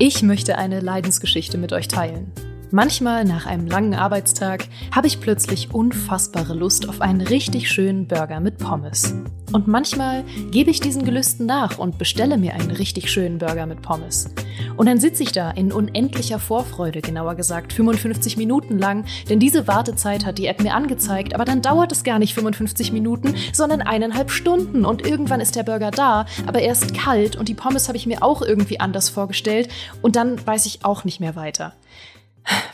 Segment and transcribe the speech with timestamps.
[0.00, 2.30] Ich möchte eine Leidensgeschichte mit euch teilen.
[2.70, 8.40] Manchmal nach einem langen Arbeitstag habe ich plötzlich unfassbare Lust auf einen richtig schönen Burger
[8.40, 9.14] mit Pommes.
[9.52, 13.80] Und manchmal gebe ich diesen Gelüsten nach und bestelle mir einen richtig schönen Burger mit
[13.80, 14.28] Pommes.
[14.76, 19.66] Und dann sitze ich da in unendlicher Vorfreude, genauer gesagt 55 Minuten lang, denn diese
[19.66, 23.80] Wartezeit hat die App mir angezeigt, aber dann dauert es gar nicht 55 Minuten, sondern
[23.80, 27.88] eineinhalb Stunden und irgendwann ist der Burger da, aber er ist kalt und die Pommes
[27.88, 29.70] habe ich mir auch irgendwie anders vorgestellt
[30.02, 31.72] und dann weiß ich auch nicht mehr weiter.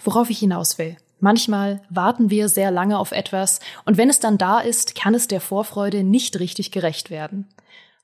[0.05, 0.97] Worauf ich hinaus will.
[1.21, 5.29] Manchmal warten wir sehr lange auf etwas und wenn es dann da ist, kann es
[5.29, 7.49] der Vorfreude nicht richtig gerecht werden.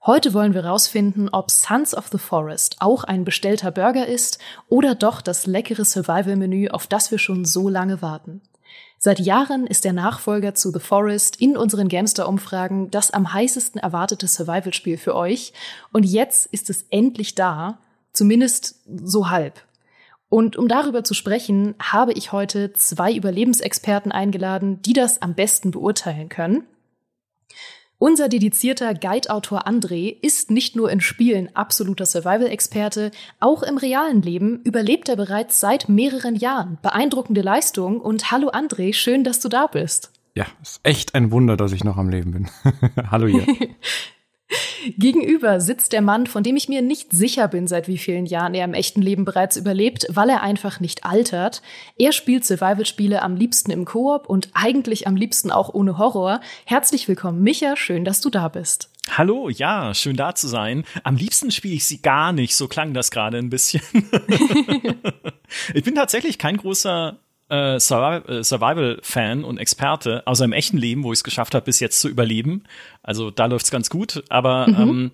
[0.07, 4.39] Heute wollen wir herausfinden, ob Sons of the Forest auch ein bestellter Burger ist
[4.69, 8.41] oder doch das leckere Survival-Menü, auf das wir schon so lange warten.
[8.97, 14.27] Seit Jahren ist der Nachfolger zu The Forest in unseren Gamester-Umfragen das am heißesten erwartete
[14.27, 15.53] Survival-Spiel für euch
[15.93, 17.79] und jetzt ist es endlich da,
[18.15, 19.63] zumindest so halb.
[20.31, 25.73] Und um darüber zu sprechen, habe ich heute zwei Überlebensexperten eingeladen, die das am besten
[25.73, 26.63] beurteilen können.
[27.99, 34.61] Unser dedizierter Guide-Autor André ist nicht nur in Spielen absoluter Survival-Experte, auch im realen Leben
[34.63, 36.79] überlebt er bereits seit mehreren Jahren.
[36.81, 40.13] Beeindruckende Leistung und hallo André, schön, dass du da bist.
[40.35, 42.49] Ja, ist echt ein Wunder, dass ich noch am Leben bin.
[43.11, 43.45] hallo hier.
[44.99, 48.55] Gegenüber sitzt der Mann, von dem ich mir nicht sicher bin, seit wie vielen Jahren
[48.55, 51.63] er im echten Leben bereits überlebt, weil er einfach nicht altert.
[51.99, 56.41] Er spielt Survival-Spiele am liebsten im Koop und eigentlich am liebsten auch ohne Horror.
[56.65, 58.91] Herzlich willkommen, Micha, schön, dass du da bist.
[59.11, 60.85] Hallo, ja, schön da zu sein.
[61.03, 63.83] Am liebsten spiele ich sie gar nicht, so klang das gerade ein bisschen.
[65.75, 67.19] ich bin tatsächlich kein großer
[67.51, 71.81] äh, äh, Survival-Fan und Experte, außer im echten Leben, wo ich es geschafft habe, bis
[71.81, 72.65] jetzt zu überleben.
[73.03, 74.25] Also da läuft's ganz gut.
[74.29, 74.77] Aber mhm.
[74.77, 75.11] ähm,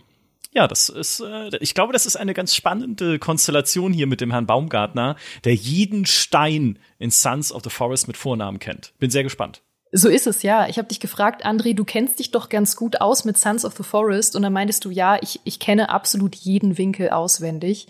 [0.52, 4.30] ja, das ist, äh, ich glaube, das ist eine ganz spannende Konstellation hier mit dem
[4.30, 8.92] Herrn Baumgartner, der jeden Stein in Sons of the Forest mit Vornamen kennt.
[8.98, 9.62] Bin sehr gespannt.
[9.92, 10.68] So ist es, ja.
[10.68, 13.76] Ich habe dich gefragt, André, du kennst dich doch ganz gut aus mit Sons of
[13.76, 14.34] the Forest.
[14.34, 17.86] Und dann meintest du, ja, ich, ich kenne absolut jeden Winkel auswendig.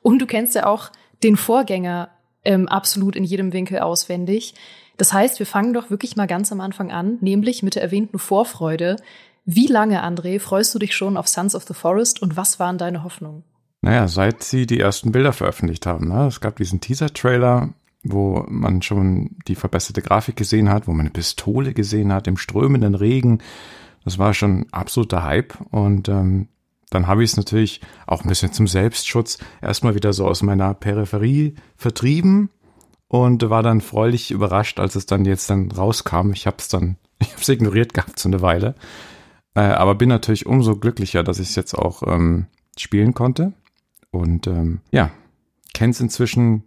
[0.00, 0.90] Und du kennst ja auch
[1.22, 2.10] den Vorgänger
[2.44, 4.54] ähm, absolut in jedem Winkel auswendig.
[4.96, 8.18] Das heißt, wir fangen doch wirklich mal ganz am Anfang an, nämlich mit der erwähnten
[8.18, 8.96] Vorfreude.
[9.44, 12.78] Wie lange, André, freust du dich schon auf Sons of the Forest und was waren
[12.78, 13.42] deine Hoffnungen?
[13.82, 16.08] Naja, seit sie die ersten Bilder veröffentlicht haben.
[16.08, 16.26] Ne?
[16.26, 17.70] Es gab diesen Teaser-Trailer,
[18.02, 22.36] wo man schon die verbesserte Grafik gesehen hat, wo man eine Pistole gesehen hat im
[22.36, 23.38] strömenden Regen.
[24.04, 26.48] Das war schon absoluter Hype und ähm,
[26.90, 30.74] dann habe ich es natürlich auch ein bisschen zum Selbstschutz erstmal wieder so aus meiner
[30.74, 32.50] Peripherie vertrieben
[33.08, 36.32] und war dann freudig überrascht, als es dann jetzt dann rauskam.
[36.32, 38.74] Ich habe es dann, ich habe es ignoriert gehabt so eine Weile,
[39.54, 42.46] äh, aber bin natürlich umso glücklicher, dass ich es jetzt auch ähm,
[42.76, 43.52] spielen konnte
[44.10, 45.10] und ähm, ja,
[45.72, 46.64] kenne es inzwischen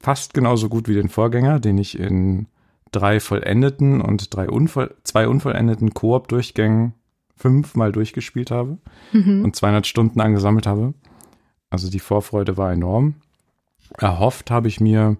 [0.00, 2.46] fast genauso gut wie den Vorgänger, den ich in
[2.92, 6.94] drei vollendeten und drei unvoll zwei unvollendeten Koop-Durchgängen
[7.36, 8.78] fünfmal durchgespielt habe
[9.12, 9.44] mhm.
[9.44, 10.94] und 200 Stunden angesammelt habe.
[11.70, 13.16] Also die Vorfreude war enorm.
[13.98, 15.16] Erhofft habe ich mir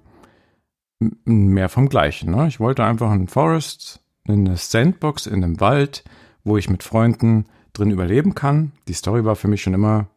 [1.25, 2.31] mehr vom Gleichen.
[2.31, 2.49] Ne?
[2.49, 6.05] Ich wollte einfach einen Forest, eine Sandbox in einem Wald,
[6.44, 8.72] wo ich mit Freunden drin überleben kann.
[8.88, 10.09] Die Story war für mich schon immer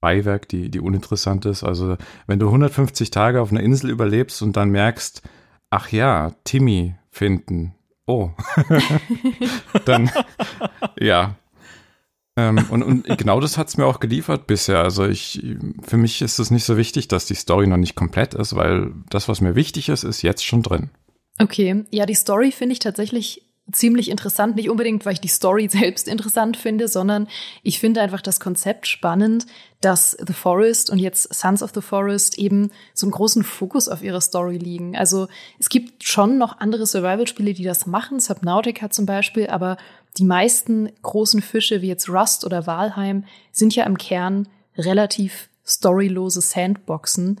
[0.00, 1.62] Beiwerk, die, die uninteressant ist.
[1.62, 1.96] Also
[2.26, 5.22] wenn du 150 Tage auf einer Insel überlebst und dann merkst,
[5.70, 7.74] ach ja, Timmy finden,
[8.06, 8.30] oh,
[9.84, 10.10] dann,
[10.98, 11.36] ja.
[12.36, 14.78] Ähm, und, und genau das hat es mir auch geliefert bisher.
[14.78, 15.42] Also ich,
[15.82, 18.92] für mich ist es nicht so wichtig, dass die Story noch nicht komplett ist, weil
[19.10, 20.90] das, was mir wichtig ist, ist jetzt schon drin.
[21.38, 24.56] Okay, ja, die Story finde ich tatsächlich ziemlich interessant.
[24.56, 27.28] Nicht unbedingt, weil ich die Story selbst interessant finde, sondern
[27.62, 29.46] ich finde einfach das Konzept spannend,
[29.84, 34.02] dass The Forest und jetzt Sons of the Forest eben so einen großen Fokus auf
[34.02, 34.96] ihre Story liegen.
[34.96, 35.28] Also
[35.58, 39.76] es gibt schon noch andere Survival-Spiele, die das machen, Subnautica zum Beispiel, aber
[40.16, 46.40] die meisten großen Fische wie jetzt Rust oder Walheim sind ja im Kern relativ storylose
[46.40, 47.40] Sandboxen,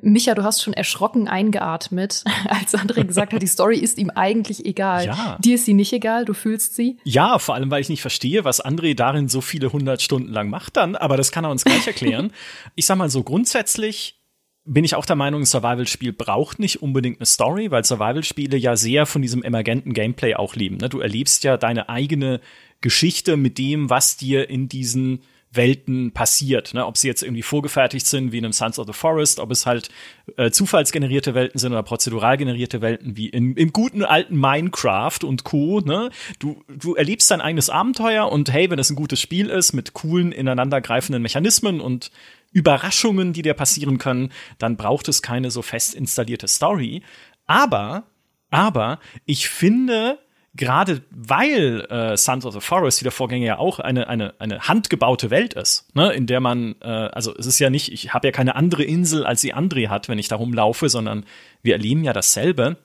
[0.00, 4.64] Micha, du hast schon erschrocken eingeatmet, als André gesagt hat, die Story ist ihm eigentlich
[4.64, 5.06] egal.
[5.06, 5.38] Ja.
[5.40, 6.98] Dir ist sie nicht egal, du fühlst sie?
[7.04, 10.48] Ja, vor allem, weil ich nicht verstehe, was André darin so viele hundert Stunden lang
[10.48, 12.32] macht dann, aber das kann er uns gleich erklären.
[12.74, 14.18] ich sag mal so, grundsätzlich
[14.64, 18.76] bin ich auch der Meinung, ein Survival-Spiel braucht nicht unbedingt eine Story, weil Survival-Spiele ja
[18.76, 20.76] sehr von diesem emergenten Gameplay auch leben.
[20.76, 20.88] Ne?
[20.88, 22.40] Du erlebst ja deine eigene
[22.80, 26.74] Geschichte mit dem, was dir in diesen Welten passiert.
[26.74, 26.86] Ne?
[26.86, 29.66] Ob sie jetzt irgendwie vorgefertigt sind, wie in einem Sons of the Forest, ob es
[29.66, 29.90] halt
[30.36, 35.44] äh, zufallsgenerierte Welten sind oder prozedural generierte Welten, wie in, im guten alten Minecraft und
[35.44, 35.80] Co.
[35.80, 36.10] Ne?
[36.38, 39.92] Du, du erlebst dein eigenes Abenteuer und hey, wenn es ein gutes Spiel ist, mit
[39.92, 42.10] coolen, ineinandergreifenden Mechanismen und
[42.52, 47.02] Überraschungen, die dir passieren können, dann braucht es keine so fest installierte Story.
[47.46, 48.04] Aber,
[48.50, 50.18] aber ich finde,
[50.54, 54.60] gerade weil äh, Sons of the Forest, wie der Vorgänger ja auch eine, eine, eine
[54.60, 58.28] handgebaute Welt ist, ne, in der man, äh, also es ist ja nicht, ich habe
[58.28, 61.24] ja keine andere Insel, als sie André hat, wenn ich da rumlaufe, sondern
[61.62, 62.76] wir erleben ja dasselbe.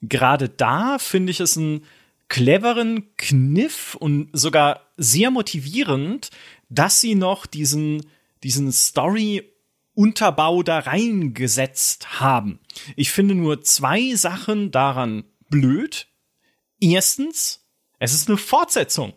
[0.00, 1.84] Gerade da finde ich es einen
[2.28, 6.30] cleveren Kniff und sogar sehr motivierend,
[6.68, 8.06] dass sie noch diesen,
[8.42, 9.50] diesen Story
[9.94, 12.58] Unterbau da reingesetzt haben.
[12.96, 16.08] Ich finde nur zwei Sachen daran blöd.
[16.80, 17.64] Erstens,
[17.98, 19.14] es ist eine Fortsetzung.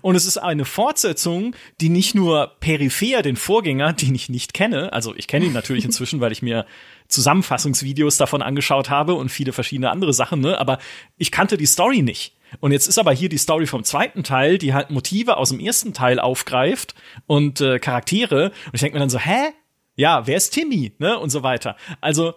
[0.00, 4.92] Und es ist eine Fortsetzung, die nicht nur peripher den Vorgänger, den ich nicht kenne,
[4.92, 6.64] also ich kenne ihn natürlich inzwischen, weil ich mir
[7.08, 10.78] Zusammenfassungsvideos davon angeschaut habe und viele verschiedene andere Sachen, ne, aber
[11.18, 12.34] ich kannte die Story nicht.
[12.60, 15.60] Und jetzt ist aber hier die Story vom zweiten Teil, die halt Motive aus dem
[15.60, 16.94] ersten Teil aufgreift
[17.26, 18.52] und äh, Charaktere.
[18.66, 19.50] Und ich denke mir dann so, hä?
[19.96, 20.92] Ja, wer ist Timmy?
[20.98, 21.18] Ne?
[21.18, 21.76] Und so weiter.
[22.00, 22.34] Also,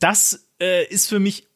[0.00, 1.48] das äh, ist für mich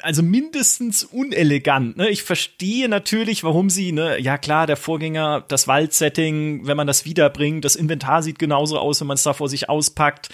[0.00, 1.96] also mindestens unelegant.
[1.96, 2.08] Ne?
[2.08, 7.04] Ich verstehe natürlich, warum sie, ne, ja klar, der Vorgänger, das Waldsetting, wenn man das
[7.04, 10.28] wiederbringt, das Inventar sieht genauso aus, wenn man es da vor sich auspackt.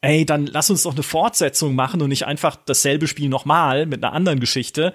[0.00, 4.02] Ey, dann lass uns doch eine Fortsetzung machen und nicht einfach dasselbe Spiel nochmal mit
[4.02, 4.94] einer anderen Geschichte.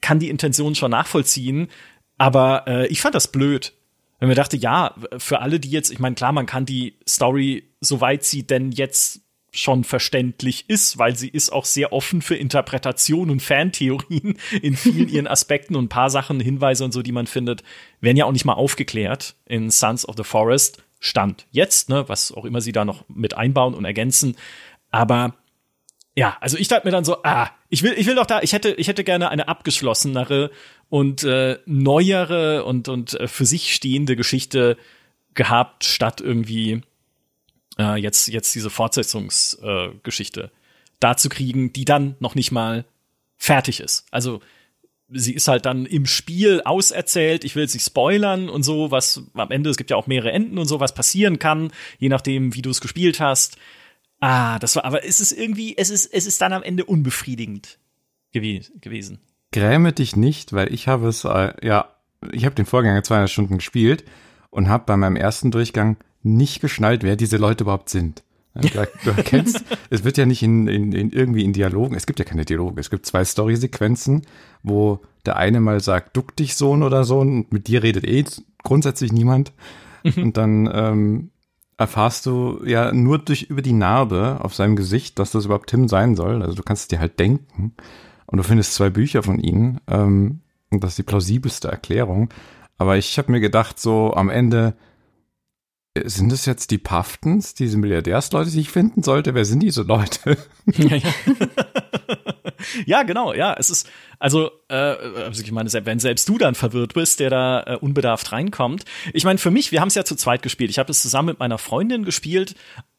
[0.00, 1.68] Kann die Intention schon nachvollziehen,
[2.16, 3.72] aber äh, ich fand das blöd.
[4.20, 7.74] Wenn mir dachte, ja, für alle, die jetzt, ich meine, klar, man kann die Story,
[7.80, 9.23] soweit sie denn jetzt
[9.54, 15.08] schon verständlich ist, weil sie ist auch sehr offen für Interpretation und Fantheorien in vielen
[15.08, 17.62] ihren Aspekten und ein paar Sachen, Hinweise und so, die man findet,
[18.00, 20.82] werden ja auch nicht mal aufgeklärt in Sons of the Forest.
[20.98, 24.36] Stand jetzt, ne, was auch immer sie da noch mit einbauen und ergänzen.
[24.90, 25.34] Aber
[26.16, 28.52] ja, also ich dachte mir dann so, ah, ich will, ich will doch da, ich
[28.52, 30.50] hätte, ich hätte gerne eine abgeschlossenere
[30.88, 34.76] und äh, neuere und und äh, für sich stehende Geschichte
[35.34, 36.82] gehabt, statt irgendwie
[37.78, 40.48] äh, jetzt, jetzt diese Fortsetzungsgeschichte äh,
[41.00, 42.84] da zu kriegen, die dann noch nicht mal
[43.36, 44.06] fertig ist.
[44.10, 44.40] Also
[45.08, 47.44] sie ist halt dann im Spiel auserzählt.
[47.44, 50.58] Ich will nicht spoilern und so, was am Ende, es gibt ja auch mehrere Enden
[50.58, 53.56] und so, was passieren kann, je nachdem, wie du es gespielt hast.
[54.20, 57.78] Ah, das war, aber es ist irgendwie, es ist, es ist dann am Ende unbefriedigend
[58.32, 59.18] gew gewesen.
[59.52, 61.94] Gräme dich nicht, weil ich habe es, äh, ja,
[62.32, 64.04] ich habe den Vorgänger 200 Stunden gespielt
[64.50, 68.24] und habe bei meinem ersten Durchgang nicht geschnallt, wer diese Leute überhaupt sind.
[68.54, 68.68] Du
[69.10, 72.44] erkennst, es wird ja nicht in, in, in irgendwie in Dialogen, es gibt ja keine
[72.44, 74.22] Dialoge, es gibt zwei Story-Sequenzen,
[74.62, 78.24] wo der eine mal sagt, duck dich Sohn oder so, und mit dir redet eh
[78.62, 79.52] grundsätzlich niemand.
[80.04, 80.22] Mhm.
[80.22, 81.30] Und dann ähm,
[81.76, 85.88] erfahrst du ja nur durch über die Narbe auf seinem Gesicht, dass das überhaupt Tim
[85.88, 86.42] sein soll.
[86.42, 87.74] Also du kannst es dir halt denken.
[88.26, 89.80] Und du findest zwei Bücher von ihnen.
[89.88, 90.40] Ähm,
[90.70, 92.30] und das ist die plausibelste Erklärung.
[92.78, 94.74] Aber ich habe mir gedacht, so am Ende,
[96.02, 99.34] sind es jetzt die Paftens, diese Milliardärsleute, die ich finden sollte?
[99.34, 100.36] Wer sind diese Leute?
[100.66, 101.12] ja, ja.
[102.84, 103.54] ja, genau, ja.
[103.56, 103.88] Es ist,
[104.18, 108.32] also, äh, also ich meine, wenn selbst du dann verwirrt bist, der da äh, unbedarft
[108.32, 108.84] reinkommt.
[109.12, 110.70] Ich meine, für mich, wir haben es ja zu zweit gespielt.
[110.70, 112.56] Ich habe es zusammen mit meiner Freundin gespielt,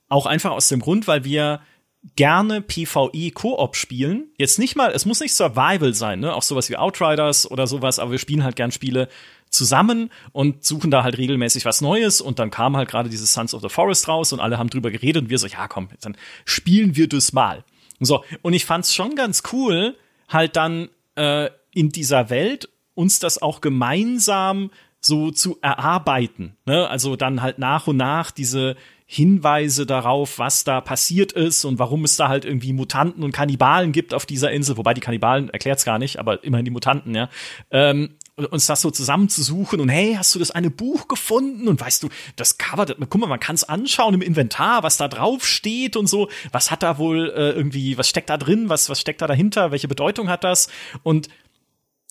[0.08, 1.62] auch einfach aus dem Grund, weil wir
[2.16, 4.30] gerne PvE Koop spielen.
[4.38, 6.34] Jetzt nicht mal, es muss nicht Survival sein, ne?
[6.34, 9.10] Auch sowas wie Outriders oder sowas, aber wir spielen halt gern Spiele,
[9.56, 13.54] zusammen und suchen da halt regelmäßig was Neues und dann kam halt gerade dieses Sons
[13.54, 16.18] of the Forest raus und alle haben drüber geredet und wir so, ja komm, dann
[16.44, 17.64] spielen wir das mal.
[18.00, 19.96] So, und ich fand's schon ganz cool,
[20.28, 26.58] halt dann äh, in dieser Welt uns das auch gemeinsam so zu erarbeiten.
[26.66, 26.88] Ne?
[26.90, 28.76] Also dann halt nach und nach diese
[29.08, 33.92] Hinweise darauf, was da passiert ist und warum es da halt irgendwie Mutanten und Kannibalen
[33.92, 37.30] gibt auf dieser Insel, wobei die Kannibalen erklärt's gar nicht, aber immerhin die Mutanten, ja.
[37.70, 41.70] Ähm, uns das so zusammenzusuchen und hey, hast du das eine Buch gefunden?
[41.70, 44.98] Und weißt du, das Cover, das, guck mal, man kann es anschauen im Inventar, was
[44.98, 48.68] da drauf steht und so, was hat da wohl äh, irgendwie, was steckt da drin,
[48.68, 50.68] was, was steckt da dahinter, welche Bedeutung hat das?
[51.04, 51.30] Und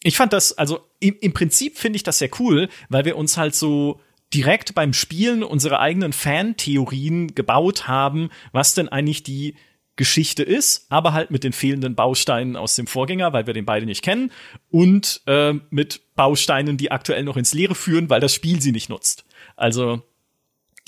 [0.03, 3.37] ich fand das, also im, im Prinzip finde ich das sehr cool, weil wir uns
[3.37, 4.01] halt so
[4.35, 9.55] direkt beim Spielen unsere eigenen Fan-Theorien gebaut haben, was denn eigentlich die
[9.97, 13.87] Geschichte ist, aber halt mit den fehlenden Bausteinen aus dem Vorgänger, weil wir den beide
[13.87, 14.33] nicht kennen,
[14.71, 18.89] und äh, mit Bausteinen, die aktuell noch ins Leere führen, weil das Spiel sie nicht
[18.89, 19.25] nutzt.
[19.55, 20.03] Also,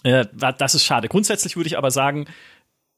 [0.03, 0.26] äh,
[0.59, 1.07] das ist schade.
[1.09, 2.26] Grundsätzlich würde ich aber sagen,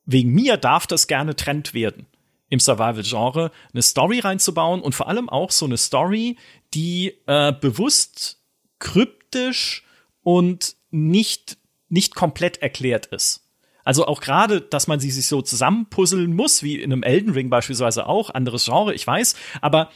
[0.06, 2.06] wegen mir darf das gerne Trend werden
[2.48, 6.36] im Survival-Genre, eine Story reinzubauen und vor allem auch so eine Story,
[6.72, 8.40] die äh, bewusst
[8.78, 9.84] kryptisch
[10.28, 11.56] und nicht,
[11.88, 13.48] nicht komplett erklärt ist.
[13.82, 17.48] Also auch gerade, dass man sie sich so zusammenpuzzeln muss, wie in einem Elden Ring
[17.48, 19.90] beispielsweise auch, anderes Genre, ich weiß, aber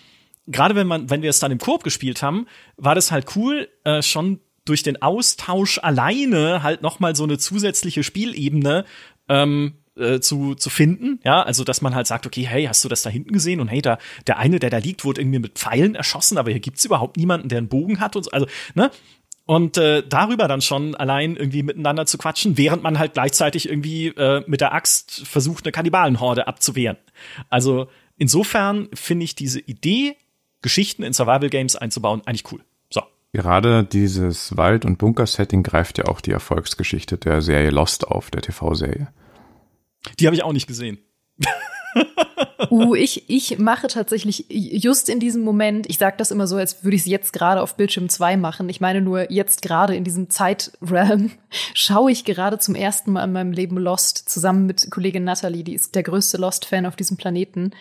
[0.46, 2.46] gerade wenn man, wenn wir es dann im Koop gespielt haben,
[2.78, 7.36] war das halt cool, äh, schon durch den Austausch alleine halt noch mal so eine
[7.36, 8.86] zusätzliche Spielebene
[9.28, 11.20] ähm, äh, zu, zu finden.
[11.24, 13.60] Ja, also dass man halt sagt, okay, hey, hast du das da hinten gesehen?
[13.60, 16.60] Und hey, da der eine, der da liegt, wurde irgendwie mit Pfeilen erschossen, aber hier
[16.60, 18.30] gibt's überhaupt niemanden, der einen Bogen hat und so.
[18.30, 18.90] Also, ne?
[19.44, 24.08] Und äh, darüber dann schon allein irgendwie miteinander zu quatschen, während man halt gleichzeitig irgendwie
[24.08, 26.96] äh, mit der Axt versucht, eine Kannibalenhorde abzuwehren.
[27.48, 30.16] Also insofern finde ich diese Idee,
[30.62, 32.60] Geschichten in Survival Games einzubauen, eigentlich cool.
[32.88, 33.02] So.
[33.32, 38.42] Gerade dieses Wald- und Bunker-Setting greift ja auch die Erfolgsgeschichte der Serie Lost auf, der
[38.42, 39.08] TV-Serie.
[40.20, 40.98] Die habe ich auch nicht gesehen.
[42.72, 46.82] uh, ich, ich mache tatsächlich just in diesem Moment, ich sage das immer so, als
[46.82, 48.68] würde ich es jetzt gerade auf Bildschirm 2 machen.
[48.68, 51.32] Ich meine nur, jetzt gerade in diesem Zeitrealm
[51.74, 55.74] schaue ich gerade zum ersten Mal in meinem Leben Lost zusammen mit Kollegin Natalie, die
[55.74, 57.72] ist der größte Lost-Fan auf diesem Planeten.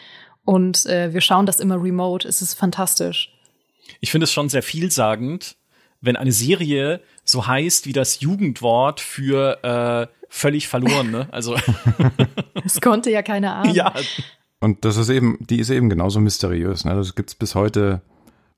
[0.44, 2.28] Und äh, wir schauen das immer remote.
[2.28, 3.32] Es ist fantastisch.
[4.00, 5.56] Ich finde es schon sehr vielsagend,
[6.02, 11.28] wenn eine Serie so heißt wie das Jugendwort für äh, völlig verloren, ne?
[11.32, 11.56] Also.
[12.64, 13.74] Es konnte ja keine Ahnung.
[13.74, 13.94] Ja.
[14.62, 16.96] Und das ist eben, die ist eben genauso mysteriös, ne?
[16.96, 18.02] Das gibt's bis heute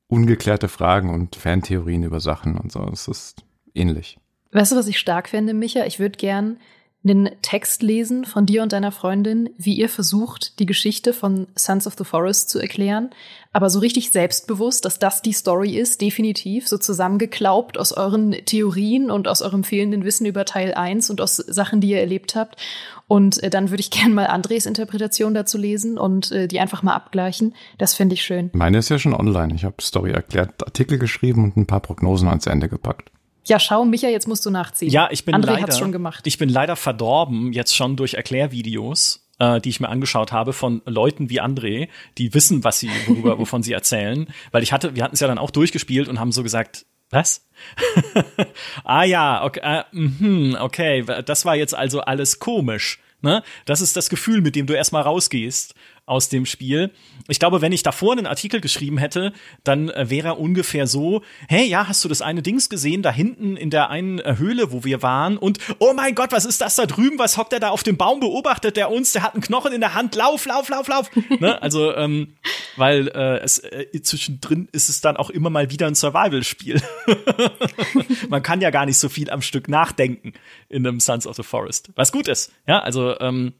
[0.07, 2.87] ungeklärte Fragen und Fantheorien über Sachen und so.
[2.91, 3.43] Es ist
[3.73, 4.19] ähnlich.
[4.51, 5.85] Weißt du, was ich stark fände, Micha?
[5.85, 6.57] Ich würde gern
[7.03, 11.85] einen Text lesen von dir und deiner Freundin, wie ihr versucht, die Geschichte von Sons
[11.85, 13.09] of the Forest zu erklären,
[13.51, 19.11] aber so richtig selbstbewusst, dass das die Story ist, definitiv, so zusammengeklaubt aus euren Theorien
[19.11, 22.55] und aus eurem fehlenden Wissen über Teil 1 und aus Sachen, die ihr erlebt habt.
[23.07, 26.81] Und äh, dann würde ich gerne mal Andres Interpretation dazu lesen und äh, die einfach
[26.81, 27.53] mal abgleichen.
[27.77, 28.49] Das finde ich schön.
[28.53, 29.53] Meine ist ja schon online.
[29.53, 33.11] Ich habe Story erklärt, Artikel geschrieben und ein paar Prognosen ans Ende gepackt.
[33.45, 34.89] Ja, schau, Micha, jetzt musst du nachziehen.
[34.89, 36.25] Ja, ich bin André leider, hat's schon gemacht.
[36.25, 40.81] Ich bin leider verdorben, jetzt schon durch Erklärvideos, äh, die ich mir angeschaut habe von
[40.85, 44.27] Leuten wie André, die wissen, was sie, worüber, wovon sie erzählen.
[44.51, 47.45] Weil ich hatte, wir hatten es ja dann auch durchgespielt und haben so gesagt, was?
[48.83, 52.99] ah ja, okay, äh, mh, okay, das war jetzt also alles komisch.
[53.21, 53.41] Ne?
[53.65, 56.91] Das ist das Gefühl, mit dem du erstmal rausgehst aus dem Spiel.
[57.29, 59.31] Ich glaube, wenn ich davor einen Artikel geschrieben hätte,
[59.63, 63.11] dann äh, wäre er ungefähr so, hey, ja, hast du das eine Dings gesehen, da
[63.11, 66.59] hinten in der einen äh, Höhle, wo wir waren und, oh mein Gott, was ist
[66.59, 69.33] das da drüben, was hockt der da auf dem Baum, beobachtet der uns, der hat
[69.33, 71.09] einen Knochen in der Hand, lauf, lauf, lauf, lauf.
[71.39, 71.61] ne?
[71.61, 72.35] Also, ähm,
[72.75, 76.81] weil äh, es äh, zwischendrin ist es dann auch immer mal wieder ein Survival-Spiel.
[78.29, 80.33] Man kann ja gar nicht so viel am Stück nachdenken
[80.67, 82.51] in einem Sons of the Forest, was gut ist.
[82.67, 83.53] Ja, also ähm,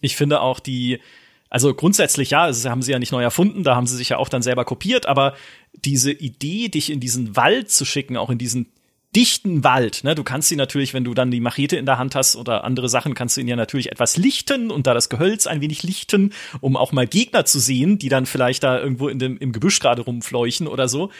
[0.00, 1.00] ich finde auch die
[1.50, 4.18] also grundsätzlich ja, das haben sie ja nicht neu erfunden, da haben sie sich ja
[4.18, 5.34] auch dann selber kopiert, aber
[5.72, 8.72] diese Idee, dich in diesen Wald zu schicken, auch in diesen
[9.16, 12.14] dichten Wald, ne, du kannst sie natürlich, wenn du dann die Machete in der Hand
[12.14, 15.46] hast oder andere Sachen, kannst du ihn ja natürlich etwas lichten und da das Gehölz
[15.46, 19.18] ein wenig lichten, um auch mal Gegner zu sehen, die dann vielleicht da irgendwo in
[19.18, 21.10] dem, im Gebüsch gerade rumfleuchen oder so.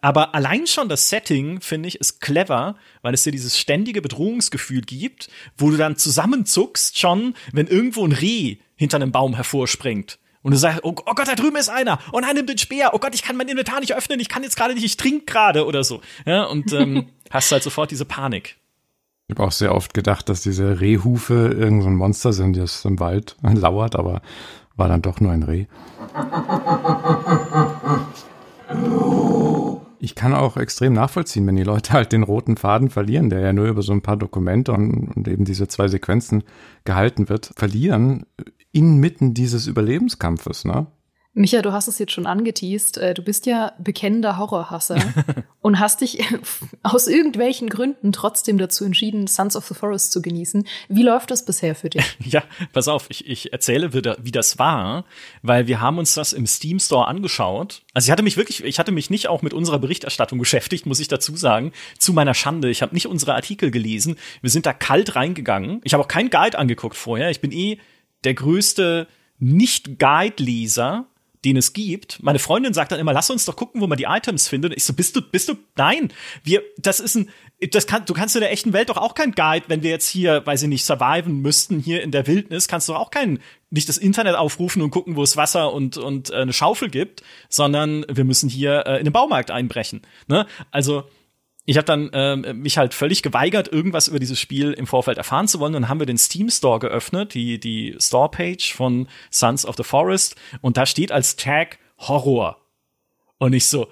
[0.00, 4.80] Aber allein schon das Setting, finde ich, ist clever, weil es dir dieses ständige Bedrohungsgefühl
[4.80, 10.18] gibt, wo du dann zusammenzuckst schon, wenn irgendwo ein Reh hinter einem Baum hervorspringt.
[10.42, 12.00] Und du sagst, oh, oh, Gott, da drüben ist einer.
[12.12, 12.90] Oh nein, nimm den Speer.
[12.94, 14.18] Oh Gott, ich kann mein Inventar nicht öffnen.
[14.18, 16.00] Ich kann jetzt gerade nicht, ich trinke gerade oder so.
[16.26, 18.56] Ja, und ähm, hast halt sofort diese Panik.
[19.28, 22.98] Ich habe auch sehr oft gedacht, dass diese Rehhufe irgendein so Monster sind, das im
[22.98, 24.20] Wald lauert, aber
[24.74, 25.66] war dann doch nur ein Reh.
[30.00, 33.52] Ich kann auch extrem nachvollziehen, wenn die Leute halt den roten Faden verlieren, der ja
[33.52, 36.42] nur über so ein paar Dokumente und, und eben diese zwei Sequenzen
[36.84, 38.26] gehalten wird, verlieren
[38.72, 40.86] inmitten dieses Überlebenskampfes, ne?
[41.34, 42.98] Micha, du hast es jetzt schon angeteased.
[42.98, 45.00] Äh, du bist ja bekennender Horrorhasser
[45.62, 46.22] und hast dich
[46.82, 50.66] aus irgendwelchen Gründen trotzdem dazu entschieden, Sons of the Forest zu genießen.
[50.90, 52.04] Wie läuft das bisher für dich?
[52.32, 55.04] Ja, pass auf, ich, ich erzähle, wie das war,
[55.42, 57.82] weil wir haben uns das im Steam Store angeschaut.
[57.94, 61.00] Also ich hatte mich wirklich, ich hatte mich nicht auch mit unserer Berichterstattung beschäftigt, muss
[61.00, 61.72] ich dazu sagen.
[61.98, 62.70] Zu meiner Schande.
[62.70, 64.16] Ich habe nicht unsere Artikel gelesen.
[64.40, 65.80] Wir sind da kalt reingegangen.
[65.84, 67.30] Ich habe auch keinen Guide angeguckt vorher.
[67.30, 67.78] Ich bin eh
[68.24, 71.06] der größte Nicht-Guide-Leser
[71.44, 72.22] den es gibt.
[72.22, 74.74] Meine Freundin sagt dann immer, lass uns doch gucken, wo man die Items findet.
[74.76, 76.12] Ich so, bist du, bist du, nein,
[76.44, 77.30] wir, das ist ein,
[77.72, 80.08] das kann, du kannst in der echten Welt doch auch kein Guide, wenn wir jetzt
[80.08, 83.88] hier, weil sie nicht surviven müssten, hier in der Wildnis, kannst du auch kein, nicht
[83.88, 88.04] das Internet aufrufen und gucken, wo es Wasser und, und äh, eine Schaufel gibt, sondern
[88.08, 90.02] wir müssen hier äh, in den Baumarkt einbrechen.
[90.28, 90.46] Ne?
[90.70, 91.04] Also,
[91.64, 95.46] ich habe dann äh, mich halt völlig geweigert, irgendwas über dieses Spiel im Vorfeld erfahren
[95.46, 95.74] zu wollen.
[95.74, 99.84] Und dann haben wir den Steam Store geöffnet, die, die Store-Page von Sons of the
[99.84, 100.34] Forest.
[100.60, 102.58] Und da steht als Tag Horror.
[103.38, 103.88] Und ich so,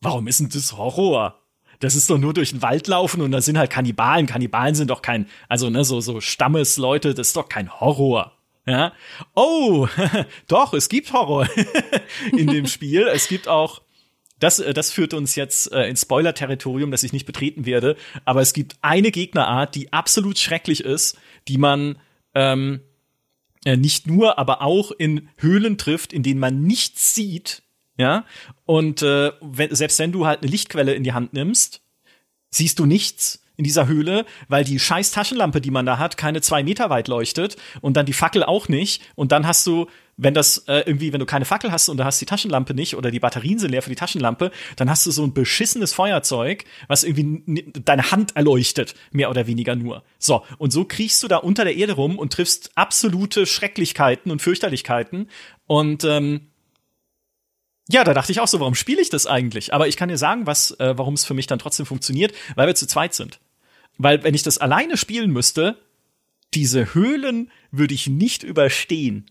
[0.00, 1.40] warum ist denn das Horror?
[1.80, 4.26] Das ist doch nur durch den Wald laufen und da sind halt Kannibalen.
[4.26, 8.36] Kannibalen sind doch kein, also ne, so, so Stammesleute, das ist doch kein Horror.
[8.66, 8.92] Ja.
[9.34, 9.88] Oh,
[10.46, 11.48] doch, es gibt Horror
[12.36, 13.08] in dem Spiel.
[13.08, 13.80] Es gibt auch
[14.40, 17.96] das, äh, das führt uns jetzt äh, ins Spoiler-Territorium, das ich nicht betreten werde.
[18.24, 21.16] Aber es gibt eine Gegnerart, die absolut schrecklich ist,
[21.46, 21.98] die man
[22.34, 22.80] ähm,
[23.64, 27.62] äh, nicht nur, aber auch in Höhlen trifft, in denen man nichts sieht.
[27.96, 28.24] Ja,
[28.64, 31.82] und äh, wenn, selbst wenn du halt eine Lichtquelle in die Hand nimmst,
[32.48, 36.40] siehst du nichts in dieser Höhle, weil die scheiß Taschenlampe, die man da hat, keine
[36.40, 39.02] zwei Meter weit leuchtet und dann die Fackel auch nicht.
[39.16, 39.86] Und dann hast du,
[40.22, 42.94] wenn das äh, irgendwie, wenn du keine Fackel hast und du hast die Taschenlampe nicht
[42.94, 46.64] oder die Batterien sind leer für die Taschenlampe, dann hast du so ein beschissenes Feuerzeug,
[46.88, 50.04] was irgendwie deine Hand erleuchtet, mehr oder weniger nur.
[50.18, 54.42] So, und so kriechst du da unter der Erde rum und triffst absolute Schrecklichkeiten und
[54.42, 55.30] Fürchterlichkeiten.
[55.66, 56.50] Und ähm,
[57.88, 59.72] ja, da dachte ich auch so, warum spiele ich das eigentlich?
[59.72, 62.74] Aber ich kann dir sagen, äh, warum es für mich dann trotzdem funktioniert, weil wir
[62.74, 63.40] zu zweit sind.
[63.96, 65.78] Weil wenn ich das alleine spielen müsste,
[66.52, 69.30] diese Höhlen würde ich nicht überstehen.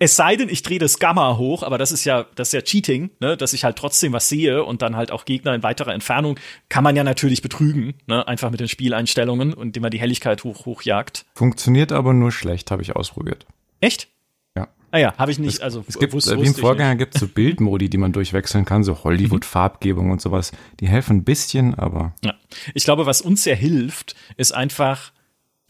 [0.00, 2.62] Es sei denn, ich drehe das Gamma hoch, aber das ist ja, das ist ja
[2.62, 5.92] Cheating, ne, dass ich halt trotzdem was sehe und dann halt auch Gegner in weiterer
[5.92, 6.38] Entfernung
[6.68, 10.44] kann man ja natürlich betrügen, ne, einfach mit den Spieleinstellungen und indem man die Helligkeit
[10.44, 11.26] hoch hochjagt.
[11.34, 13.46] Funktioniert aber nur schlecht, habe ich ausprobiert.
[13.80, 14.08] Echt?
[14.56, 14.68] Ja.
[14.92, 17.20] Ah ja, habe ich nicht, es, also es gibt, wusste, wie im Vorgänger gibt es
[17.20, 20.52] so Bildmodi, die man durchwechseln kann, so Hollywood-Farbgebung und sowas.
[20.78, 22.14] Die helfen ein bisschen, aber.
[22.24, 22.34] Ja.
[22.72, 25.12] Ich glaube, was uns sehr hilft, ist einfach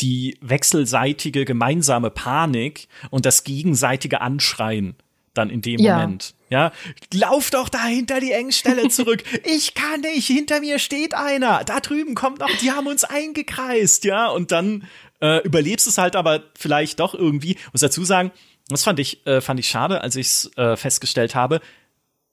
[0.00, 4.96] die wechselseitige gemeinsame Panik und das gegenseitige Anschreien
[5.34, 5.96] dann in dem ja.
[5.96, 6.34] Moment.
[6.50, 6.72] Ja,
[7.12, 9.22] lauf doch da hinter die Engstelle zurück.
[9.44, 11.62] ich kann nicht, hinter mir steht einer.
[11.64, 14.86] Da drüben kommt noch, die haben uns eingekreist, ja, und dann
[15.20, 17.56] äh, überlebst es halt aber vielleicht doch irgendwie.
[17.72, 18.32] Muss dazu sagen,
[18.68, 21.60] das fand ich, äh, fand ich schade, als ich es äh, festgestellt habe.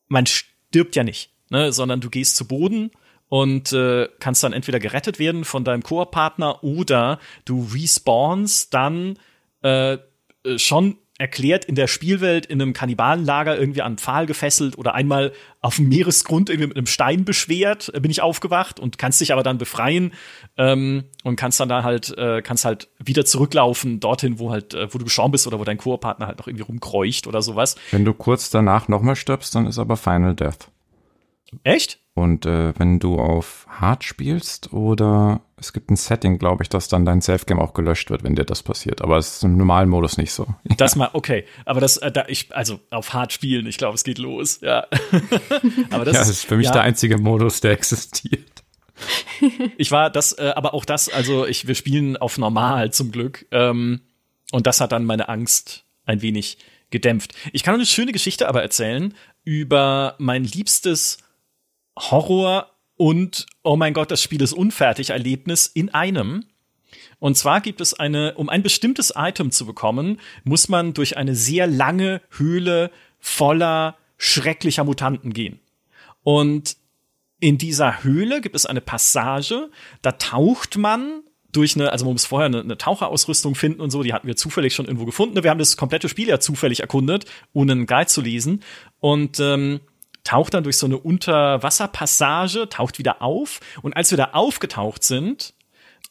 [0.08, 2.92] Man stirbt ja nicht, ne, sondern du gehst zu Boden
[3.36, 9.20] und äh, kannst dann entweder gerettet werden von deinem Koop-Partner oder du respawnst dann
[9.62, 9.98] äh, äh
[10.56, 15.34] schon erklärt in der Spielwelt in einem Kannibalenlager irgendwie an einen Pfahl gefesselt oder einmal
[15.60, 19.34] auf dem Meeresgrund irgendwie mit einem Stein beschwert, äh, bin ich aufgewacht und kannst dich
[19.34, 20.13] aber dann befreien
[20.55, 24.94] ähm, und kannst dann da halt, äh, kannst halt wieder zurücklaufen dorthin, wo halt, äh,
[24.94, 27.75] wo du gestorben bist oder wo dein Koop-Partner halt noch irgendwie rumkreucht oder sowas.
[27.92, 30.70] Wenn du kurz danach nochmal stirbst, dann ist aber Final Death.
[31.64, 32.00] Echt?
[32.14, 36.88] Und äh, wenn du auf Hard spielst oder es gibt ein Setting, glaube ich, dass
[36.88, 39.01] dann dein Safe-Game auch gelöscht wird, wenn dir das passiert.
[39.01, 40.48] Aber es ist im normalen Modus nicht so.
[40.77, 41.46] Das mal, okay.
[41.66, 44.88] Aber das, äh, da ich, also auf Hard spielen, ich glaube, es geht los, ja.
[45.92, 46.72] aber das, ja, das ist für mich ja.
[46.72, 48.64] der einzige Modus, der existiert.
[49.77, 53.46] ich war das, äh, aber auch das, also ich, wir spielen auf normal zum Glück.
[53.51, 54.01] Ähm,
[54.51, 56.60] und das hat dann meine Angst ein wenig
[56.92, 57.34] gedämpft.
[57.51, 61.18] Ich kann eine schöne Geschichte aber erzählen über mein liebstes
[61.98, 66.46] Horror und oh mein Gott, das Spiel ist unfertig Erlebnis in einem.
[67.20, 71.36] Und zwar gibt es eine, um ein bestimmtes Item zu bekommen, muss man durch eine
[71.36, 75.60] sehr lange Höhle voller schrecklicher Mutanten gehen.
[76.24, 76.77] Und
[77.40, 79.70] in dieser Höhle gibt es eine Passage,
[80.01, 84.03] da taucht man durch eine, also man muss vorher eine, eine, Taucherausrüstung finden und so,
[84.03, 85.42] die hatten wir zufällig schon irgendwo gefunden.
[85.42, 88.62] Wir haben das komplette Spiel ja zufällig erkundet, ohne einen Guide zu lesen.
[89.00, 89.79] Und ähm,
[90.25, 93.61] taucht dann durch so eine Unterwasserpassage, taucht wieder auf.
[93.81, 95.53] Und als wir da aufgetaucht sind,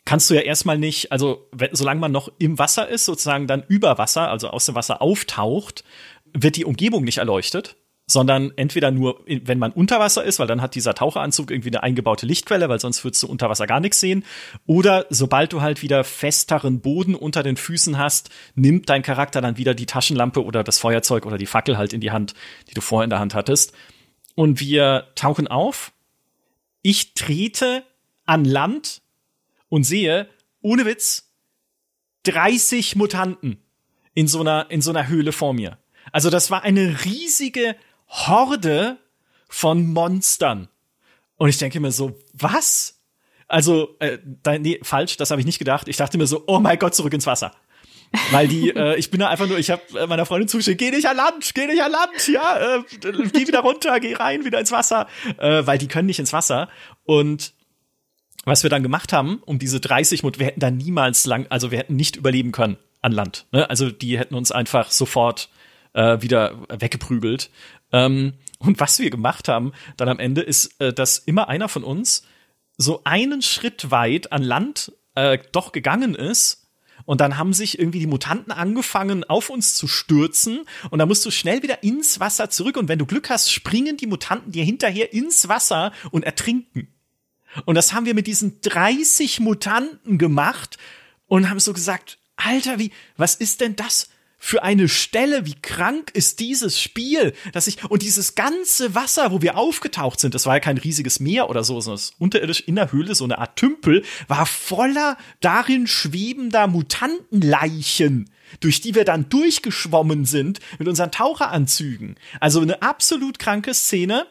[0.06, 3.98] kannst du ja erstmal nicht, also solange man noch im Wasser ist, sozusagen dann über
[3.98, 5.84] Wasser, also aus dem Wasser auftaucht,
[6.32, 10.60] wird die Umgebung nicht erleuchtet, sondern entweder nur, wenn man unter Wasser ist, weil dann
[10.60, 13.98] hat dieser Taucheranzug irgendwie eine eingebaute Lichtquelle, weil sonst würdest du unter Wasser gar nichts
[13.98, 14.24] sehen.
[14.66, 19.56] Oder sobald du halt wieder festeren Boden unter den Füßen hast, nimmt dein Charakter dann
[19.56, 22.34] wieder die Taschenlampe oder das Feuerzeug oder die Fackel halt in die Hand,
[22.68, 23.72] die du vorher in der Hand hattest
[24.34, 25.92] und wir tauchen auf.
[26.82, 27.84] Ich trete
[28.24, 29.02] an Land
[29.68, 30.28] und sehe,
[30.60, 31.30] ohne Witz,
[32.24, 33.58] 30 Mutanten
[34.14, 35.78] in so einer, in so einer Höhle vor mir.
[36.12, 37.76] Also das war eine riesige
[38.08, 38.98] Horde
[39.48, 40.68] von Monstern.
[41.36, 43.00] Und ich denke mir so, was?
[43.48, 44.18] Also, äh,
[44.58, 45.88] nee, falsch, das habe ich nicht gedacht.
[45.88, 47.54] Ich dachte mir so, oh mein Gott, zurück ins Wasser.
[48.30, 50.90] Weil die, äh, ich bin da einfach nur, ich habe äh, meiner Freundin zugeschickt, geh
[50.90, 54.60] nicht an Land, geh nicht an Land, ja, äh, geh wieder runter, geh rein, wieder
[54.60, 56.68] ins Wasser, äh, weil die können nicht ins Wasser.
[57.04, 57.52] Und
[58.44, 61.70] was wir dann gemacht haben, um diese 30 Mut, wir hätten da niemals lang, also
[61.70, 63.46] wir hätten nicht überleben können an Land.
[63.52, 63.68] Ne?
[63.68, 65.48] Also die hätten uns einfach sofort
[65.94, 67.50] äh, wieder weggeprügelt.
[67.92, 71.84] Ähm, und was wir gemacht haben dann am Ende ist, äh, dass immer einer von
[71.84, 72.26] uns
[72.76, 76.63] so einen Schritt weit an Land äh, doch gegangen ist
[77.06, 80.64] und dann haben sich irgendwie die Mutanten angefangen, auf uns zu stürzen.
[80.90, 82.76] Und dann musst du schnell wieder ins Wasser zurück.
[82.76, 86.88] Und wenn du Glück hast, springen die Mutanten dir hinterher ins Wasser und ertrinken.
[87.66, 90.78] Und das haben wir mit diesen 30 Mutanten gemacht
[91.26, 94.08] und haben so gesagt, Alter, wie, was ist denn das
[94.44, 99.40] für eine Stelle, wie krank ist dieses Spiel, dass ich, und dieses ganze Wasser, wo
[99.40, 102.92] wir aufgetaucht sind, das war ja kein riesiges Meer oder so, sondern unterirdisch in der
[102.92, 108.28] Höhle, so eine Art Tümpel, war voller darin schwebender Mutantenleichen,
[108.60, 112.16] durch die wir dann durchgeschwommen sind mit unseren Taucheranzügen.
[112.38, 114.26] Also eine absolut kranke Szene.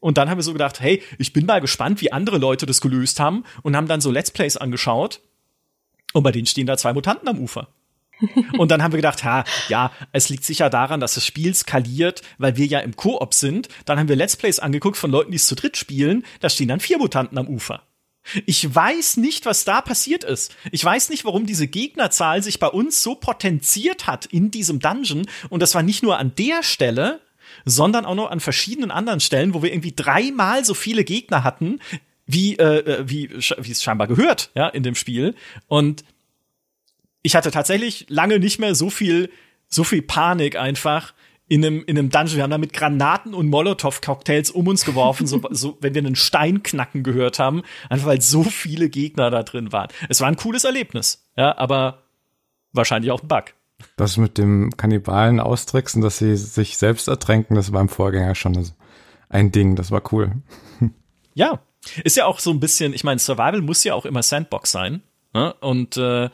[0.00, 2.80] Und dann haben wir so gedacht, hey, ich bin mal gespannt, wie andere Leute das
[2.80, 5.20] gelöst haben und haben dann so Let's Plays angeschaut.
[6.14, 7.68] Und bei denen stehen da zwei Mutanten am Ufer.
[8.58, 12.22] Und dann haben wir gedacht, ha, ja, es liegt sicher daran, dass das Spiel skaliert,
[12.38, 13.68] weil wir ja im Koop sind.
[13.84, 16.24] Dann haben wir Let's Plays angeguckt von Leuten, die es zu dritt spielen.
[16.40, 17.82] Da stehen dann vier Mutanten am Ufer.
[18.46, 20.54] Ich weiß nicht, was da passiert ist.
[20.70, 25.26] Ich weiß nicht, warum diese Gegnerzahl sich bei uns so potenziert hat in diesem Dungeon.
[25.48, 27.20] Und das war nicht nur an der Stelle,
[27.64, 31.80] sondern auch noch an verschiedenen anderen Stellen, wo wir irgendwie dreimal so viele Gegner hatten,
[32.26, 35.34] wie, äh, äh wie, wie es scheinbar gehört, ja, in dem Spiel.
[35.66, 36.04] Und
[37.22, 39.30] ich hatte tatsächlich lange nicht mehr so viel,
[39.68, 41.12] so viel Panik einfach
[41.48, 42.36] in einem, in einem Dungeon.
[42.36, 46.16] Wir haben da mit Granaten und Molotow-Cocktails um uns geworfen, so, so, wenn wir einen
[46.16, 49.88] Stein knacken gehört haben, einfach weil so viele Gegner da drin waren.
[50.08, 52.04] Es war ein cooles Erlebnis, ja, aber
[52.72, 53.46] wahrscheinlich auch ein Bug.
[53.96, 58.70] Das mit dem Kannibalen austricksen, dass sie sich selbst ertränken, das war im Vorgänger schon
[59.28, 60.32] ein Ding, das war cool.
[61.32, 61.60] Ja,
[62.02, 65.00] ist ja auch so ein bisschen, ich meine, Survival muss ja auch immer Sandbox sein.
[65.32, 65.54] Ne?
[65.60, 66.28] Und äh,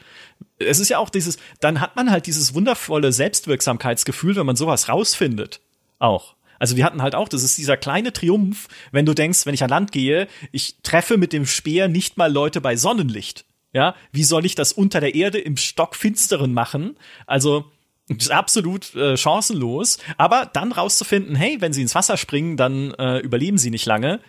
[0.59, 4.88] es ist ja auch dieses, dann hat man halt dieses wundervolle Selbstwirksamkeitsgefühl, wenn man sowas
[4.88, 5.61] rausfindet.
[5.99, 6.35] Auch.
[6.59, 9.62] Also wir hatten halt auch, das ist dieser kleine Triumph, wenn du denkst, wenn ich
[9.62, 13.44] an Land gehe, ich treffe mit dem Speer nicht mal Leute bei Sonnenlicht.
[13.72, 16.96] Ja, wie soll ich das unter der Erde im Stockfinsteren machen?
[17.27, 17.66] Also
[18.09, 19.99] ist absolut äh, chancenlos.
[20.16, 24.20] Aber dann rauszufinden, hey, wenn sie ins Wasser springen, dann äh, überleben sie nicht lange.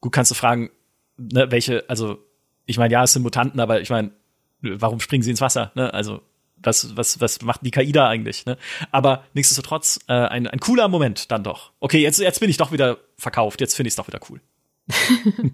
[0.00, 0.70] Gut, kannst du fragen,
[1.16, 2.18] ne, welche, also
[2.66, 4.10] ich meine, ja, es sind Mutanten, aber ich meine,
[4.62, 5.72] warum springen sie ins Wasser?
[5.74, 5.92] Ne?
[5.92, 6.20] Also
[6.62, 8.46] was, was, was macht die KI da eigentlich?
[8.46, 8.56] Ne?
[8.90, 11.72] Aber nichtsdestotrotz äh, ein, ein cooler Moment dann doch.
[11.80, 14.40] Okay, jetzt, jetzt bin ich doch wieder verkauft, jetzt finde ich es doch wieder cool.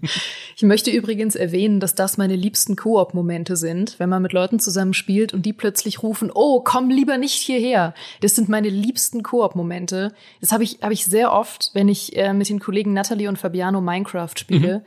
[0.55, 4.95] ich möchte übrigens erwähnen, dass das meine liebsten Koop-Momente sind, wenn man mit Leuten zusammen
[4.95, 7.93] spielt und die plötzlich rufen, oh, komm lieber nicht hierher.
[8.21, 10.13] Das sind meine liebsten Koop-Momente.
[10.41, 13.37] Das habe ich, hab ich sehr oft, wenn ich äh, mit den Kollegen Natalie und
[13.37, 14.79] Fabiano Minecraft spiele.
[14.79, 14.85] Mhm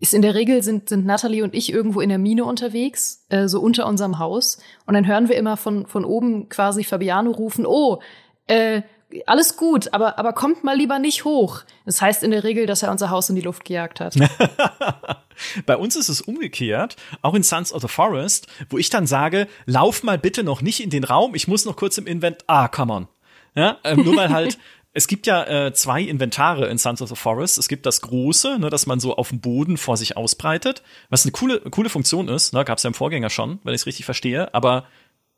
[0.00, 3.46] ist in der Regel sind, sind Natalie und ich irgendwo in der Mine unterwegs, äh,
[3.46, 4.58] so unter unserem Haus.
[4.86, 8.00] Und dann hören wir immer von, von oben quasi Fabiano rufen, oh,
[8.46, 8.82] äh,
[9.26, 11.62] alles gut, aber, aber kommt mal lieber nicht hoch.
[11.84, 14.14] Das heißt in der Regel, dass er unser Haus in die Luft gejagt hat.
[15.66, 19.48] Bei uns ist es umgekehrt, auch in Sons of the Forest, wo ich dann sage,
[19.66, 22.68] lauf mal bitte noch nicht in den Raum, ich muss noch kurz im Invent, ah,
[22.68, 23.08] come on.
[23.56, 24.58] Ja, ähm, nur weil halt
[24.92, 27.58] es gibt ja äh, zwei Inventare in Sons of the Forest.
[27.58, 31.24] Es gibt das große, ne, das man so auf dem Boden vor sich ausbreitet, was
[31.24, 32.52] eine coole, coole Funktion ist.
[32.52, 34.52] Ne, Gab es ja im Vorgänger schon, wenn ich es richtig verstehe.
[34.52, 34.86] Aber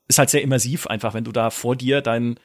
[0.09, 2.39] ist halt sehr immersiv einfach, wenn du da vor dir dein,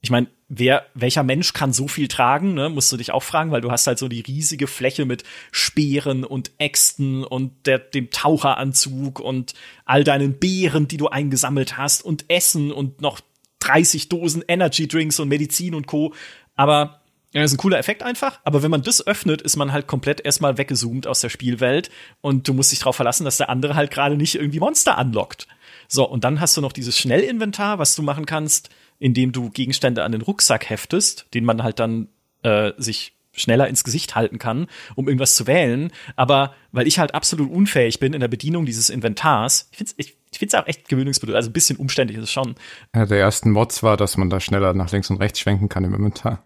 [0.00, 3.50] ich meine, wer, welcher Mensch kann so viel tragen, ne, musst du dich auch fragen,
[3.50, 8.10] weil du hast halt so die riesige Fläche mit Speeren und Äxten und der, dem
[8.10, 9.52] Taucheranzug und
[9.84, 13.20] all deinen Beeren, die du eingesammelt hast und Essen und noch
[13.60, 16.14] 30 Dosen Energy Drinks und Medizin und Co.
[16.56, 17.00] Aber
[17.32, 18.40] ja, ist ein cooler Effekt einfach.
[18.44, 21.90] Aber wenn man das öffnet, ist man halt komplett erstmal weggezoomt aus der Spielwelt
[22.20, 25.46] und du musst dich darauf verlassen, dass der andere halt gerade nicht irgendwie Monster anlockt.
[25.88, 30.02] So, und dann hast du noch dieses Schnellinventar, was du machen kannst, indem du Gegenstände
[30.02, 32.08] an den Rucksack heftest, den man halt dann
[32.42, 35.92] äh, sich schneller ins Gesicht halten kann, um irgendwas zu wählen.
[36.16, 39.98] Aber weil ich halt absolut unfähig bin in der Bedienung dieses Inventars, ich finde es
[40.36, 42.54] ich, ich find's auch echt gewöhnungsbedürftig, also ein bisschen umständlich ist es schon.
[42.94, 45.84] Ja, der ersten Mods war, dass man da schneller nach links und rechts schwenken kann
[45.84, 46.42] im Inventar.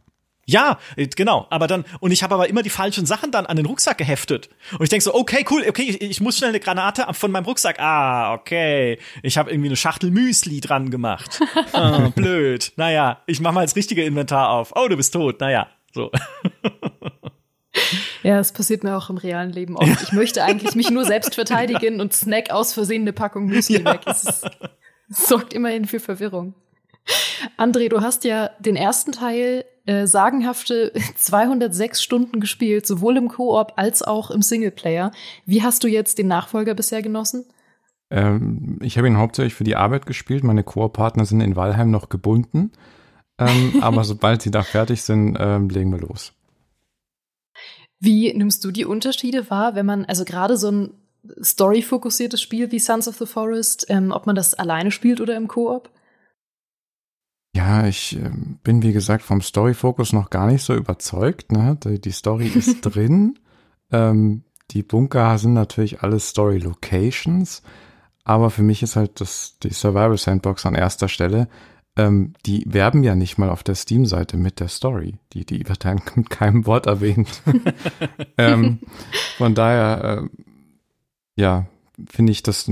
[0.46, 1.46] Ja, äh, genau.
[1.50, 4.48] Aber dann, und ich habe aber immer die falschen Sachen dann an den Rucksack geheftet.
[4.72, 7.44] Und ich denke so, okay, cool, okay, ich, ich, muss schnell eine Granate von meinem
[7.44, 7.79] Rucksack.
[7.79, 8.98] Ah, okay.
[9.22, 11.40] Ich habe irgendwie eine Schachtel Müsli dran gemacht.
[11.72, 12.72] ah, blöd.
[12.76, 14.72] Naja, ich mache mal das richtige Inventar auf.
[14.74, 15.40] Oh, du bist tot.
[15.40, 16.11] Naja, so.
[18.22, 20.02] Ja, es passiert mir auch im realen Leben oft.
[20.02, 23.94] Ich möchte eigentlich mich nur selbst verteidigen und snack aus Versehen eine Packung Müsli ja.
[23.94, 24.00] weg.
[24.06, 24.50] Es, ist,
[25.09, 26.54] es sorgt immerhin für Verwirrung.
[27.56, 33.72] André, du hast ja den ersten Teil äh, sagenhafte 206 Stunden gespielt, sowohl im Koop
[33.76, 35.12] als auch im Singleplayer.
[35.46, 37.46] Wie hast du jetzt den Nachfolger bisher genossen?
[38.11, 40.44] Ähm, ich habe ihn hauptsächlich für die Arbeit gespielt.
[40.44, 42.72] Meine Koop-Partner sind in Walheim noch gebunden.
[43.38, 46.33] Ähm, aber sobald sie da fertig sind, ähm, legen wir los.
[48.00, 50.90] Wie nimmst du die Unterschiede wahr, wenn man, also gerade so ein
[51.42, 55.48] story-fokussiertes Spiel wie Sons of the Forest, ähm, ob man das alleine spielt oder im
[55.48, 55.90] Koop?
[57.54, 58.30] Ja, ich äh,
[58.62, 61.52] bin wie gesagt vom Story-Fokus noch gar nicht so überzeugt.
[61.52, 61.76] Ne?
[61.84, 63.38] Die, die Story ist drin.
[63.92, 67.62] Ähm, die Bunker sind natürlich alles Story-Locations.
[68.24, 71.48] Aber für mich ist halt das, die Survival Sandbox an erster Stelle.
[71.96, 75.18] Ähm, die werben ja nicht mal auf der Steam-Seite mit der Story.
[75.33, 77.42] Die, die wird dann mit keinem Wort erwähnt.
[78.38, 78.81] ähm,
[79.37, 80.29] von daher, äh,
[81.37, 81.66] ja,
[82.09, 82.70] finde ich das,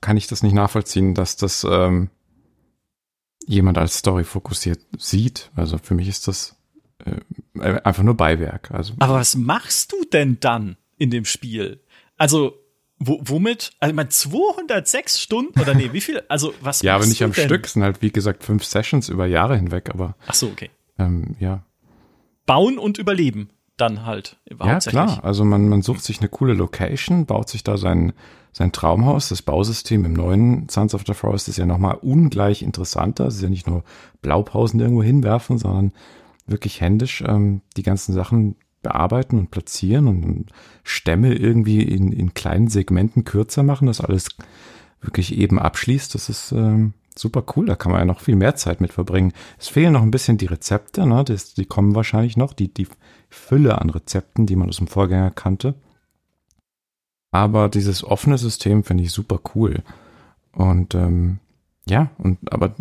[0.00, 2.10] kann ich das nicht nachvollziehen, dass das ähm,
[3.46, 5.50] jemand als Story fokussiert sieht.
[5.56, 6.56] Also für mich ist das
[7.04, 8.70] äh, einfach nur Beiwerk.
[8.70, 11.80] Also, Aber was machst du denn dann in dem Spiel?
[12.16, 12.59] Also
[13.02, 13.72] wo, womit?
[13.80, 16.22] Also, ich meine, 206 Stunden oder nee, wie viel?
[16.28, 17.46] Also, was Ja, aber nicht am denn?
[17.46, 20.14] Stück, sind halt, wie gesagt, fünf Sessions über Jahre hinweg, aber.
[20.26, 20.70] Ach so, okay.
[20.98, 21.64] Ähm, ja.
[22.44, 24.36] Bauen und überleben dann halt.
[24.62, 25.24] Ja, klar.
[25.24, 28.12] Also, man, man sucht sich eine coole Location, baut sich da sein,
[28.52, 29.30] sein Traumhaus.
[29.30, 33.26] Das Bausystem im neuen Sons of the Forest ist ja nochmal ungleich interessanter.
[33.28, 33.82] Es ist ja nicht nur
[34.20, 35.92] Blaupausen irgendwo hinwerfen, sondern
[36.46, 40.46] wirklich händisch ähm, die ganzen Sachen bearbeiten und platzieren und
[40.82, 44.28] Stämme irgendwie in, in kleinen Segmenten kürzer machen, das alles
[45.00, 46.14] wirklich eben abschließt.
[46.14, 47.66] Das ist ähm, super cool.
[47.66, 49.32] Da kann man ja noch viel mehr Zeit mit verbringen.
[49.58, 51.24] Es fehlen noch ein bisschen die Rezepte, ne?
[51.24, 52.88] Das, die kommen wahrscheinlich noch, die, die
[53.28, 55.74] Fülle an Rezepten, die man aus dem Vorgänger kannte.
[57.30, 59.82] Aber dieses offene System finde ich super cool.
[60.52, 61.38] Und ähm,
[61.88, 62.74] ja, und aber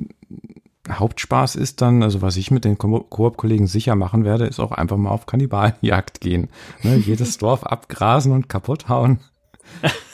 [0.97, 4.97] Hauptspaß ist dann, also was ich mit den Koop-Kollegen sicher machen werde, ist auch einfach
[4.97, 6.49] mal auf Kannibalenjagd gehen.
[6.83, 9.19] Ne, jedes Dorf abgrasen und kaputt hauen.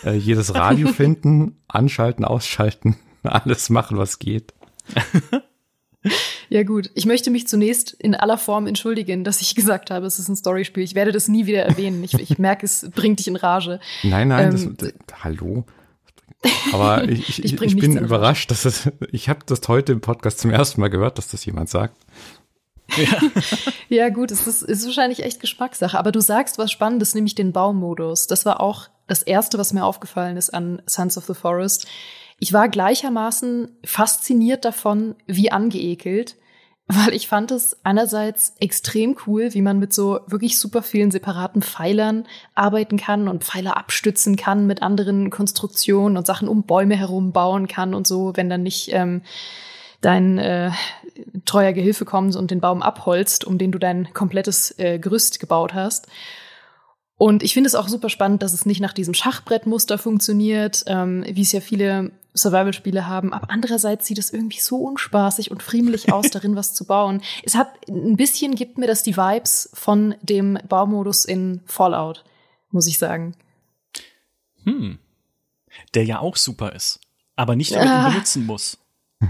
[0.03, 4.53] äh, jedes Radio finden, anschalten, ausschalten, alles machen, was geht.
[6.49, 10.19] Ja gut, ich möchte mich zunächst in aller Form entschuldigen, dass ich gesagt habe, es
[10.19, 10.83] ist ein Storyspiel.
[10.83, 12.03] Ich werde das nie wieder erwähnen.
[12.03, 13.79] Ich, ich merke, es bringt dich in Rage.
[14.03, 15.65] Nein, nein, ähm, das, das, hallo.
[16.73, 20.39] Aber ich, ich, ich, ich bin überrascht, dass es, ich habe das heute im Podcast
[20.39, 21.97] zum ersten Mal gehört, dass das jemand sagt.
[22.95, 23.19] Ja,
[23.89, 25.97] ja gut, es ist, ist wahrscheinlich echt Geschmackssache.
[25.97, 28.27] Aber du sagst was Spannendes, nämlich den Baumodus.
[28.27, 31.88] Das war auch das Erste, was mir aufgefallen ist an Sons of the Forest.
[32.39, 36.36] Ich war gleichermaßen fasziniert davon, wie angeekelt
[36.88, 41.63] weil ich fand es einerseits extrem cool, wie man mit so wirklich super vielen separaten
[41.63, 47.32] Pfeilern arbeiten kann und Pfeiler abstützen kann mit anderen Konstruktionen und Sachen um Bäume herum
[47.32, 49.24] bauen kann und so, wenn dann nicht ähm,
[50.02, 50.69] dein äh,
[51.45, 55.74] treuer Gehilfe kommt und den Baum abholzt, um den du dein komplettes äh, Gerüst gebaut
[55.74, 56.08] hast.
[57.17, 61.23] Und ich finde es auch super spannend, dass es nicht nach diesem Schachbrettmuster funktioniert, ähm,
[61.30, 63.34] wie es ja viele Survival-Spiele haben.
[63.34, 67.21] Aber andererseits sieht es irgendwie so unspaßig und friemelig aus, darin was zu bauen.
[67.43, 72.25] Es hat ein bisschen gibt mir das die Vibes von dem Baumodus in Fallout,
[72.71, 73.36] muss ich sagen.
[74.63, 74.99] Hm.
[75.93, 76.99] Der ja auch super ist,
[77.38, 78.10] aber nicht damit ah.
[78.10, 78.78] benutzen muss.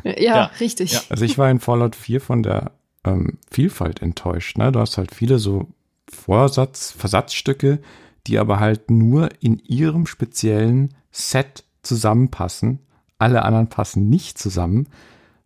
[0.04, 0.45] Ja, ja.
[0.60, 0.93] richtig.
[0.93, 1.02] Ja.
[1.10, 2.71] Also ich war in Fallout 4 von der
[3.04, 4.58] ähm, Vielfalt enttäuscht.
[4.58, 4.71] Ne?
[4.71, 5.67] Du hast halt viele so
[6.10, 7.80] Vorsatz, Versatzstücke,
[8.28, 12.80] die aber halt nur in ihrem speziellen Set zusammenpassen.
[13.18, 14.88] Alle anderen passen nicht zusammen.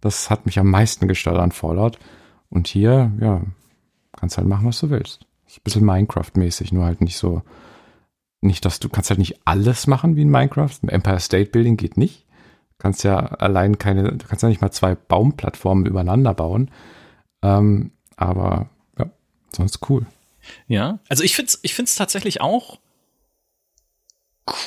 [0.01, 1.99] Das hat mich am meisten gestört an Fallout.
[2.49, 3.41] Und hier, ja,
[4.13, 5.25] kannst halt machen, was du willst.
[5.47, 7.41] Ist ein bisschen Minecraft-mäßig, nur halt nicht so,
[8.41, 10.77] nicht, dass du kannst halt nicht alles machen wie in Minecraft.
[10.87, 12.25] Empire State Building geht nicht.
[12.77, 16.71] Du kannst ja allein keine, du kannst ja nicht mal zwei Baumplattformen übereinander bauen.
[17.41, 19.09] Ähm, aber ja,
[19.55, 20.05] sonst cool.
[20.67, 22.79] Ja, also ich finde es ich find's tatsächlich auch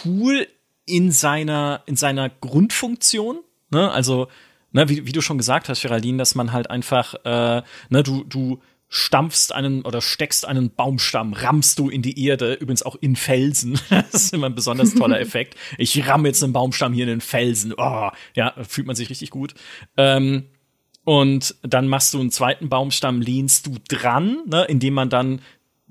[0.04, 0.46] cool
[0.86, 3.40] in seiner, in seiner Grundfunktion.
[3.70, 3.90] Ne?
[3.90, 4.28] Also,
[4.72, 8.24] ne, wie, wie du schon gesagt hast, Geraldine, dass man halt einfach, äh, ne, du,
[8.24, 13.16] du stampfst einen oder steckst einen Baumstamm, rammst du in die Erde, übrigens auch in
[13.16, 13.80] Felsen.
[13.90, 15.56] das ist immer ein besonders toller Effekt.
[15.78, 17.72] Ich ramme jetzt einen Baumstamm hier in den Felsen.
[17.76, 19.54] Oh, ja, fühlt man sich richtig gut.
[19.96, 20.44] Ähm,
[21.04, 25.40] und dann machst du einen zweiten Baumstamm, lehnst du dran, ne, indem man dann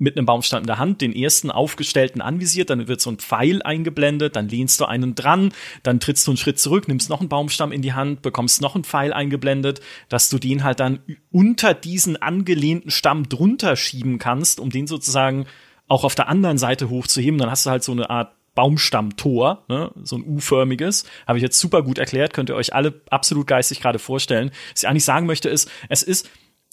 [0.02, 3.62] mit einem Baumstamm in der Hand den ersten aufgestellten anvisiert, dann wird so ein Pfeil
[3.62, 5.52] eingeblendet, dann lehnst du einen dran,
[5.84, 8.74] dann trittst du einen Schritt zurück, nimmst noch einen Baumstamm in die Hand, bekommst noch
[8.74, 10.98] einen Pfeil eingeblendet, dass du den halt dann
[11.30, 15.46] unter diesen angelehnten Stamm drunter schieben kannst, um den sozusagen
[15.86, 17.38] auch auf der anderen Seite hochzuheben.
[17.38, 21.04] Dann hast du halt so eine Art Baumstammtor, ne, so ein U-förmiges.
[21.28, 24.50] Habe ich jetzt super gut erklärt, könnt ihr euch alle absolut geistig gerade vorstellen.
[24.72, 26.28] Was ich eigentlich sagen möchte ist, es ist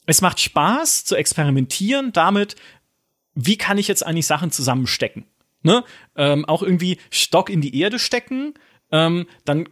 [0.09, 2.55] es macht Spaß zu experimentieren damit,
[3.33, 5.25] wie kann ich jetzt eigentlich Sachen zusammenstecken?
[5.61, 5.83] Ne?
[6.15, 8.53] Ähm, auch irgendwie Stock in die Erde stecken,
[8.91, 9.69] ähm, dann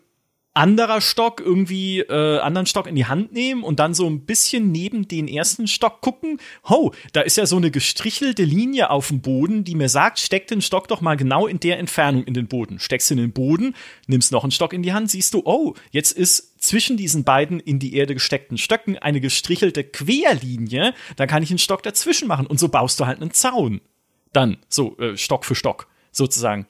[0.58, 4.72] anderer Stock irgendwie äh, anderen Stock in die Hand nehmen und dann so ein bisschen
[4.72, 6.40] neben den ersten Stock gucken.
[6.68, 10.48] Ho, da ist ja so eine gestrichelte Linie auf dem Boden, die mir sagt, steck
[10.48, 12.80] den Stock doch mal genau in der Entfernung in den Boden.
[12.80, 13.76] Steckst in den Boden,
[14.08, 17.60] nimmst noch einen Stock in die Hand, siehst du, oh, jetzt ist zwischen diesen beiden
[17.60, 22.48] in die Erde gesteckten Stöcken eine gestrichelte Querlinie, da kann ich einen Stock dazwischen machen
[22.48, 23.80] und so baust du halt einen Zaun.
[24.34, 26.66] Dann, so äh, Stock für Stock, sozusagen.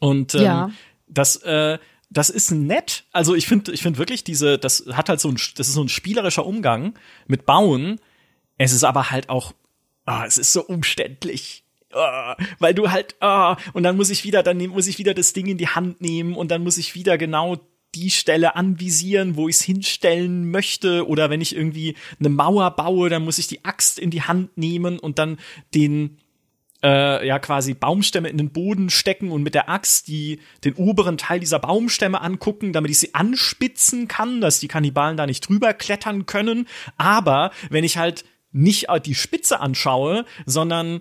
[0.00, 0.70] Und ähm, ja.
[1.08, 1.78] das, äh,
[2.10, 3.04] das ist nett.
[3.12, 5.82] Also ich finde, ich finde wirklich diese, das hat halt so ein, das ist so
[5.82, 6.94] ein spielerischer Umgang
[7.26, 8.00] mit Bauen.
[8.58, 9.52] Es ist aber halt auch,
[10.06, 11.64] oh, es ist so umständlich.
[11.92, 15.32] Oh, weil du halt, oh, und dann muss ich wieder, dann muss ich wieder das
[15.32, 17.56] Ding in die Hand nehmen und dann muss ich wieder genau
[17.94, 21.06] die Stelle anvisieren, wo ich es hinstellen möchte.
[21.08, 24.56] Oder wenn ich irgendwie eine Mauer baue, dann muss ich die Axt in die Hand
[24.58, 25.38] nehmen und dann
[25.74, 26.18] den
[26.86, 31.18] äh, ja quasi Baumstämme in den Boden stecken und mit der Axt die den oberen
[31.18, 35.74] Teil dieser Baumstämme angucken, damit ich sie anspitzen kann, dass die Kannibalen da nicht drüber
[35.74, 36.68] klettern können.
[36.96, 41.00] Aber wenn ich halt nicht die Spitze anschaue, sondern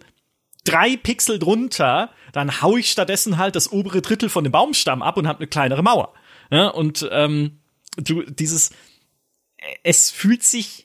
[0.64, 5.18] drei Pixel drunter, dann hau ich stattdessen halt das obere Drittel von dem Baumstamm ab
[5.18, 6.14] und habe eine kleinere Mauer.
[6.50, 7.60] Ja, und ähm,
[7.98, 8.72] du dieses
[9.84, 10.85] es fühlt sich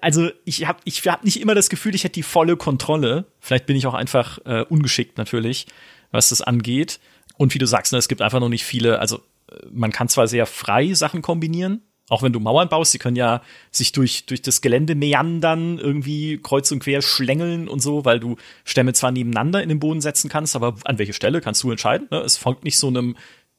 [0.00, 3.26] also ich habe ich hab nicht immer das Gefühl, ich hätte die volle Kontrolle.
[3.40, 5.66] Vielleicht bin ich auch einfach äh, ungeschickt natürlich,
[6.10, 7.00] was das angeht.
[7.36, 9.18] Und wie du sagst, ne, es gibt einfach noch nicht viele, also
[9.50, 13.16] äh, man kann zwar sehr frei Sachen kombinieren, auch wenn du Mauern baust, sie können
[13.16, 18.18] ja sich durch, durch das Gelände meandern, irgendwie kreuz und quer schlängeln und so, weil
[18.18, 21.70] du Stämme zwar nebeneinander in den Boden setzen kannst, aber an welche Stelle kannst du
[21.70, 22.08] entscheiden.
[22.10, 22.18] Ne?
[22.20, 23.16] Es folgt nicht so einem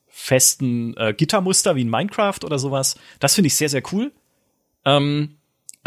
[0.07, 2.95] festen äh, Gittermuster wie in Minecraft oder sowas.
[3.19, 4.11] Das finde ich sehr, sehr cool.
[4.83, 5.37] Ähm,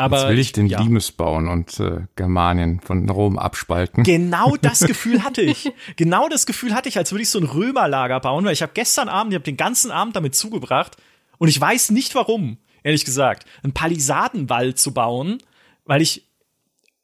[0.03, 0.81] aber Jetzt will ich den ja.
[0.81, 4.05] Limes bauen und äh, Germanien von Rom abspalten.
[4.05, 5.73] Genau das Gefühl hatte ich.
[5.97, 8.73] genau das Gefühl hatte ich, als würde ich so ein Römerlager bauen, weil ich habe
[8.75, 10.97] gestern Abend, ich habe den ganzen Abend damit zugebracht
[11.38, 15.38] und ich weiß nicht warum, ehrlich gesagt, einen Palisadenwall zu bauen,
[15.85, 16.27] weil ich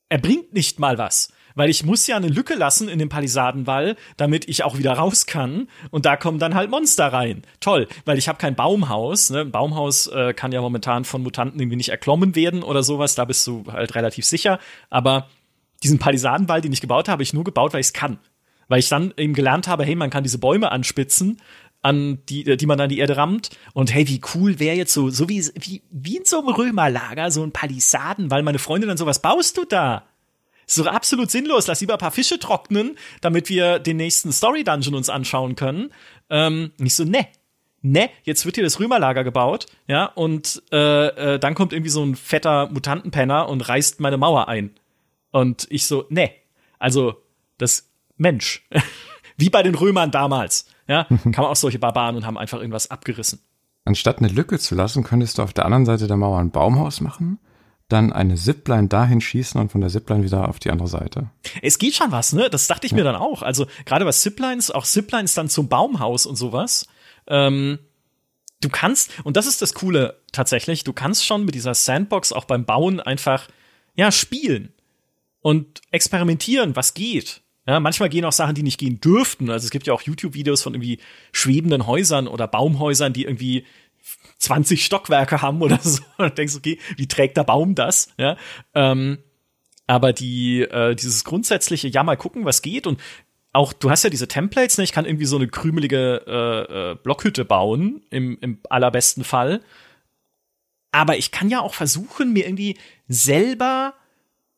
[0.08, 3.96] er bringt nicht mal was weil ich muss ja eine Lücke lassen in dem Palisadenwall,
[4.16, 5.68] damit ich auch wieder raus kann.
[5.90, 7.42] Und da kommen dann halt Monster rein.
[7.58, 9.30] Toll, weil ich habe kein Baumhaus.
[9.30, 9.40] Ne?
[9.40, 13.16] Ein Baumhaus äh, kann ja momentan von Mutanten irgendwie nicht erklommen werden oder sowas.
[13.16, 14.60] Da bist du halt relativ sicher.
[14.88, 15.28] Aber
[15.82, 18.20] diesen Palisadenwall, den ich gebaut habe, habe ich nur gebaut, weil ich es kann.
[18.68, 21.40] Weil ich dann eben gelernt habe, hey, man kann diese Bäume anspitzen
[21.82, 23.50] an die, die man an die Erde rammt.
[23.72, 27.32] Und hey, wie cool wäre jetzt so, so wie, wie, wie in so einem Römerlager,
[27.32, 30.04] so ein Palisaden, weil meine Freundin dann so, was baust du da?
[30.76, 31.66] Ist doch absolut sinnlos.
[31.66, 35.90] Lass lieber ein paar Fische trocknen, damit wir den nächsten Story Dungeon uns anschauen können.
[36.30, 37.26] Ähm, nicht so, ne.
[37.80, 42.02] Ne, jetzt wird hier das Römerlager gebaut, ja, und äh, äh, dann kommt irgendwie so
[42.02, 44.72] ein fetter Mutantenpenner und reißt meine Mauer ein.
[45.30, 46.32] Und ich so, ne.
[46.80, 47.22] Also,
[47.56, 48.66] das Mensch.
[49.36, 50.66] Wie bei den Römern damals.
[50.88, 53.40] Ja, kam auch solche Barbaren und haben einfach irgendwas abgerissen.
[53.84, 57.00] Anstatt eine Lücke zu lassen, könntest du auf der anderen Seite der Mauer ein Baumhaus
[57.00, 57.38] machen
[57.88, 61.30] dann eine Zipline dahin schießen und von der Zipline wieder auf die andere Seite.
[61.62, 62.50] Es geht schon was, ne?
[62.50, 62.98] Das dachte ich ja.
[62.98, 63.42] mir dann auch.
[63.42, 66.86] Also gerade was Ziplines, auch Ziplines dann zum Baumhaus und sowas.
[67.26, 67.78] Ähm,
[68.60, 72.44] du kannst, und das ist das Coole tatsächlich, du kannst schon mit dieser Sandbox auch
[72.44, 73.48] beim Bauen einfach,
[73.94, 74.72] ja, spielen
[75.40, 77.40] und experimentieren, was geht.
[77.66, 79.50] Ja, manchmal gehen auch Sachen, die nicht gehen dürften.
[79.50, 81.00] Also es gibt ja auch YouTube-Videos von irgendwie
[81.32, 83.66] schwebenden Häusern oder Baumhäusern, die irgendwie
[84.38, 86.02] 20 Stockwerke haben oder so.
[86.16, 88.08] Und denkst, okay, wie trägt der Baum das?
[88.18, 88.36] Ja.
[88.74, 89.18] Ähm,
[89.86, 93.00] aber die, äh, dieses grundsätzliche, ja, mal gucken, was geht und
[93.52, 94.84] auch, du hast ja diese Templates, ne?
[94.84, 99.62] ich kann irgendwie so eine krümelige äh, äh, Blockhütte bauen, im, im allerbesten Fall.
[100.92, 102.76] Aber ich kann ja auch versuchen, mir irgendwie
[103.08, 103.94] selber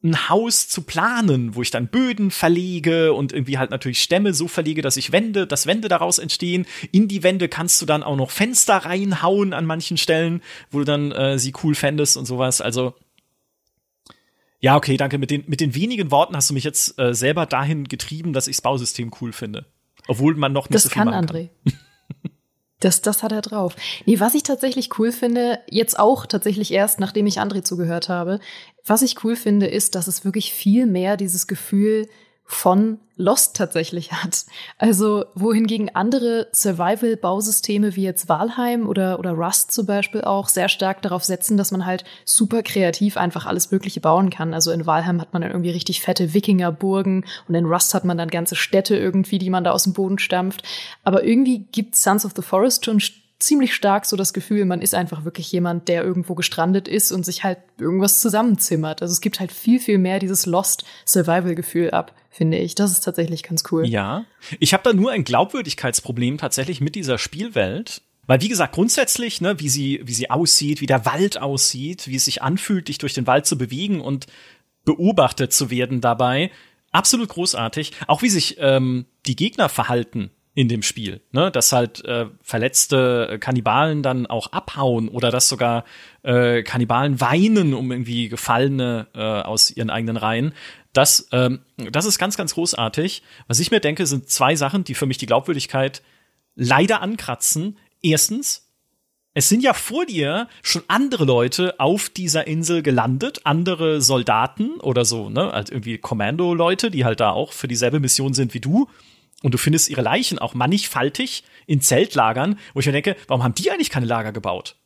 [0.02, 4.48] ein Haus zu planen, wo ich dann Böden verlege und irgendwie halt natürlich Stämme so
[4.48, 6.66] verlege, dass ich Wände, dass Wände daraus entstehen.
[6.90, 10.84] In die Wände kannst du dann auch noch Fenster reinhauen an manchen Stellen, wo du
[10.84, 12.62] dann äh, sie cool fändest und sowas.
[12.62, 12.94] Also
[14.60, 15.18] ja, okay, danke.
[15.18, 18.46] Mit den, mit den wenigen Worten hast du mich jetzt äh, selber dahin getrieben, dass
[18.46, 19.66] ich das Bausystem cool finde.
[20.06, 21.48] Obwohl man noch nicht das so viel kann machen André.
[22.80, 23.76] Das, das hat er drauf.
[24.06, 28.40] Nee, was ich tatsächlich cool finde, jetzt auch tatsächlich erst, nachdem ich André zugehört habe,
[28.84, 32.08] was ich cool finde, ist, dass es wirklich viel mehr dieses Gefühl
[32.50, 34.44] von Lost tatsächlich hat.
[34.76, 41.00] Also wohingegen andere Survival-Bausysteme wie jetzt Valheim oder, oder Rust zum Beispiel auch sehr stark
[41.02, 44.52] darauf setzen, dass man halt super kreativ einfach alles Mögliche bauen kann.
[44.52, 48.18] Also in Valheim hat man dann irgendwie richtig fette Wikingerburgen und in Rust hat man
[48.18, 50.64] dann ganze Städte irgendwie, die man da aus dem Boden stampft.
[51.04, 53.00] Aber irgendwie gibt Sons of the Forest schon
[53.40, 57.24] ziemlich stark so das Gefühl, man ist einfach wirklich jemand, der irgendwo gestrandet ist und
[57.24, 59.02] sich halt irgendwas zusammenzimmert.
[59.02, 62.74] Also es gibt halt viel, viel mehr dieses Lost Survival-Gefühl ab, finde ich.
[62.74, 63.86] Das ist tatsächlich ganz cool.
[63.86, 64.24] Ja.
[64.58, 68.02] Ich habe da nur ein Glaubwürdigkeitsproblem tatsächlich mit dieser Spielwelt.
[68.26, 72.14] Weil, wie gesagt, grundsätzlich, ne, wie sie, wie sie aussieht, wie der Wald aussieht, wie
[72.14, 74.26] es sich anfühlt, dich durch den Wald zu bewegen und
[74.84, 76.52] beobachtet zu werden dabei,
[76.92, 77.92] absolut großartig.
[78.06, 81.50] Auch wie sich ähm, die Gegner verhalten in dem Spiel, ne?
[81.50, 85.84] dass halt äh, verletzte Kannibalen dann auch abhauen oder dass sogar
[86.22, 90.52] äh, Kannibalen weinen um irgendwie Gefallene äh, aus ihren eigenen Reihen.
[90.92, 93.22] Das, ähm, das ist ganz, ganz großartig.
[93.46, 96.02] Was ich mir denke, sind zwei Sachen, die für mich die Glaubwürdigkeit
[96.56, 97.78] leider ankratzen.
[98.02, 98.70] Erstens,
[99.34, 105.04] es sind ja vor dir schon andere Leute auf dieser Insel gelandet, andere Soldaten oder
[105.04, 108.88] so, ne, halt irgendwie Kommando-Leute, die halt da auch für dieselbe Mission sind wie du.
[109.42, 113.54] Und du findest ihre Leichen auch mannigfaltig in Zeltlagern, wo ich mir denke, warum haben
[113.54, 114.76] die eigentlich keine Lager gebaut?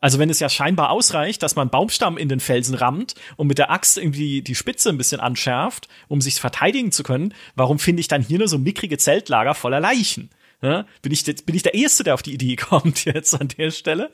[0.00, 3.58] Also wenn es ja scheinbar ausreicht, dass man Baumstamm in den Felsen rammt und mit
[3.58, 8.00] der Axt irgendwie die Spitze ein bisschen anschärft, um sich verteidigen zu können, warum finde
[8.00, 10.30] ich dann hier nur so mickrige Zeltlager voller Leichen?
[10.62, 13.70] Ja, bin, ich, bin ich der Erste, der auf die Idee kommt jetzt an der
[13.70, 14.10] Stelle?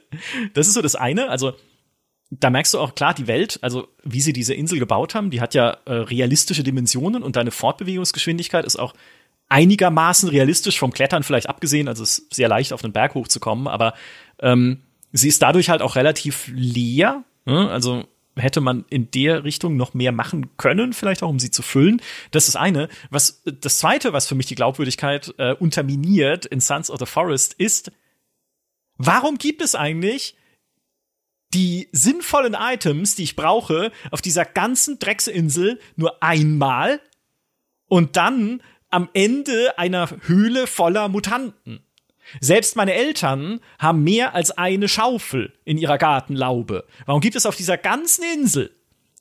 [0.55, 1.29] Das ist so das eine.
[1.29, 1.55] Also
[2.31, 5.41] da merkst du auch klar, die Welt, also wie sie diese Insel gebaut haben, die
[5.41, 8.95] hat ja äh, realistische Dimensionen und deine Fortbewegungsgeschwindigkeit ist auch
[9.53, 11.87] einigermaßen realistisch vom Klettern vielleicht abgesehen.
[11.87, 13.93] Also es ist sehr leicht auf einen Berg hochzukommen, aber
[14.41, 14.83] ähm,
[15.13, 17.23] sie ist dadurch halt auch relativ leer.
[17.45, 17.71] Ne?
[17.71, 21.61] Also hätte man in der Richtung noch mehr machen können, vielleicht auch, um sie zu
[21.61, 22.01] füllen.
[22.31, 22.89] Das ist eine.
[23.11, 27.53] Was das zweite, was für mich die Glaubwürdigkeit äh, unterminiert in Sons of the Forest,
[27.53, 27.93] ist,
[28.97, 30.35] warum gibt es eigentlich
[31.53, 37.03] die sinnvollen Items, die ich brauche, auf dieser ganzen Drecksinsel nur einmal
[37.89, 38.63] und dann
[38.93, 41.81] am Ende einer Höhle voller Mutanten?
[42.41, 46.85] Selbst meine Eltern haben mehr als eine Schaufel in ihrer Gartenlaube.
[47.05, 48.71] Warum gibt es auf dieser ganzen Insel,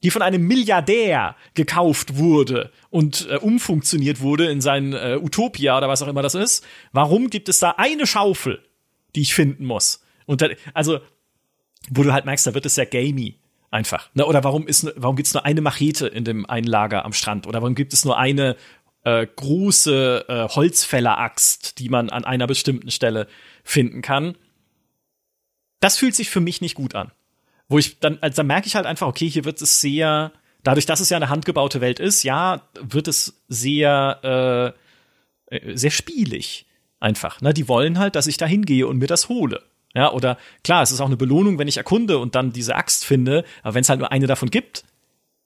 [0.03, 5.89] die von einem Milliardär gekauft wurde und äh, umfunktioniert wurde in sein äh, Utopia oder
[5.89, 8.61] was auch immer das ist, warum gibt es da eine Schaufel,
[9.15, 10.03] die ich finden muss?
[10.25, 10.99] Und da, also,
[11.89, 13.39] wo du halt merkst, da wird es sehr gamey
[13.71, 14.09] einfach.
[14.13, 14.25] Ne?
[14.25, 17.47] Oder warum warum gibt es nur eine Machete in dem einen Lager am Strand?
[17.47, 18.55] Oder warum gibt es nur eine
[19.03, 23.27] äh, große äh, Holzfälleraxt, die man an einer bestimmten Stelle
[23.63, 24.37] finden kann.
[25.79, 27.11] Das fühlt sich für mich nicht gut an.
[27.67, 30.31] Wo ich dann, also dann merke ich halt einfach, okay, hier wird es sehr,
[30.63, 34.75] dadurch, dass es ja eine handgebaute Welt ist, ja, wird es sehr,
[35.49, 36.65] äh, äh sehr spielig
[36.99, 37.41] einfach.
[37.41, 37.53] Ne?
[37.53, 39.63] Die wollen halt, dass ich da hingehe und mir das hole.
[39.93, 43.03] Ja, oder klar, es ist auch eine Belohnung, wenn ich erkunde und dann diese Axt
[43.03, 44.85] finde, aber wenn es halt nur eine davon gibt,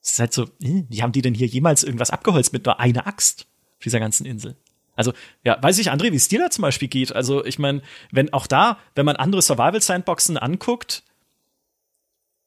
[0.06, 2.78] es ist halt so, hm, wie haben die denn hier jemals irgendwas abgeholzt mit nur
[2.78, 4.56] einer Axt auf dieser ganzen Insel?
[4.94, 5.12] Also,
[5.44, 7.14] ja, weiß ich, André, wie es dir da zum Beispiel geht.
[7.14, 7.82] Also, ich meine,
[8.12, 11.02] wenn auch da, wenn man andere Survival-Sandboxen anguckt,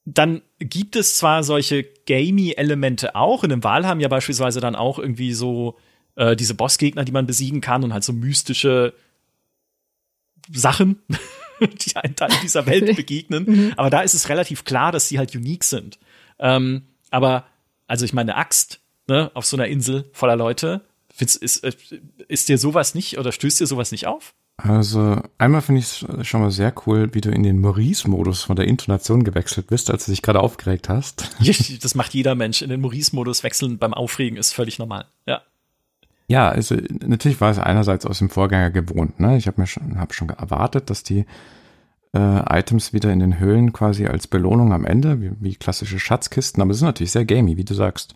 [0.06, 3.44] dann gibt es zwar solche gamey-Elemente auch.
[3.44, 5.78] In dem Valheim ja beispielsweise dann auch irgendwie so
[6.16, 8.94] äh, diese Bossgegner, die man besiegen kann und halt so mystische
[10.50, 11.04] Sachen,
[11.60, 13.44] die einem da in dieser Welt begegnen.
[13.46, 13.74] Mhm.
[13.76, 16.00] Aber da ist es relativ klar, dass sie halt unique sind.
[16.40, 17.46] Ähm, aber,
[17.88, 20.82] also ich meine, Axt, ne, auf so einer Insel voller Leute,
[21.18, 21.72] ist, ist, äh,
[22.28, 24.34] ist dir sowas nicht oder stößt dir sowas nicht auf?
[24.58, 28.58] Also einmal finde ich es schon mal sehr cool, wie du in den Maurice-Modus von
[28.58, 31.30] der Intonation gewechselt bist, als du dich gerade aufgeregt hast.
[31.82, 32.62] Das macht jeder Mensch.
[32.62, 35.06] In den Maurice-Modus wechseln beim Aufregen ist völlig normal.
[35.26, 35.42] Ja.
[36.28, 39.20] Ja, also natürlich war es einerseits aus dem Vorgänger gewohnt.
[39.20, 39.38] Ne?
[39.38, 41.26] Ich habe mir schon, hab schon erwartet, dass die
[42.14, 46.62] äh, Items wieder in den Höhlen quasi als Belohnung am Ende, wie, wie klassische Schatzkisten,
[46.62, 48.16] aber es ist natürlich sehr gamey, wie du sagst.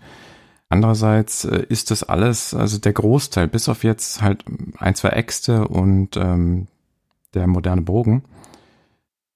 [0.69, 4.43] Andererseits äh, ist das alles, also der Großteil, bis auf jetzt halt
[4.77, 6.67] ein, zwei Äxte und ähm,
[7.33, 8.23] der moderne Bogen,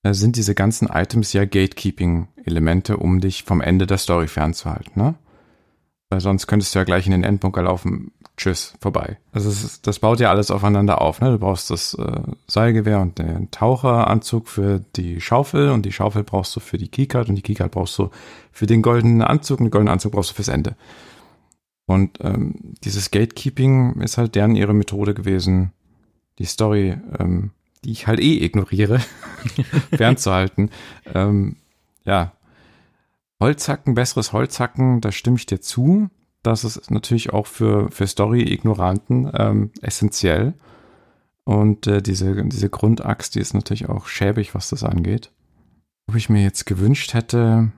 [0.03, 5.15] äh, sind diese ganzen Items ja Gatekeeping-Elemente, um dich vom Ende der Story fernzuhalten, ne?
[6.09, 9.17] Weil sonst könntest du ja gleich in den Endbunker laufen, tschüss, vorbei.
[9.31, 11.19] Also das, das baut ja alles aufeinander auf.
[11.19, 11.31] Ne?
[11.31, 16.55] Du brauchst das äh, Seilgewehr und den Taucheranzug für die Schaufel und die Schaufel brauchst
[16.55, 18.11] du für die Keycard und die Keycard brauchst du
[18.51, 20.75] für den goldenen Anzug und den goldenen Anzug brauchst du fürs Ende.
[21.87, 25.71] Und ähm, dieses Gatekeeping ist halt deren ihre Methode gewesen,
[26.37, 27.51] die Story, ähm,
[27.83, 28.99] die ich halt eh ignoriere,
[29.95, 30.69] fernzuhalten.
[31.13, 31.55] ähm,
[32.05, 32.33] ja,
[33.39, 36.09] Holzhacken, besseres Holzhacken, da stimme ich dir zu.
[36.43, 40.53] Das ist natürlich auch für, für Story-Ignoranten ähm, essentiell.
[41.43, 45.31] Und äh, diese, diese Grundaxt, die ist natürlich auch schäbig, was das angeht.
[46.07, 47.71] Ob ich mir jetzt gewünscht hätte,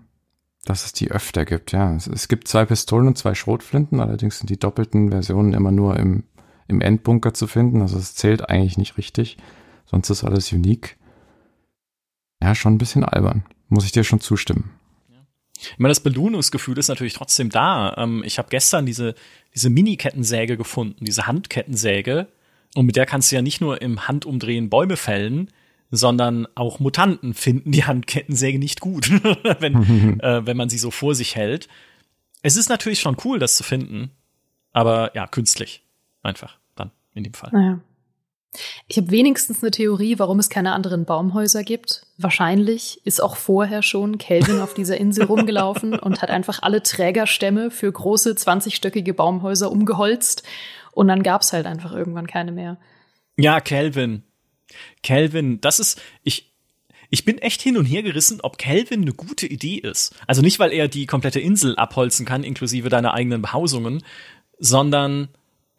[0.65, 1.95] dass es die öfter gibt, ja.
[1.95, 5.97] Es, es gibt zwei Pistolen und zwei Schrotflinten, allerdings sind die doppelten Versionen immer nur
[5.97, 6.23] im,
[6.67, 7.81] im Endbunker zu finden.
[7.81, 9.37] Also es zählt eigentlich nicht richtig.
[9.85, 10.97] Sonst ist alles unique.
[12.41, 13.45] Ja, schon ein bisschen albern.
[13.67, 14.71] Muss ich dir schon zustimmen.
[15.59, 17.95] Ich meine, das Belohnungsgefühl ist natürlich trotzdem da.
[17.97, 19.15] Ähm, ich habe gestern diese,
[19.53, 22.27] diese Mini-Kettensäge gefunden, diese Handkettensäge.
[22.75, 25.51] Und mit der kannst du ja nicht nur im Handumdrehen Bäume fällen,
[25.91, 29.09] sondern auch Mutanten finden die Handkettensäge nicht gut,
[29.59, 31.67] wenn, äh, wenn man sie so vor sich hält.
[32.41, 34.11] Es ist natürlich schon cool, das zu finden,
[34.71, 35.83] aber ja, künstlich.
[36.21, 37.49] Einfach dann in dem Fall.
[37.51, 37.79] Naja.
[38.87, 42.05] Ich habe wenigstens eine Theorie, warum es keine anderen Baumhäuser gibt.
[42.17, 47.69] Wahrscheinlich ist auch vorher schon Kelvin auf dieser Insel rumgelaufen und hat einfach alle Trägerstämme
[47.69, 50.43] für große 20-stöckige Baumhäuser umgeholzt.
[50.91, 52.77] Und dann gab es halt einfach irgendwann keine mehr.
[53.37, 54.23] Ja, Kelvin.
[55.03, 56.51] Calvin, das ist, ich,
[57.09, 60.15] ich bin echt hin und her gerissen, ob Calvin eine gute Idee ist.
[60.27, 64.03] Also nicht, weil er die komplette Insel abholzen kann, inklusive deiner eigenen Behausungen,
[64.59, 65.29] sondern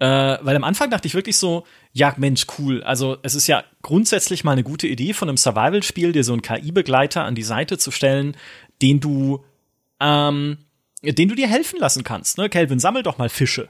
[0.01, 2.83] äh, weil am Anfang dachte ich wirklich so, ja, Mensch, cool.
[2.83, 6.41] Also es ist ja grundsätzlich mal eine gute Idee von einem Survival-Spiel, dir so einen
[6.41, 8.35] KI-Begleiter an die Seite zu stellen,
[8.81, 9.45] den du,
[10.01, 10.57] ähm,
[11.03, 12.39] den du dir helfen lassen kannst.
[12.39, 12.49] Ne?
[12.49, 13.69] Calvin, sammel doch mal Fische.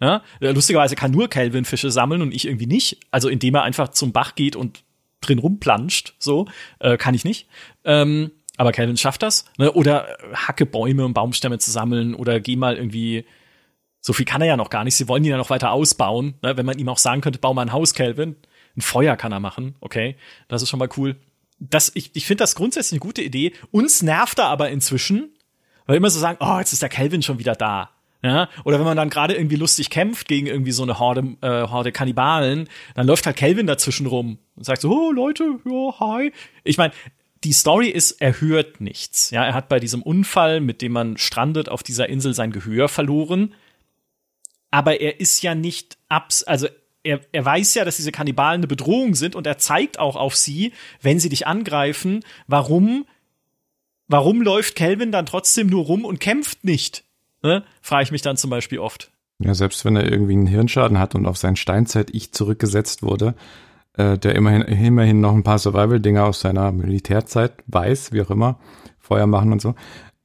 [0.00, 0.22] Ja?
[0.40, 2.98] Lustigerweise kann nur Calvin Fische sammeln und ich irgendwie nicht.
[3.12, 4.82] Also indem er einfach zum Bach geht und
[5.20, 6.48] drin rumplanscht, so,
[6.80, 7.46] äh, kann ich nicht.
[7.84, 9.44] Ähm, aber Calvin schafft das.
[9.58, 9.70] Ne?
[9.70, 13.24] Oder hacke Bäume und Baumstämme zu sammeln oder geh mal irgendwie
[14.00, 14.96] so viel kann er ja noch gar nicht.
[14.96, 16.34] Sie wollen ihn ja noch weiter ausbauen.
[16.42, 16.56] Ne?
[16.56, 18.36] Wenn man ihm auch sagen könnte, bau mal ein Haus, Calvin.
[18.76, 19.74] Ein Feuer kann er machen.
[19.80, 21.16] Okay, das ist schon mal cool.
[21.58, 23.52] Das, ich ich finde das grundsätzlich eine gute Idee.
[23.72, 25.34] Uns nervt er aber inzwischen,
[25.86, 27.90] weil immer so sagen, oh, jetzt ist der Calvin schon wieder da.
[28.22, 31.68] Ja, oder wenn man dann gerade irgendwie lustig kämpft gegen irgendwie so eine Horde, äh,
[31.68, 36.32] Horde Kannibalen, dann läuft halt Calvin dazwischen rum und sagt so, oh Leute, ja, hi.
[36.64, 36.92] Ich meine,
[37.44, 39.30] die Story ist, er hört nichts.
[39.30, 42.88] Ja, er hat bei diesem Unfall, mit dem man strandet auf dieser Insel, sein Gehör
[42.88, 43.54] verloren
[44.70, 46.68] aber er ist ja nicht abs, also
[47.02, 50.36] er, er weiß ja, dass diese Kannibalen eine Bedrohung sind und er zeigt auch auf
[50.36, 53.06] sie, wenn sie dich angreifen, warum,
[54.08, 57.04] warum läuft Kelvin dann trotzdem nur rum und kämpft nicht?
[57.42, 57.64] Ne?
[57.80, 59.10] Frage ich mich dann zum Beispiel oft.
[59.38, 63.34] Ja, selbst wenn er irgendwie einen Hirnschaden hat und auf sein Steinzeit-Ich zurückgesetzt wurde,
[63.94, 68.58] äh, der immerhin, immerhin noch ein paar Survival-Dinger aus seiner Militärzeit weiß, wie auch immer,
[68.98, 69.76] Feuer machen und so,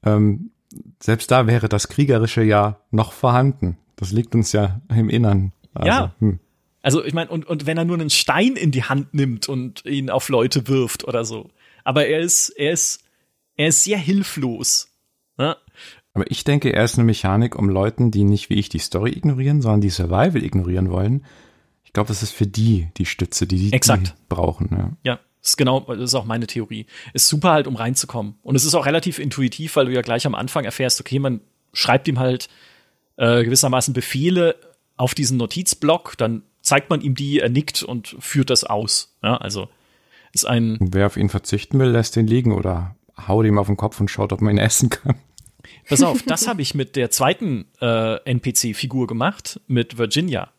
[0.04, 0.52] ähm,
[1.00, 3.78] selbst da wäre das kriegerische ja noch vorhanden.
[3.96, 5.54] Das liegt uns ja im Innern.
[5.74, 6.16] Also, ja.
[6.20, 6.40] Hm.
[6.82, 9.86] Also ich meine, und, und wenn er nur einen Stein in die Hand nimmt und
[9.86, 11.50] ihn auf Leute wirft oder so.
[11.84, 13.04] Aber er ist, er ist,
[13.56, 14.90] er ist sehr hilflos.
[15.38, 15.56] Ne?
[16.14, 19.12] Aber ich denke, er ist eine Mechanik, um Leuten, die nicht wie ich die Story
[19.12, 21.26] ignorieren, sondern die Survival ignorieren wollen.
[21.84, 24.70] Ich glaube, das ist für die die Stütze, die die, die brauchen.
[24.72, 24.92] Ja.
[25.04, 26.86] ja, das ist genau, das ist auch meine Theorie.
[27.14, 28.36] Ist super halt, um reinzukommen.
[28.44, 31.42] Und es ist auch relativ intuitiv, weil du ja gleich am Anfang erfährst, okay, man
[31.72, 32.50] schreibt ihm halt
[33.18, 34.56] äh, gewissermaßen Befehle
[34.98, 39.16] auf diesen Notizblock, dann zeigt man ihm die, er nickt und führt das aus.
[39.22, 39.68] Ja, also
[40.32, 40.78] ist ein.
[40.80, 42.96] Wer auf ihn verzichten will, lässt ihn liegen oder
[43.28, 45.16] haut ihm auf den Kopf und schaut, ob man ihn essen kann.
[45.88, 50.50] Pass auf, das habe ich mit der zweiten äh, NPC-Figur gemacht, mit Virginia.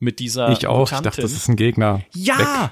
[0.00, 0.50] Mit dieser.
[0.50, 0.96] Ich auch, Mutantin.
[0.98, 2.02] ich dachte, das ist ein Gegner.
[2.14, 2.38] Ja!
[2.38, 2.70] Weg.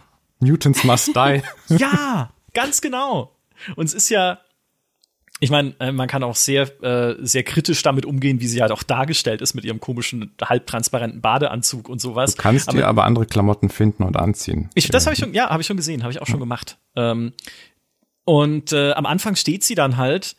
[0.50, 1.42] Mutants must die.
[1.76, 3.32] ja, ganz genau.
[3.74, 4.38] Und es ist ja,
[5.38, 8.72] ich meine, äh, man kann auch sehr, äh, sehr kritisch damit umgehen, wie sie halt
[8.72, 12.36] auch dargestellt ist mit ihrem komischen, halbtransparenten Badeanzug und sowas.
[12.36, 14.70] Du kannst aber, dir aber andere Klamotten finden und anziehen.
[14.74, 16.78] Ich, das habe ich schon, ja, habe ich schon gesehen, habe ich auch schon gemacht.
[16.94, 17.34] Ähm,
[18.24, 20.36] und äh, am Anfang steht sie dann halt,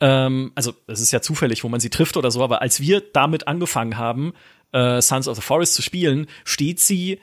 [0.00, 3.00] ähm, also es ist ja zufällig, wo man sie trifft oder so, aber als wir
[3.00, 4.32] damit angefangen haben,
[4.72, 7.20] äh, Sons of the Forest zu spielen, steht sie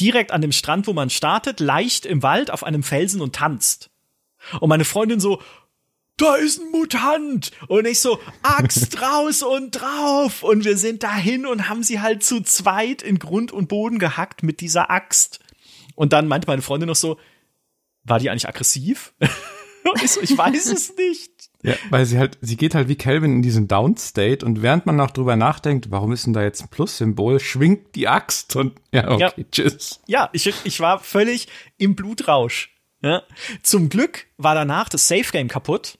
[0.00, 3.90] direkt an dem Strand, wo man startet, leicht im Wald auf einem Felsen und tanzt.
[4.60, 5.40] Und meine Freundin so,
[6.18, 7.52] da ist ein Mutant.
[7.68, 10.42] Und ich so, Axt raus und drauf.
[10.42, 14.42] Und wir sind dahin und haben sie halt zu zweit in Grund und Boden gehackt
[14.42, 15.40] mit dieser Axt.
[15.94, 17.18] Und dann meinte meine Freundin noch so,
[18.04, 19.14] war die eigentlich aggressiv?
[20.02, 21.30] ich so, ich weiß es nicht.
[21.62, 24.94] Ja, weil sie halt, sie geht halt wie Calvin in diesen Downstate und während man
[24.94, 29.10] noch drüber nachdenkt, warum ist denn da jetzt ein Plus-Symbol, schwingt die Axt und ja,
[29.10, 29.44] okay, ja.
[29.50, 30.00] tschüss.
[30.06, 32.76] Ja, ich, ich war völlig im Blutrausch.
[33.02, 33.22] Ja.
[33.62, 35.97] Zum Glück war danach das Safe Game kaputt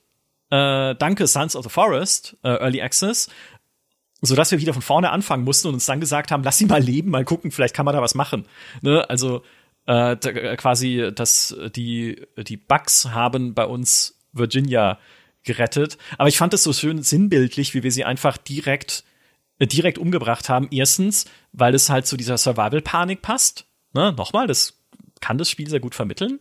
[0.49, 3.29] äh, danke Sons of the Forest, äh, Early Access,
[4.21, 6.65] so dass wir wieder von vorne anfangen mussten und uns dann gesagt haben, lass sie
[6.65, 8.45] mal leben, mal gucken, vielleicht kann man da was machen.
[8.81, 9.09] Ne?
[9.09, 9.43] Also
[9.85, 10.15] äh,
[10.57, 14.99] quasi, dass die die Bugs haben bei uns Virginia
[15.43, 15.97] gerettet.
[16.17, 19.03] Aber ich fand es so schön sinnbildlich, wie wir sie einfach direkt
[19.59, 20.67] äh, direkt umgebracht haben.
[20.71, 23.65] Erstens, weil es halt zu dieser Survival-Panik passt.
[23.93, 24.13] Ne?
[24.13, 24.79] Nochmal, das
[25.21, 26.39] kann das Spiel sehr gut vermitteln.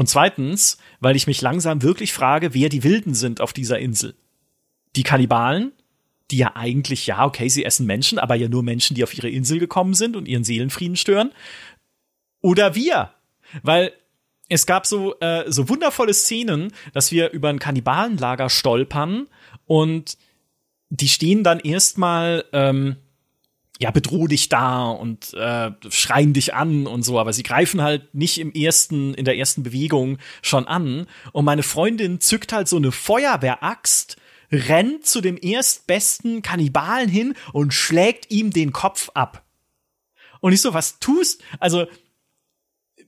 [0.00, 4.14] Und zweitens, weil ich mich langsam wirklich frage, wer die Wilden sind auf dieser Insel.
[4.96, 5.72] Die Kannibalen,
[6.30, 9.28] die ja eigentlich, ja, okay, sie essen Menschen, aber ja nur Menschen, die auf ihre
[9.28, 11.32] Insel gekommen sind und ihren Seelenfrieden stören.
[12.40, 13.12] Oder wir.
[13.62, 13.92] Weil
[14.48, 19.26] es gab so, äh, so wundervolle Szenen, dass wir über ein Kannibalenlager stolpern
[19.66, 20.16] und
[20.88, 22.96] die stehen dann erstmal ähm,
[23.80, 28.14] ja, bedroh dich da und äh, schreien dich an und so, aber sie greifen halt
[28.14, 31.06] nicht im ersten, in der ersten Bewegung schon an.
[31.32, 34.18] Und meine Freundin zückt halt so eine Feuerwehraxt,
[34.52, 39.46] rennt zu dem erstbesten Kannibalen hin und schlägt ihm den Kopf ab.
[40.40, 41.42] Und ich so, was tust?
[41.58, 41.86] Also,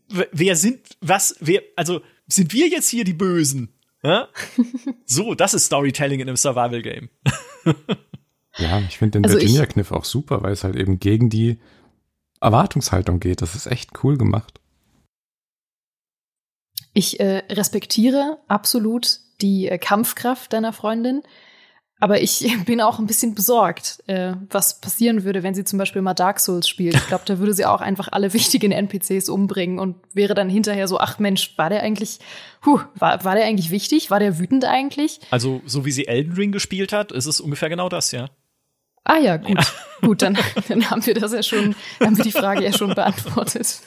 [0.08, 3.74] wer sind, was, wer, also, sind wir jetzt hier die Bösen?
[4.02, 4.28] Ja?
[5.04, 7.10] so, das ist Storytelling in einem Survival-Game.
[8.58, 11.58] Ja, ich finde den also Virginia-Kniff auch super, weil es halt eben gegen die
[12.40, 13.40] Erwartungshaltung geht.
[13.40, 14.60] Das ist echt cool gemacht.
[16.94, 21.22] Ich äh, respektiere absolut die äh, Kampfkraft deiner Freundin.
[22.02, 26.02] Aber ich bin auch ein bisschen besorgt, äh, was passieren würde, wenn sie zum Beispiel
[26.02, 26.96] mal Dark Souls spielt.
[26.96, 30.88] Ich glaube, da würde sie auch einfach alle wichtigen NPCs umbringen und wäre dann hinterher
[30.88, 32.18] so, ach Mensch, war der eigentlich,
[32.66, 34.10] huh, war, war der eigentlich wichtig?
[34.10, 35.20] War der wütend eigentlich?
[35.30, 38.28] Also, so wie sie Elden Ring gespielt hat, ist es ungefähr genau das, ja.
[39.04, 39.58] Ah ja, gut.
[39.58, 39.64] Ja.
[40.02, 40.36] Gut, dann,
[40.68, 43.80] dann haben wir das ja schon, haben wir die Frage ja schon beantwortet.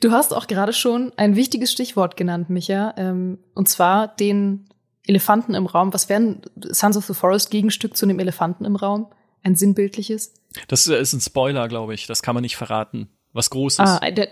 [0.00, 4.68] Du hast auch gerade schon ein wichtiges Stichwort genannt, Micha, ähm, und zwar den
[5.06, 5.94] Elefanten im Raum.
[5.94, 9.06] Was wären Sons of the Forest Gegenstück zu einem Elefanten im Raum?
[9.42, 10.34] Ein sinnbildliches?
[10.68, 12.06] Das ist ein Spoiler, glaube ich.
[12.06, 13.08] Das kann man nicht verraten.
[13.32, 13.78] Was Großes.
[13.78, 14.28] Ah, der,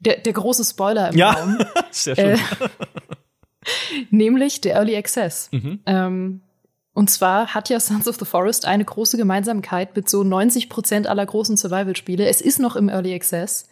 [0.00, 1.58] der, der große Spoiler im ja, Raum.
[1.90, 2.34] sehr schön.
[2.34, 2.38] Äh,
[4.10, 5.48] nämlich der Early Access.
[5.52, 5.80] Mhm.
[5.86, 6.42] Ähm,
[6.92, 11.06] und zwar hat ja Sons of the Forest eine große Gemeinsamkeit mit so 90 Prozent
[11.06, 12.26] aller großen Survival-Spiele.
[12.26, 13.68] Es ist noch im Early Access.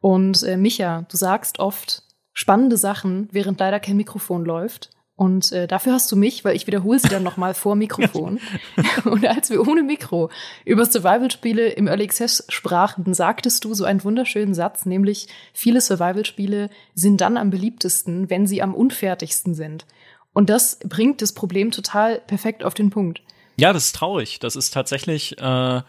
[0.00, 2.02] Und äh, Micha, du sagst oft
[2.32, 4.90] spannende Sachen, während leider kein Mikrofon läuft.
[5.14, 8.38] Und äh, dafür hast du mich, weil ich wiederhole sie dann nochmal vor Mikrofon.
[9.04, 10.30] und als wir ohne Mikro
[10.64, 16.70] über Survival-Spiele im Early Access sprachen, sagtest du so einen wunderschönen Satz, nämlich viele Survival-Spiele
[16.94, 19.86] sind dann am beliebtesten, wenn sie am unfertigsten sind.
[20.32, 23.22] Und das bringt das Problem total perfekt auf den Punkt.
[23.56, 24.38] Ja, das ist traurig.
[24.38, 25.82] Das ist tatsächlich äh,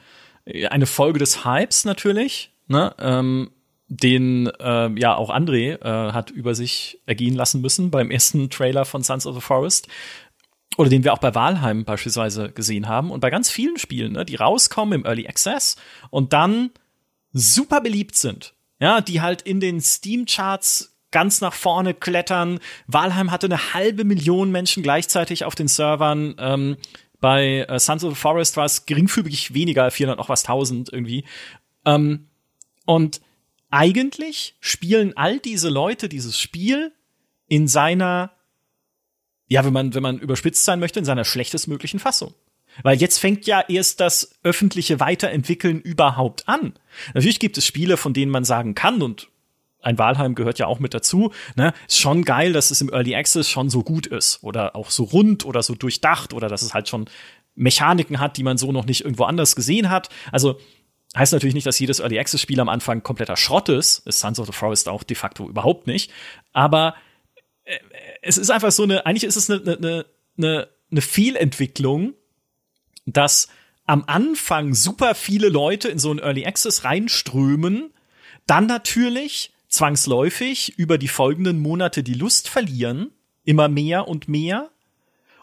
[0.70, 2.52] eine Folge des Hypes natürlich.
[2.68, 2.94] Ne?
[3.00, 3.52] Ähm,
[3.90, 8.86] den äh, ja auch André äh, hat über sich ergehen lassen müssen beim ersten Trailer
[8.86, 9.88] von Sons of the Forest.
[10.78, 13.12] Oder den wir auch bei Walheim beispielsweise gesehen haben.
[13.12, 15.76] Und bei ganz vielen Spielen, ne, die rauskommen im Early Access
[16.10, 16.70] und dann
[17.34, 18.54] super beliebt sind.
[18.80, 22.60] Ja, die halt in den Steam-Charts ganz nach vorne klettern.
[22.88, 26.36] Walheim hatte eine halbe Million Menschen gleichzeitig auf den Servern.
[26.38, 26.78] Ähm,
[27.20, 31.26] bei äh, Sons of the Forest war es geringfügig weniger, 400 noch was 1000 irgendwie.
[31.86, 32.28] Ähm,
[32.86, 33.22] und
[33.70, 36.94] eigentlich spielen all diese Leute dieses Spiel
[37.48, 38.32] in seiner,
[39.48, 42.34] ja, wenn man, wenn man überspitzt sein möchte, in seiner schlechtestmöglichen Fassung.
[42.84, 46.74] Weil jetzt fängt ja erst das öffentliche Weiterentwickeln überhaupt an.
[47.14, 49.30] Natürlich gibt es Spiele, von denen man sagen kann, und
[49.82, 53.16] ein Wahlheim gehört ja auch mit dazu, ne, ist schon geil, dass es im Early
[53.16, 56.74] Access schon so gut ist oder auch so rund oder so durchdacht oder dass es
[56.74, 57.06] halt schon
[57.56, 60.10] Mechaniken hat, die man so noch nicht irgendwo anders gesehen hat.
[60.32, 60.60] Also
[61.18, 64.06] Heißt natürlich nicht, dass jedes Early Access Spiel am Anfang kompletter Schrott ist.
[64.06, 66.12] Ist Sons of the Forest auch de facto überhaupt nicht.
[66.54, 66.94] Aber
[67.64, 67.80] äh,
[68.22, 70.06] es ist einfach so eine, eigentlich ist es eine, eine,
[70.38, 72.14] eine, eine Fehlentwicklung,
[73.08, 73.48] dass
[73.88, 77.92] am Anfang super viele Leute in so ein Early Access reinströmen,
[78.46, 83.12] dann natürlich zwangsläufig über die folgenden Monate die Lust verlieren,
[83.46, 84.70] immer mehr und mehr,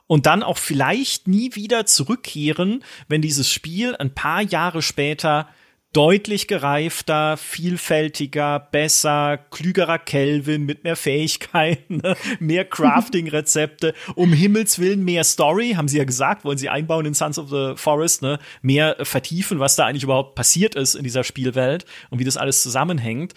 [0.07, 5.49] und dann auch vielleicht nie wieder zurückkehren, wenn dieses Spiel ein paar Jahre später
[5.93, 12.17] deutlich gereifter, vielfältiger, besser, klügerer Kelvin mit mehr Fähigkeiten, ne?
[12.39, 17.15] mehr Crafting-Rezepte, um Himmels Willen mehr Story, haben sie ja gesagt, wollen sie einbauen in
[17.15, 18.39] Sons of the Forest, ne?
[18.61, 22.63] mehr vertiefen, was da eigentlich überhaupt passiert ist in dieser Spielwelt und wie das alles
[22.63, 23.33] zusammenhängt.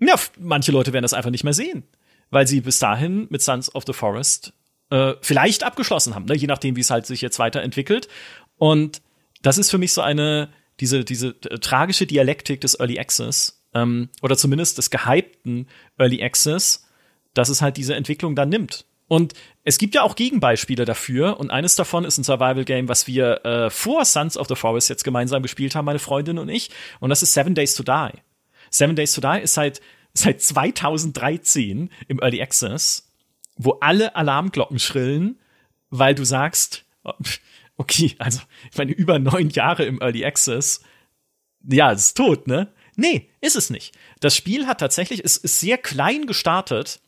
[0.00, 1.82] Ja, manche Leute werden das einfach nicht mehr sehen,
[2.30, 4.52] weil sie bis dahin mit Sons of the Forest
[4.90, 6.36] äh, vielleicht abgeschlossen haben, ne?
[6.36, 8.08] je nachdem, wie es halt sich jetzt weiterentwickelt.
[8.56, 9.02] Und
[9.42, 14.08] das ist für mich so eine, diese, diese äh, tragische Dialektik des Early Access, ähm,
[14.22, 15.66] oder zumindest des gehypten
[15.98, 16.86] Early Access,
[17.34, 18.86] dass es halt diese Entwicklung dann nimmt.
[19.06, 19.32] Und
[19.64, 21.40] es gibt ja auch Gegenbeispiele dafür.
[21.40, 25.02] Und eines davon ist ein Survival-Game, was wir äh, vor Sons of the Forest jetzt
[25.02, 26.70] gemeinsam gespielt haben, meine Freundin und ich.
[27.00, 28.18] Und das ist Seven Days to Die.
[28.70, 29.80] Seven Days to Die ist seit,
[30.14, 33.08] seit 2013 im Early Access
[33.58, 35.38] wo alle Alarmglocken schrillen,
[35.90, 36.84] weil du sagst,
[37.76, 38.40] okay, also
[38.70, 40.82] ich meine, über neun Jahre im Early Access,
[41.68, 42.72] ja, ist tot, ne?
[42.96, 43.96] Nee, ist es nicht.
[44.20, 47.00] Das Spiel hat tatsächlich, es ist sehr klein gestartet,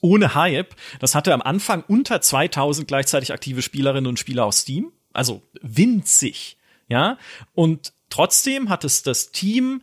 [0.00, 0.76] ohne Hype.
[1.00, 4.92] Das hatte am Anfang unter 2000 gleichzeitig aktive Spielerinnen und Spieler auf Steam.
[5.12, 6.56] Also winzig,
[6.88, 7.18] ja?
[7.54, 9.82] Und trotzdem hat es das Team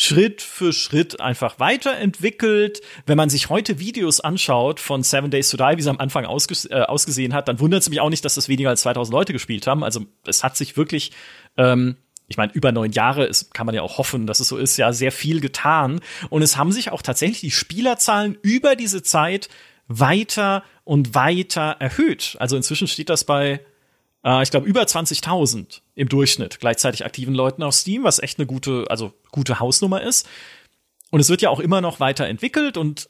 [0.00, 2.82] Schritt für Schritt einfach weiterentwickelt.
[3.06, 6.24] Wenn man sich heute Videos anschaut von Seven Days to Die, wie sie am Anfang
[6.24, 9.12] ausges äh, ausgesehen hat, dann wundert es mich auch nicht, dass das weniger als 2000
[9.12, 9.82] Leute gespielt haben.
[9.82, 11.10] Also es hat sich wirklich,
[11.56, 11.96] ähm,
[12.28, 14.76] ich meine, über neun Jahre ist, kann man ja auch hoffen, dass es so ist,
[14.76, 15.98] ja sehr viel getan.
[16.30, 19.48] Und es haben sich auch tatsächlich die Spielerzahlen über diese Zeit
[19.88, 22.36] weiter und weiter erhöht.
[22.38, 23.62] Also inzwischen steht das bei
[24.24, 28.46] äh, ich glaube, über 20.000 im Durchschnitt gleichzeitig aktiven Leuten auf Steam, was echt eine
[28.46, 30.28] gute, also gute Hausnummer ist.
[31.10, 33.08] Und es wird ja auch immer noch weiterentwickelt und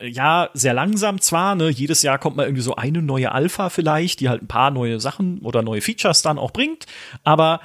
[0.00, 4.20] ja, sehr langsam zwar, ne, jedes Jahr kommt mal irgendwie so eine neue Alpha vielleicht,
[4.20, 6.86] die halt ein paar neue Sachen oder neue Features dann auch bringt,
[7.24, 7.60] aber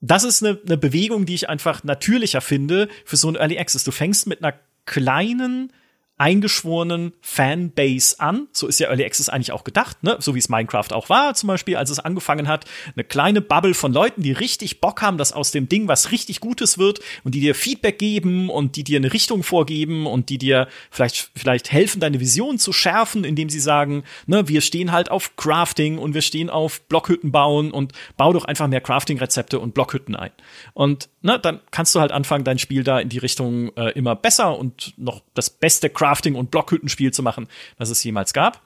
[0.00, 3.84] das ist eine, eine Bewegung, die ich einfach natürlicher finde für so ein Early Access.
[3.84, 5.72] Du fängst mit einer kleinen
[6.18, 8.48] eingeschworenen Fanbase an.
[8.52, 10.16] So ist ja Early Access eigentlich auch gedacht, ne?
[10.20, 12.64] So wie es Minecraft auch war, zum Beispiel, als es angefangen hat.
[12.94, 16.40] Eine kleine Bubble von Leuten, die richtig Bock haben, dass aus dem Ding was richtig
[16.40, 20.38] Gutes wird und die dir Feedback geben und die dir eine Richtung vorgeben und die
[20.38, 25.10] dir vielleicht, vielleicht helfen, deine Vision zu schärfen, indem sie sagen, ne, wir stehen halt
[25.10, 29.74] auf Crafting und wir stehen auf Blockhütten bauen und bau doch einfach mehr Crafting-Rezepte und
[29.74, 30.32] Blockhütten ein.
[30.74, 34.16] Und ne, dann kannst du halt anfangen, dein Spiel da in die Richtung äh, immer
[34.16, 38.62] besser und noch das beste Crafting und Blockhüttenspiel zu machen, das es jemals gab.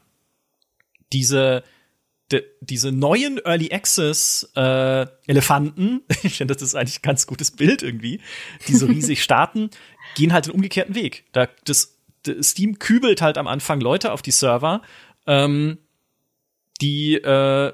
[1.12, 1.62] Diese
[2.32, 7.50] de, diese neuen Early Access äh, Elefanten, ich finde, das ist eigentlich ein ganz gutes
[7.50, 8.20] Bild irgendwie,
[8.66, 9.70] die so riesig starten,
[10.16, 11.24] gehen halt den umgekehrten Weg.
[11.32, 14.82] Da, das, das Steam kübelt halt am Anfang Leute auf die Server,
[15.26, 15.78] ähm,
[16.80, 17.72] die äh,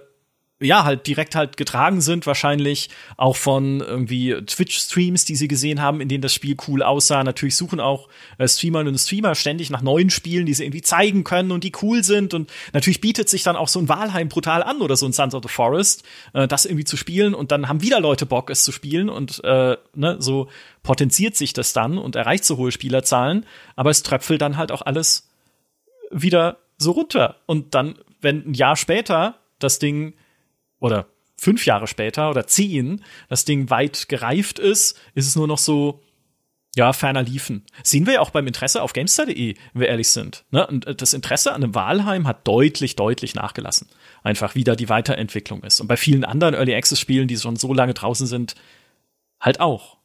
[0.61, 6.01] ja, halt direkt halt getragen sind, wahrscheinlich auch von irgendwie Twitch-Streams, die sie gesehen haben,
[6.01, 7.23] in denen das Spiel cool aussah.
[7.23, 11.23] Natürlich suchen auch äh, Streamerinnen und Streamer ständig nach neuen Spielen, die sie irgendwie zeigen
[11.23, 12.35] können und die cool sind.
[12.35, 15.35] Und natürlich bietet sich dann auch so ein Walheim brutal an oder so ein Sons
[15.35, 16.03] of the Forest,
[16.33, 17.35] äh, das irgendwie zu spielen.
[17.35, 19.09] Und dann haben wieder Leute Bock, es zu spielen.
[19.11, 20.49] Und äh, ne, so
[20.83, 23.47] potenziert sich das dann und erreicht so hohe Spielerzahlen.
[23.77, 25.29] Aber es tröpfelt dann halt auch alles
[26.11, 27.37] wieder so runter.
[27.47, 30.15] Und dann, wenn ein Jahr später das Ding
[30.81, 31.07] oder
[31.37, 36.03] fünf Jahre später oder zehn das Ding weit gereift ist, ist es nur noch so,
[36.77, 37.65] ja, ferner liefen.
[37.83, 40.45] Sehen wir ja auch beim Interesse auf GameStar.de, wenn wir ehrlich sind.
[40.51, 40.67] Ne?
[40.67, 43.89] Und äh, das Interesse an einem Wahlheim hat deutlich, deutlich nachgelassen.
[44.23, 45.81] Einfach wie da die Weiterentwicklung ist.
[45.81, 48.55] Und bei vielen anderen Early Access Spielen, die schon so lange draußen sind,
[49.41, 49.97] halt auch.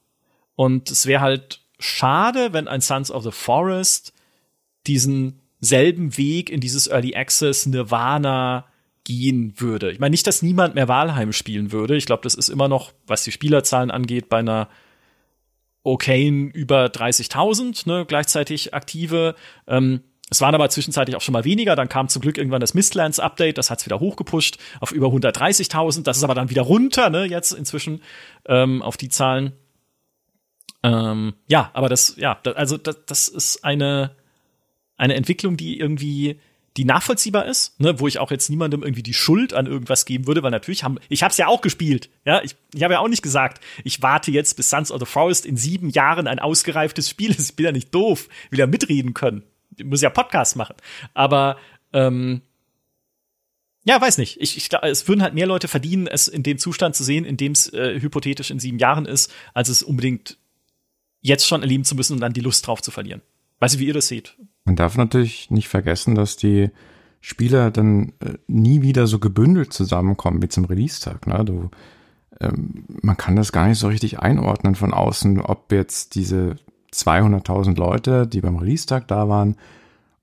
[0.55, 4.13] Und es wäre halt schade, wenn ein Sons of the Forest
[4.87, 8.65] diesen selben Weg in dieses Early Access Nirvana
[9.03, 9.91] gehen würde.
[9.91, 11.95] Ich meine nicht, dass niemand mehr Wahlheim spielen würde.
[11.95, 14.69] Ich glaube, das ist immer noch, was die Spielerzahlen angeht, bei einer
[15.83, 19.35] okayen über 30.000 ne, gleichzeitig aktive.
[19.67, 21.75] Ähm, es waren aber zwischenzeitlich auch schon mal weniger.
[21.75, 23.57] Dann kam zum Glück irgendwann das Mistlands Update.
[23.57, 26.03] Das hat es wieder hochgepusht auf über 130.000.
[26.03, 28.01] Das ist aber dann wieder runter, ne, jetzt inzwischen
[28.47, 29.53] ähm, auf die Zahlen.
[30.81, 34.15] Ähm, ja, aber das, ja, das, also das, das ist eine,
[34.97, 36.39] eine Entwicklung, die irgendwie
[36.77, 40.25] die nachvollziehbar ist, ne, wo ich auch jetzt niemandem irgendwie die Schuld an irgendwas geben
[40.25, 42.99] würde, weil natürlich haben, ich habe es ja auch gespielt, ja, ich, ich habe ja
[42.99, 46.39] auch nicht gesagt, ich warte jetzt bis Sons of the Forest in sieben Jahren ein
[46.39, 47.51] ausgereiftes Spiel ist.
[47.51, 49.43] Ich bin ja nicht doof, will ja mitreden können,
[49.77, 50.75] ich muss ja Podcast machen,
[51.13, 51.57] aber
[51.93, 52.41] ähm,
[53.85, 54.39] ja, weiß nicht.
[54.39, 57.37] Ich, ich es würden halt mehr Leute verdienen, es in dem Zustand zu sehen, in
[57.37, 60.37] dem es äh, hypothetisch in sieben Jahren ist, als es unbedingt
[61.21, 63.21] jetzt schon erleben zu müssen und dann die Lust drauf zu verlieren.
[63.59, 64.35] Weiß ich, wie ihr das seht.
[64.65, 66.69] Man darf natürlich nicht vergessen, dass die
[67.19, 71.27] Spieler dann äh, nie wieder so gebündelt zusammenkommen wie zum Release-Tag.
[71.27, 71.43] Ne?
[71.45, 71.69] Du,
[72.39, 76.55] ähm, man kann das gar nicht so richtig einordnen von außen, ob jetzt diese
[76.93, 79.57] 200.000 Leute, die beim Release-Tag da waren,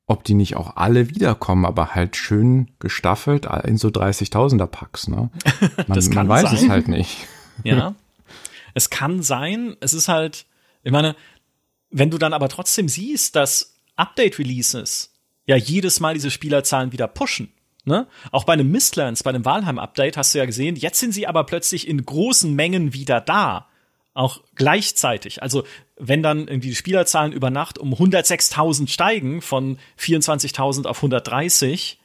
[0.06, 5.08] ob die nicht auch alle wiederkommen, aber halt schön gestaffelt in so 30.000er Packs.
[5.08, 5.30] Ne?
[5.86, 6.54] Man, man weiß sein.
[6.54, 7.26] es halt nicht.
[7.62, 7.94] Ja,
[8.72, 9.76] es kann sein.
[9.80, 10.46] Es ist halt,
[10.82, 11.14] ich meine,
[11.90, 15.12] wenn du dann aber trotzdem siehst, dass Update-Releases
[15.46, 17.52] ja jedes Mal diese Spielerzahlen wieder pushen.
[17.84, 18.06] Ne?
[18.30, 21.44] Auch bei einem Mistlands, bei einem Walheim-Update hast du ja gesehen, jetzt sind sie aber
[21.44, 23.66] plötzlich in großen Mengen wieder da.
[24.12, 25.42] Auch gleichzeitig.
[25.42, 25.64] Also,
[25.96, 32.00] wenn dann irgendwie die Spielerzahlen über Nacht um 106.000 steigen, von 24.000 auf 130,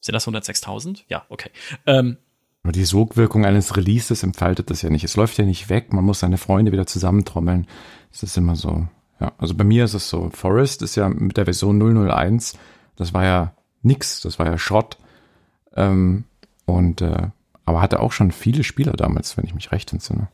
[0.00, 1.02] sind das 106.000?
[1.08, 1.50] Ja, okay.
[1.86, 2.16] Ähm,
[2.62, 5.04] aber die Sogwirkung eines Releases entfaltet das ja nicht.
[5.04, 5.92] Es läuft ja nicht weg.
[5.92, 7.66] Man muss seine Freunde wieder zusammentrommeln.
[8.10, 8.88] Es ist immer so.
[9.24, 10.28] Ja, also bei mir ist es so.
[10.30, 12.58] Forest ist ja mit der Version 001,
[12.96, 14.98] das war ja nix, das war ja Schrott.
[15.74, 16.24] Ähm,
[16.66, 17.28] und äh,
[17.64, 20.28] aber hatte auch schon viele Spieler damals, wenn ich mich recht entsinne.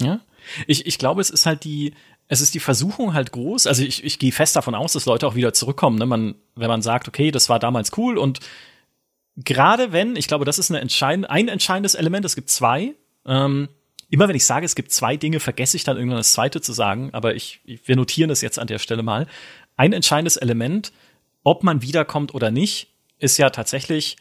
[0.00, 0.20] Ja.
[0.68, 1.94] Ich, ich glaube, es ist halt die,
[2.28, 3.66] es ist die Versuchung halt groß.
[3.66, 6.06] Also ich, ich gehe fest davon aus, dass Leute auch wieder zurückkommen, ne?
[6.06, 8.38] man, wenn man sagt, okay, das war damals cool und
[9.36, 12.94] gerade wenn, ich glaube, das ist eine entscheidend, ein entscheidendes Element, es gibt zwei,
[13.26, 13.68] ähm,
[14.12, 16.74] immer wenn ich sage, es gibt zwei Dinge, vergesse ich dann irgendwann das zweite zu
[16.74, 19.26] sagen, aber ich, wir notieren das jetzt an der Stelle mal.
[19.76, 20.92] Ein entscheidendes Element,
[21.44, 22.88] ob man wiederkommt oder nicht,
[23.18, 24.18] ist ja tatsächlich,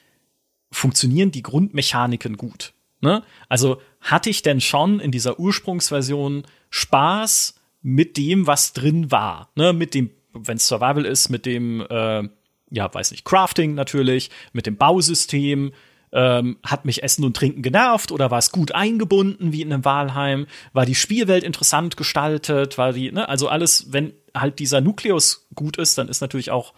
[0.71, 2.71] funktionieren die Grundmechaniken gut.
[3.01, 3.21] Ne?
[3.49, 9.73] Also hatte ich denn schon in dieser Ursprungsversion Spaß mit dem, was drin war, ne?
[9.73, 12.29] Mit dem, wenn es Survival ist, mit dem, äh,
[12.69, 15.73] ja, weiß nicht, Crafting natürlich, mit dem Bausystem,
[16.13, 19.85] ähm, hat mich Essen und Trinken genervt oder war es gut eingebunden wie in einem
[19.85, 20.47] Wahlheim?
[20.73, 22.77] War die Spielwelt interessant gestaltet?
[22.77, 23.29] War die, ne?
[23.29, 26.73] Also alles, wenn halt dieser Nukleus gut ist, dann ist natürlich auch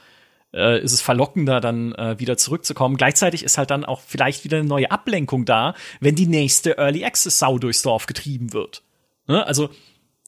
[0.53, 2.95] äh, ist es verlockender, dann äh, wieder zurückzukommen.
[2.95, 7.03] Gleichzeitig ist halt dann auch vielleicht wieder eine neue Ablenkung da, wenn die nächste Early
[7.03, 8.83] Access Sau durchs Dorf getrieben wird.
[9.27, 9.45] Ne?
[9.45, 9.69] Also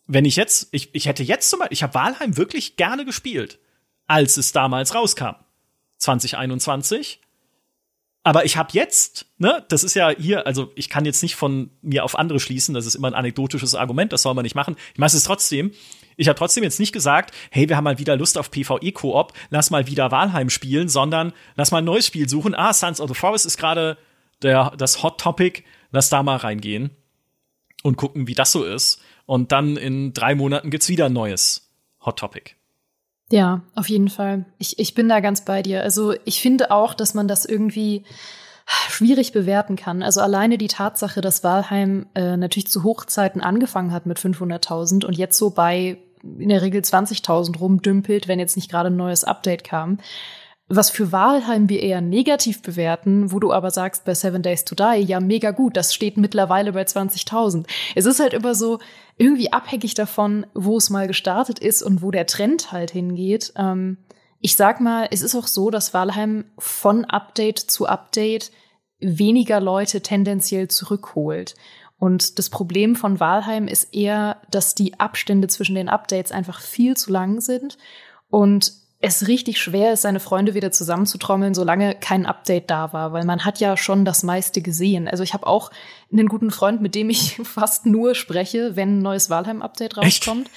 [0.08, 3.60] wenn ich jetzt, ich, ich hätte jetzt zum Beispiel, ich habe Wahlheim wirklich gerne gespielt.
[4.08, 5.36] als es damals rauskam.
[5.98, 7.22] 2021.
[8.26, 11.70] Aber ich habe jetzt, ne, das ist ja hier, also ich kann jetzt nicht von
[11.84, 14.76] mir auf andere schließen, das ist immer ein anekdotisches Argument, das soll man nicht machen.
[14.94, 15.72] Ich mache es trotzdem.
[16.18, 19.70] Ich habe trotzdem jetzt nicht gesagt, hey, wir haben mal wieder Lust auf PvE-Koop, lass
[19.70, 22.56] mal wieder Walheim spielen, sondern lass mal ein neues Spiel suchen.
[22.56, 23.96] Ah, Sons of the Forest ist gerade
[24.40, 26.90] das Hot Topic, lass da mal reingehen
[27.84, 29.04] und gucken, wie das so ist.
[29.28, 31.72] Und dann in drei Monaten gibt's wieder ein neues
[32.04, 32.54] Hot Topic.
[33.32, 34.46] Ja, auf jeden Fall.
[34.58, 35.82] Ich, ich bin da ganz bei dir.
[35.82, 38.04] Also ich finde auch, dass man das irgendwie
[38.88, 40.04] schwierig bewerten kann.
[40.04, 45.18] Also alleine die Tatsache, dass Walheim äh, natürlich zu Hochzeiten angefangen hat mit 500.000 und
[45.18, 45.98] jetzt so bei
[46.40, 50.00] in der Regel 20.000 rumdümpelt, wenn jetzt nicht gerade ein neues Update kam
[50.68, 54.74] was für Wahlheim wir eher negativ bewerten, wo du aber sagst bei Seven Days to
[54.74, 57.66] Die, ja, mega gut, das steht mittlerweile bei 20.000.
[57.94, 58.80] Es ist halt immer so
[59.18, 63.54] irgendwie abhängig davon, wo es mal gestartet ist und wo der Trend halt hingeht.
[63.56, 63.98] Ähm,
[64.42, 68.52] ich sag mal, es ist auch so, dass Wahlheim von Update zu Update
[69.00, 71.56] weniger Leute tendenziell zurückholt.
[71.98, 76.98] Und das Problem von Wahlheim ist eher, dass die Abstände zwischen den Updates einfach viel
[76.98, 77.78] zu lang sind
[78.30, 83.26] und es richtig schwer ist, seine Freunde wieder zusammenzutrommeln, solange kein Update da war, weil
[83.26, 85.08] man hat ja schon das meiste gesehen.
[85.08, 85.70] Also ich habe auch
[86.20, 90.50] einen guten Freund, mit dem ich fast nur spreche, wenn ein neues Walheim-Update rauskommt.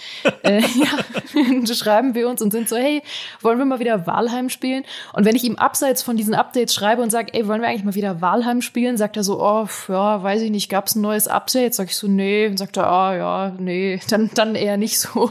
[0.43, 3.03] äh, ja, schreiben wir uns und sind so, hey,
[3.41, 4.85] wollen wir mal wieder Walheim spielen?
[5.13, 7.85] Und wenn ich ihm abseits von diesen Updates schreibe und sage, ey, wollen wir eigentlich
[7.85, 11.29] mal wieder Walheim spielen, sagt er so, oh, ja, weiß ich nicht, gab's ein neues
[11.29, 11.75] Update?
[11.75, 12.47] Sag ich so, nee.
[12.47, 15.31] Und sagt er, ah, ja, nee, dann, dann eher nicht so.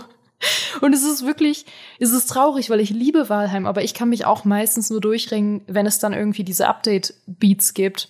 [0.82, 1.66] Und es ist wirklich,
[2.00, 5.62] es ist traurig, weil ich liebe Walheim, aber ich kann mich auch meistens nur durchringen,
[5.68, 8.10] wenn es dann irgendwie diese Update-Beats gibt.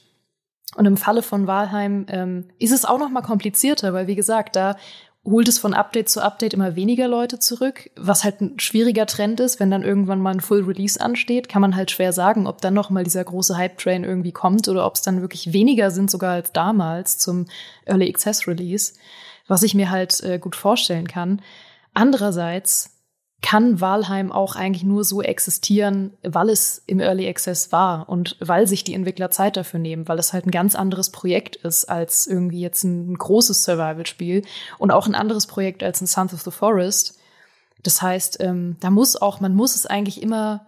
[0.76, 4.56] Und im Falle von Walheim ähm, ist es auch noch mal komplizierter, weil wie gesagt,
[4.56, 4.76] da
[5.28, 9.42] holt es von Update zu Update immer weniger Leute zurück, was halt ein schwieriger Trend
[9.42, 12.62] ist, wenn dann irgendwann mal ein Full Release ansteht, kann man halt schwer sagen, ob
[12.62, 15.92] dann noch mal dieser große Hype Train irgendwie kommt oder ob es dann wirklich weniger
[15.92, 17.48] sind sogar als damals zum
[17.86, 18.94] Early Access Release,
[19.48, 21.42] was ich mir halt äh, gut vorstellen kann.
[21.94, 22.97] Andererseits
[23.48, 28.68] kann Walheim auch eigentlich nur so existieren, weil es im Early Access war und weil
[28.68, 32.28] sich die Entwickler Zeit dafür nehmen, weil es halt ein ganz anderes Projekt ist als
[32.28, 34.44] irgendwie jetzt ein großes Survival-Spiel
[34.80, 37.20] und auch ein anderes Projekt als ein Sons of the Forest.
[37.84, 40.66] Das heißt, ähm, da muss auch, man muss es eigentlich immer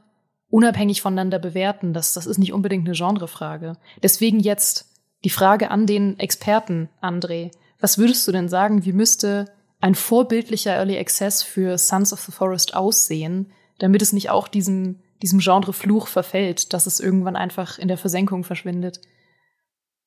[0.50, 1.92] unabhängig voneinander bewerten.
[1.92, 3.76] Das, das ist nicht unbedingt eine Genrefrage.
[4.02, 4.86] Deswegen jetzt
[5.26, 7.52] die Frage an den Experten, André.
[7.82, 9.48] Was würdest du denn sagen, wie müsste
[9.80, 15.00] ein vorbildlicher Early Access für Sons of the Forest aussehen, damit es nicht auch diesem,
[15.22, 19.02] diesem Genre Fluch verfällt, dass es irgendwann einfach in der Versenkung verschwindet?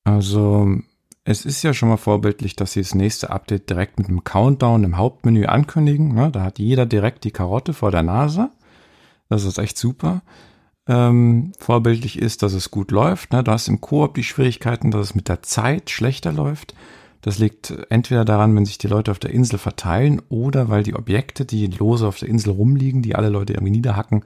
[0.03, 0.67] Also,
[1.25, 4.83] es ist ja schon mal vorbildlich, dass sie das nächste Update direkt mit einem Countdown
[4.83, 6.13] im Hauptmenü ankündigen.
[6.13, 6.29] Ne?
[6.31, 8.51] Da hat jeder direkt die Karotte vor der Nase.
[9.29, 10.21] Das ist echt super.
[10.85, 13.31] Ähm, vorbildlich ist, dass es gut läuft.
[13.31, 13.43] Ne?
[13.43, 16.75] Du hast im Koop die Schwierigkeiten, dass es mit der Zeit schlechter läuft.
[17.23, 20.93] Das liegt entweder daran, wenn sich die Leute auf der Insel verteilen oder weil die
[20.93, 24.25] Objekte, die lose auf der Insel rumliegen, die alle Leute irgendwie niederhacken,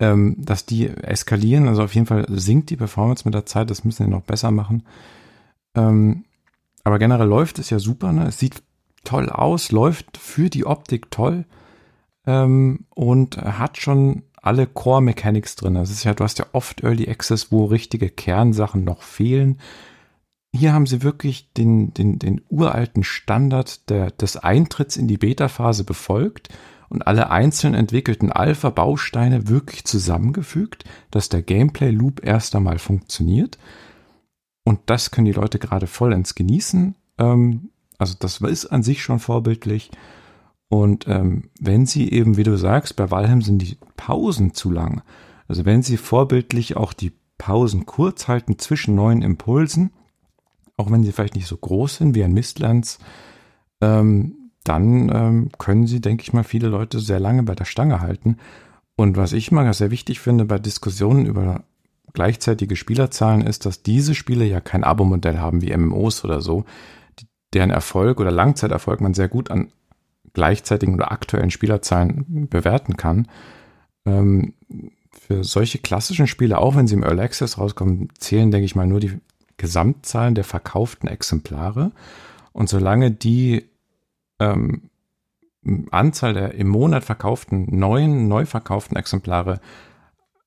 [0.00, 1.68] ähm, dass die eskalieren.
[1.68, 3.70] Also auf jeden Fall sinkt die Performance mit der Zeit.
[3.70, 4.82] Das müssen wir noch besser machen.
[5.76, 6.24] Ähm,
[6.82, 8.10] aber generell läuft es ja super.
[8.10, 8.26] Ne?
[8.26, 8.60] Es sieht
[9.04, 11.44] toll aus, läuft für die Optik toll
[12.26, 15.74] ähm, und hat schon alle Core Mechanics drin.
[15.74, 19.60] Das ist ja, du hast ja oft Early Access, wo richtige Kernsachen noch fehlen
[20.56, 25.84] hier haben sie wirklich den, den, den uralten Standard der, des Eintritts in die Beta-Phase
[25.84, 26.48] befolgt
[26.88, 33.58] und alle einzeln entwickelten Alpha-Bausteine wirklich zusammengefügt, dass der Gameplay-Loop erst einmal funktioniert.
[34.64, 36.94] Und das können die Leute gerade vollends genießen.
[37.18, 39.90] Ähm, also das ist an sich schon vorbildlich.
[40.68, 45.02] Und ähm, wenn sie eben, wie du sagst, bei Valheim sind die Pausen zu lang.
[45.48, 49.90] Also wenn sie vorbildlich auch die Pausen kurz halten zwischen neuen Impulsen,
[50.76, 52.98] auch wenn sie vielleicht nicht so groß sind wie ein Mistlands,
[53.80, 58.00] ähm, dann ähm, können sie, denke ich mal, viele Leute sehr lange bei der Stange
[58.00, 58.36] halten.
[58.96, 61.64] Und was ich mal sehr wichtig finde bei Diskussionen über
[62.14, 66.64] gleichzeitige Spielerzahlen ist, dass diese Spiele ja kein Abo-Modell haben wie MMOs oder so,
[67.52, 69.70] deren Erfolg oder Langzeiterfolg man sehr gut an
[70.32, 73.28] gleichzeitigen oder aktuellen Spielerzahlen bewerten kann.
[74.04, 74.54] Ähm,
[75.10, 78.86] für solche klassischen Spiele, auch wenn sie im Early Access rauskommen, zählen, denke ich mal,
[78.86, 79.18] nur die
[79.56, 81.92] Gesamtzahlen der verkauften Exemplare.
[82.52, 83.68] Und solange die
[84.38, 84.90] ähm,
[85.90, 89.60] Anzahl der im Monat verkauften neuen, neu verkauften Exemplare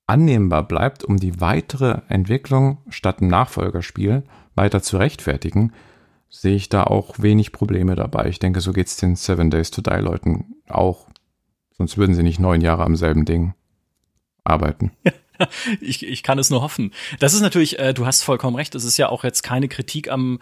[0.06, 5.72] annehmbar bleibt, um die weitere Entwicklung statt ein Nachfolgerspiel weiter zu rechtfertigen,
[6.28, 8.28] sehe ich da auch wenig Probleme dabei.
[8.28, 11.08] Ich denke, so geht es den Seven Days to Die Leuten auch.
[11.72, 13.54] Sonst würden sie nicht neun Jahre am selben Ding
[14.44, 14.92] arbeiten.
[15.80, 16.92] ich, ich kann es nur hoffen.
[17.18, 20.10] Das ist natürlich, äh, du hast vollkommen recht, es ist ja auch jetzt keine Kritik
[20.10, 20.40] am,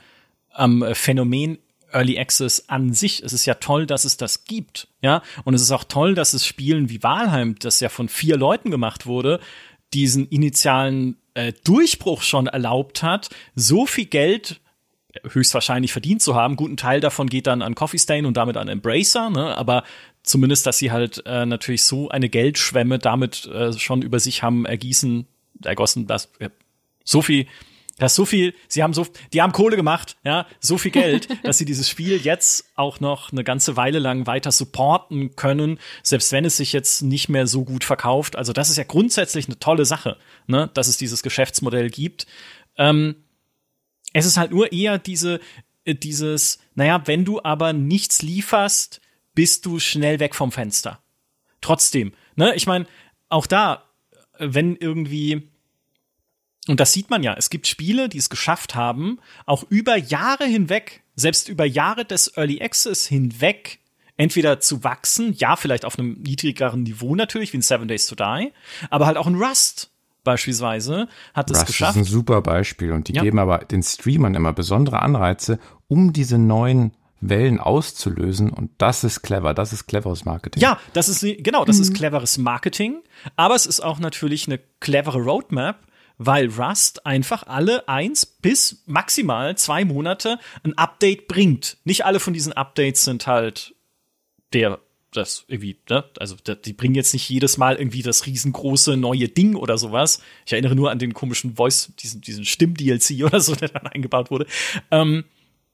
[0.52, 1.58] am Phänomen
[1.92, 3.22] Early Access an sich.
[3.22, 5.22] Es ist ja toll, dass es das gibt, ja.
[5.44, 8.70] Und es ist auch toll, dass es Spielen wie Valheim, das ja von vier Leuten
[8.70, 9.40] gemacht wurde,
[9.94, 14.60] diesen initialen äh, Durchbruch schon erlaubt hat, so viel Geld
[15.30, 16.56] höchstwahrscheinlich verdient zu haben.
[16.56, 19.56] Guten Teil davon geht dann an Coffee Stain und damit an Embracer, ne?
[19.56, 19.84] aber
[20.28, 24.66] zumindest, dass sie halt äh, natürlich so eine Geldschwemme damit äh, schon über sich haben
[24.66, 25.26] ergießen,
[25.64, 26.50] ergossen, dass äh,
[27.04, 27.46] so viel
[27.98, 31.58] das so viel, sie haben so, die haben Kohle gemacht, ja, so viel Geld, dass
[31.58, 36.44] sie dieses Spiel jetzt auch noch eine ganze Weile lang weiter supporten können, selbst wenn
[36.44, 38.36] es sich jetzt nicht mehr so gut verkauft.
[38.36, 40.16] Also das ist ja grundsätzlich eine tolle Sache,
[40.46, 42.28] ne, dass es dieses Geschäftsmodell gibt.
[42.76, 43.16] Ähm,
[44.12, 45.40] es ist halt nur eher diese,
[45.84, 49.00] äh, dieses, naja, wenn du aber nichts lieferst,
[49.38, 50.98] bist du schnell weg vom Fenster.
[51.60, 52.86] Trotzdem, ne, ich meine,
[53.28, 53.84] auch da,
[54.36, 55.48] wenn irgendwie,
[56.66, 60.44] und das sieht man ja, es gibt Spiele, die es geschafft haben, auch über Jahre
[60.44, 63.78] hinweg, selbst über Jahre des Early Access hinweg,
[64.16, 68.16] entweder zu wachsen, ja, vielleicht auf einem niedrigeren Niveau natürlich, wie in Seven Days to
[68.16, 68.50] Die,
[68.90, 69.92] aber halt auch in Rust
[70.24, 71.90] beispielsweise hat es geschafft.
[71.90, 73.22] Das ist ein super Beispiel und die ja.
[73.22, 76.90] geben aber den Streamern immer besondere Anreize, um diese neuen
[77.20, 80.62] Wellen auszulösen und das ist clever, das ist cleveres Marketing.
[80.62, 81.82] Ja, das ist genau, das mhm.
[81.82, 83.02] ist cleveres Marketing,
[83.36, 85.78] aber es ist auch natürlich eine clevere Roadmap,
[86.18, 91.78] weil Rust einfach alle eins bis maximal zwei Monate ein Update bringt.
[91.84, 93.74] Nicht alle von diesen Updates sind halt
[94.52, 94.80] der
[95.12, 96.04] das irgendwie, ne?
[96.18, 100.20] Also die bringen jetzt nicht jedes Mal irgendwie das riesengroße neue Ding oder sowas.
[100.44, 104.30] Ich erinnere nur an den komischen Voice, diesen, diesen Stimm-DLC oder so, der dann eingebaut
[104.30, 104.46] wurde.
[104.90, 105.24] Ähm,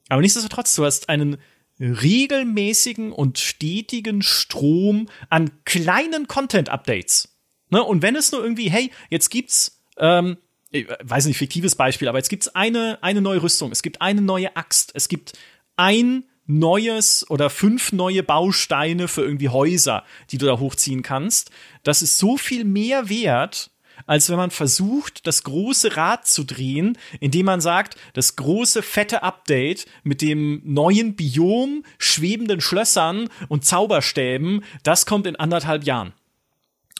[0.08, 1.38] aber nichtsdestotrotz, du hast einen
[1.80, 7.36] regelmäßigen und stetigen Strom an kleinen Content-Updates.
[7.70, 7.82] Ne?
[7.82, 10.36] Und wenn es nur irgendwie, hey, jetzt gibt's, ähm,
[10.70, 14.22] ich weiß nicht, fiktives Beispiel, aber jetzt gibt's eine, eine neue Rüstung, es gibt eine
[14.22, 15.32] neue Axt, es gibt
[15.76, 21.50] ein neues oder fünf neue Bausteine für irgendwie Häuser, die du da hochziehen kannst.
[21.82, 23.70] Das ist so viel mehr wert,
[24.06, 29.22] als wenn man versucht, das große Rad zu drehen, indem man sagt, das große fette
[29.22, 36.12] Update mit dem neuen Biom, schwebenden Schlössern und Zauberstäben, das kommt in anderthalb Jahren.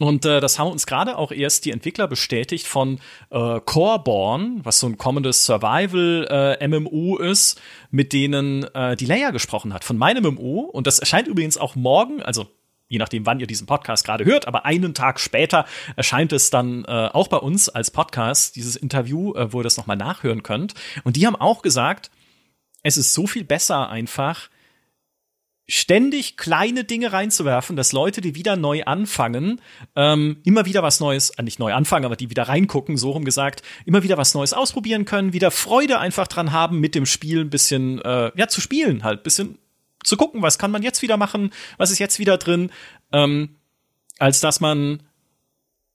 [0.01, 2.99] Und äh, das haben uns gerade auch erst die Entwickler bestätigt von
[3.31, 7.61] äh, Coreborn, was so ein kommendes Survival-MMO äh, ist,
[7.93, 10.63] mit denen äh, die Leia gesprochen hat, von meinem MMO.
[10.63, 12.49] Und das erscheint übrigens auch morgen, also
[12.89, 15.65] je nachdem, wann ihr diesen Podcast gerade hört, aber einen Tag später
[15.97, 19.77] erscheint es dann äh, auch bei uns als Podcast, dieses Interview, äh, wo ihr das
[19.77, 20.75] nochmal nachhören könnt.
[21.03, 22.11] Und die haben auch gesagt,
[22.83, 24.51] es ist so viel besser einfach,
[25.67, 29.61] ständig kleine Dinge reinzuwerfen, dass Leute, die wieder neu anfangen,
[29.97, 33.25] ähm, immer wieder was Neues, äh, nicht neu anfangen, aber die wieder reingucken, so rum
[33.25, 37.41] gesagt, immer wieder was Neues ausprobieren können, wieder Freude einfach dran haben, mit dem Spiel
[37.41, 39.59] ein bisschen, äh, ja, zu spielen halt, bisschen
[40.05, 42.71] zu gucken, was kann man jetzt wieder machen, was ist jetzt wieder drin,
[43.13, 43.57] ähm,
[44.19, 45.03] als dass man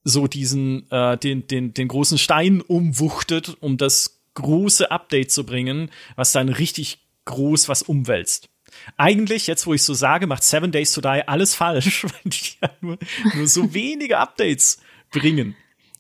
[0.03, 5.91] so diesen, äh, den, den, den großen Stein umwuchtet, um das große Update zu bringen,
[6.16, 8.49] was dann richtig groß was umwälzt.
[8.97, 12.51] Eigentlich, jetzt wo ich so sage, macht Seven Days to Die alles falsch, weil die
[12.62, 12.97] ja nur,
[13.36, 14.80] nur so wenige Updates
[15.12, 15.55] bringen.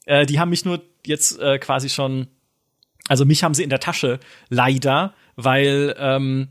[0.05, 2.27] Äh, die haben mich nur jetzt äh, quasi schon,
[3.07, 6.49] also mich haben sie in der Tasche, leider, weil ähm,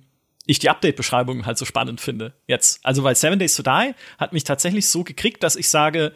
[0.49, 2.33] ich die Update-Beschreibung halt so spannend finde.
[2.47, 2.81] Jetzt.
[2.83, 6.13] Also, weil Seven Days to Die hat mich tatsächlich so gekriegt, dass ich sage,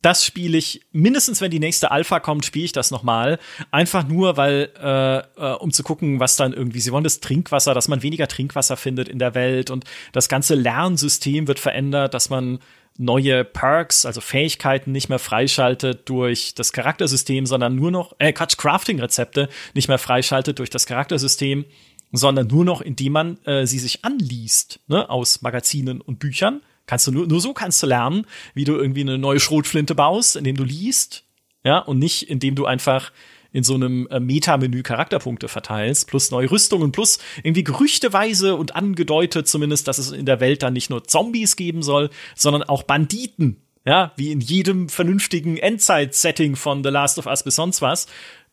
[0.00, 3.38] das spiele ich mindestens, wenn die nächste Alpha kommt, spiele ich das noch mal.
[3.70, 6.80] Einfach nur, weil äh, äh, um zu gucken, was dann irgendwie.
[6.80, 10.54] Sie wollen das Trinkwasser, dass man weniger Trinkwasser findet in der Welt und das ganze
[10.54, 12.60] Lernsystem wird verändert, dass man
[12.98, 18.56] neue Perks, also Fähigkeiten nicht mehr freischaltet durch das Charaktersystem, sondern nur noch äh, Quatsch,
[18.56, 21.64] Crafting-Rezepte nicht mehr freischaltet durch das Charaktersystem,
[22.12, 26.62] sondern nur noch, indem man äh, sie sich anliest, ne, aus Magazinen und Büchern.
[26.86, 30.36] Kannst du nur, nur so kannst du lernen, wie du irgendwie eine neue Schrotflinte baust,
[30.36, 31.24] indem du liest,
[31.64, 33.12] ja, und nicht indem du einfach
[33.52, 39.46] in so einem äh, Metamenü Charakterpunkte verteilst, plus neue Rüstungen, plus irgendwie gerüchteweise und angedeutet
[39.46, 43.62] zumindest, dass es in der Welt dann nicht nur Zombies geben soll, sondern auch Banditen.
[43.84, 48.06] Ja, wie in jedem vernünftigen Endzeit-Setting von The Last of Us bis sonst was.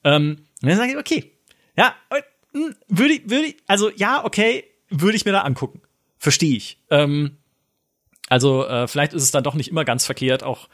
[0.04, 1.32] Ähm, und dann sage ich, okay,
[1.78, 1.94] ja,
[2.52, 5.82] würde ich, würde ich, also ja, okay, würde ich mir da angucken.
[6.18, 6.80] Verstehe ich.
[6.90, 7.38] Ähm,
[8.28, 10.70] also äh, vielleicht ist es dann doch nicht immer ganz verkehrt, auch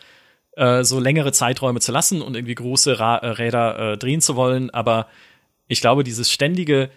[0.54, 4.36] äh, so längere Zeiträume zu lassen und irgendwie große Ra äh, Räder äh, drehen zu
[4.36, 4.70] wollen.
[4.70, 5.08] Aber
[5.68, 6.90] ich glaube, dieses ständige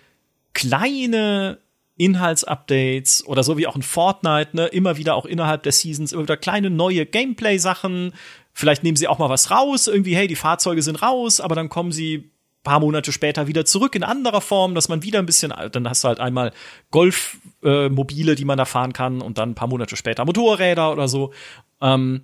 [0.55, 1.59] kleine
[1.97, 6.23] Inhaltsupdates oder so wie auch in Fortnite, ne, immer wieder auch innerhalb der Seasons immer
[6.23, 8.13] wieder kleine neue Gameplay-Sachen,
[8.59, 11.69] Vielleicht nehmen sie auch mal was raus, irgendwie, hey, die Fahrzeuge sind raus, aber dann
[11.69, 15.53] kommen sie paar Monate später wieder zurück in anderer Form, dass man wieder ein bisschen,
[15.73, 16.53] dann hast du halt einmal
[16.91, 21.09] Golfmobile, äh, die man da fahren kann und dann ein paar Monate später Motorräder oder
[21.09, 21.33] so.
[21.81, 22.23] Ähm,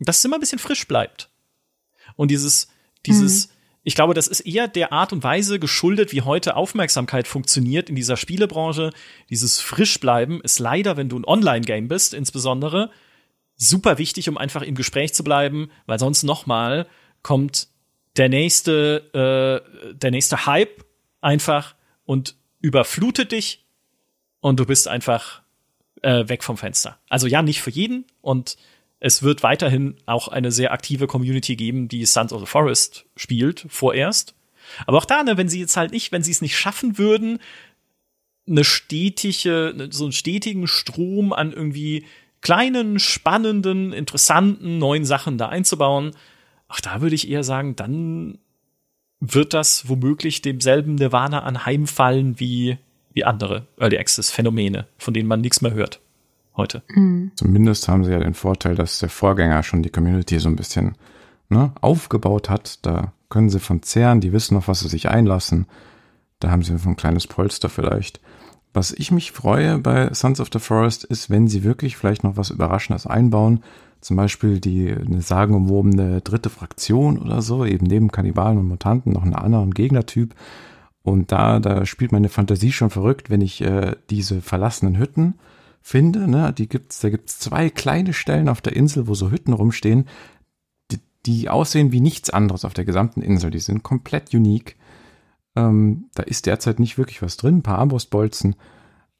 [0.00, 1.30] dass es immer ein bisschen frisch bleibt.
[2.16, 2.68] Und dieses,
[3.06, 3.52] dieses, mhm.
[3.84, 7.96] ich glaube, das ist eher der Art und Weise geschuldet, wie heute Aufmerksamkeit funktioniert in
[7.96, 8.92] dieser Spielebranche.
[9.30, 12.90] Dieses Frischbleiben ist leider, wenn du ein Online-Game bist, insbesondere,
[13.56, 16.86] super wichtig, um einfach im Gespräch zu bleiben, weil sonst nochmal
[17.22, 17.68] kommt
[18.18, 20.84] der nächste, äh, der nächste Hype
[21.20, 23.64] einfach und überflutet dich
[24.40, 25.42] und du bist einfach
[26.02, 26.98] äh, weg vom Fenster.
[27.08, 28.56] Also ja, nicht für jeden und
[29.00, 33.64] es wird weiterhin auch eine sehr aktive Community geben, die Sons of the Forest spielt,
[33.68, 34.34] vorerst.
[34.86, 37.38] Aber auch da, ne, wenn sie jetzt halt nicht, wenn sie es nicht schaffen würden,
[38.48, 42.06] eine stetige, ne, so einen stetigen Strom an irgendwie
[42.40, 46.12] kleinen, spannenden, interessanten neuen Sachen da einzubauen,
[46.68, 48.38] ach, da würde ich eher sagen, dann
[49.20, 52.78] wird das womöglich demselben Nirvana anheimfallen wie,
[53.12, 56.00] wie andere Early Access Phänomene, von denen man nichts mehr hört
[56.56, 56.82] heute.
[56.88, 57.32] Mhm.
[57.34, 60.96] Zumindest haben sie ja den Vorteil, dass der Vorgänger schon die Community so ein bisschen
[61.48, 62.84] ne, aufgebaut hat.
[62.84, 65.66] Da können sie von zehren, die wissen auf was sie sich einlassen.
[66.40, 68.20] Da haben sie ein kleines Polster vielleicht.
[68.78, 72.36] Was ich mich freue bei Sons of the Forest ist, wenn sie wirklich vielleicht noch
[72.36, 73.64] was Überraschendes einbauen.
[74.00, 79.24] Zum Beispiel die eine sagenumwobene dritte Fraktion oder so, eben neben Kannibalen und Mutanten noch
[79.24, 80.32] einen anderen Gegnertyp.
[81.02, 85.34] Und da, da spielt meine Fantasie schon verrückt, wenn ich äh, diese verlassenen Hütten
[85.82, 86.30] finde.
[86.30, 86.52] Ne?
[86.56, 90.06] Die gibt's, da gibt's zwei kleine Stellen auf der Insel, wo so Hütten rumstehen,
[90.92, 93.50] die, die aussehen wie nichts anderes auf der gesamten Insel.
[93.50, 94.76] Die sind komplett unique.
[95.58, 98.54] Ähm, da ist derzeit nicht wirklich was drin, ein paar Armbrustbolzen.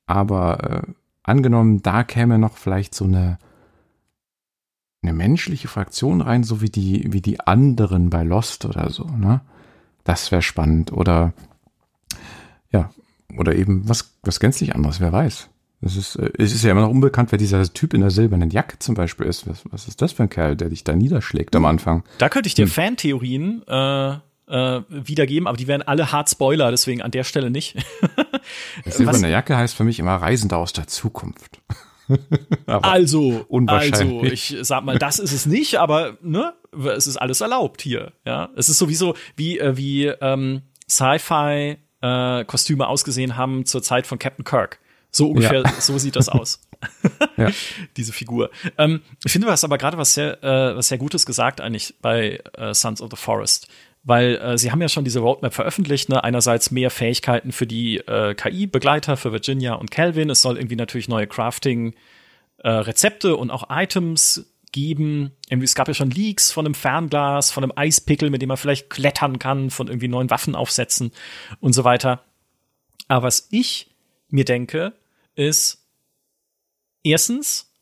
[0.06, 0.92] Aber äh,
[1.24, 3.38] angenommen, da käme noch vielleicht so eine,
[5.02, 9.40] eine menschliche Fraktion rein, so wie die, wie die anderen bei Lost oder so, ne?
[10.04, 10.92] Das wäre spannend.
[10.92, 11.34] Oder
[12.70, 12.90] ja,
[13.36, 15.50] oder eben was, was gänzlich anderes, wer weiß.
[15.80, 18.50] Es ist, äh, es ist ja immer noch unbekannt, wer dieser Typ in der silbernen
[18.50, 19.48] Jacke zum Beispiel ist.
[19.48, 22.04] Was, was ist das für ein Kerl, der dich da niederschlägt am Anfang?
[22.18, 22.72] Da könnte ich dir hm.
[22.72, 24.16] Fantheorien äh,
[24.48, 27.76] äh, wiedergeben, aber die wären alle hart Spoiler, deswegen an der Stelle nicht.
[28.86, 31.60] silberne Jacke heißt für mich immer Reisender aus der Zukunft.
[32.66, 36.54] also, also, ich sag mal, das ist es nicht, aber ne,
[36.96, 38.12] es ist alles erlaubt hier.
[38.24, 44.06] Ja, es ist sowieso wie äh, wie ähm, Sci-Fi äh, Kostüme ausgesehen haben zur Zeit
[44.06, 44.80] von Captain Kirk.
[45.10, 45.72] So ungefähr, ja.
[45.80, 46.60] so sieht das aus.
[47.36, 47.50] ja.
[47.96, 48.50] Diese Figur.
[48.76, 52.40] Ähm, ich finde was aber gerade was sehr, äh, was sehr Gutes gesagt eigentlich bei
[52.56, 53.68] äh, Sons of the Forest.
[54.08, 56.24] Weil äh, sie haben ja schon diese Roadmap veröffentlicht, ne?
[56.24, 60.30] einerseits mehr Fähigkeiten für die äh, KI-Begleiter, für Virginia und Calvin.
[60.30, 65.32] Es soll irgendwie natürlich neue Crafting-Rezepte äh, und auch Items geben.
[65.50, 68.56] Irgendwie, es gab ja schon Leaks von einem Fernglas, von einem Eispickel, mit dem man
[68.56, 71.12] vielleicht klettern kann, von irgendwie neuen Waffen aufsetzen
[71.60, 72.24] und so weiter.
[73.08, 73.90] Aber was ich
[74.30, 74.94] mir denke,
[75.34, 75.86] ist
[77.02, 77.74] erstens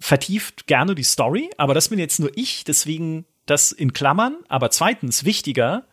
[0.00, 4.36] vertieft gerne die Story, aber das bin jetzt nur ich, deswegen das in Klammern.
[4.48, 5.86] Aber zweitens, wichtiger,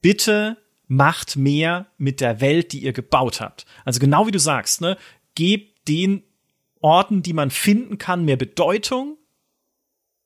[0.00, 0.56] bitte
[0.88, 3.66] macht mehr mit der Welt, die ihr gebaut habt.
[3.84, 4.96] Also genau wie du sagst, ne,
[5.34, 6.22] gebt den
[6.80, 9.16] Orten, die man finden kann, mehr Bedeutung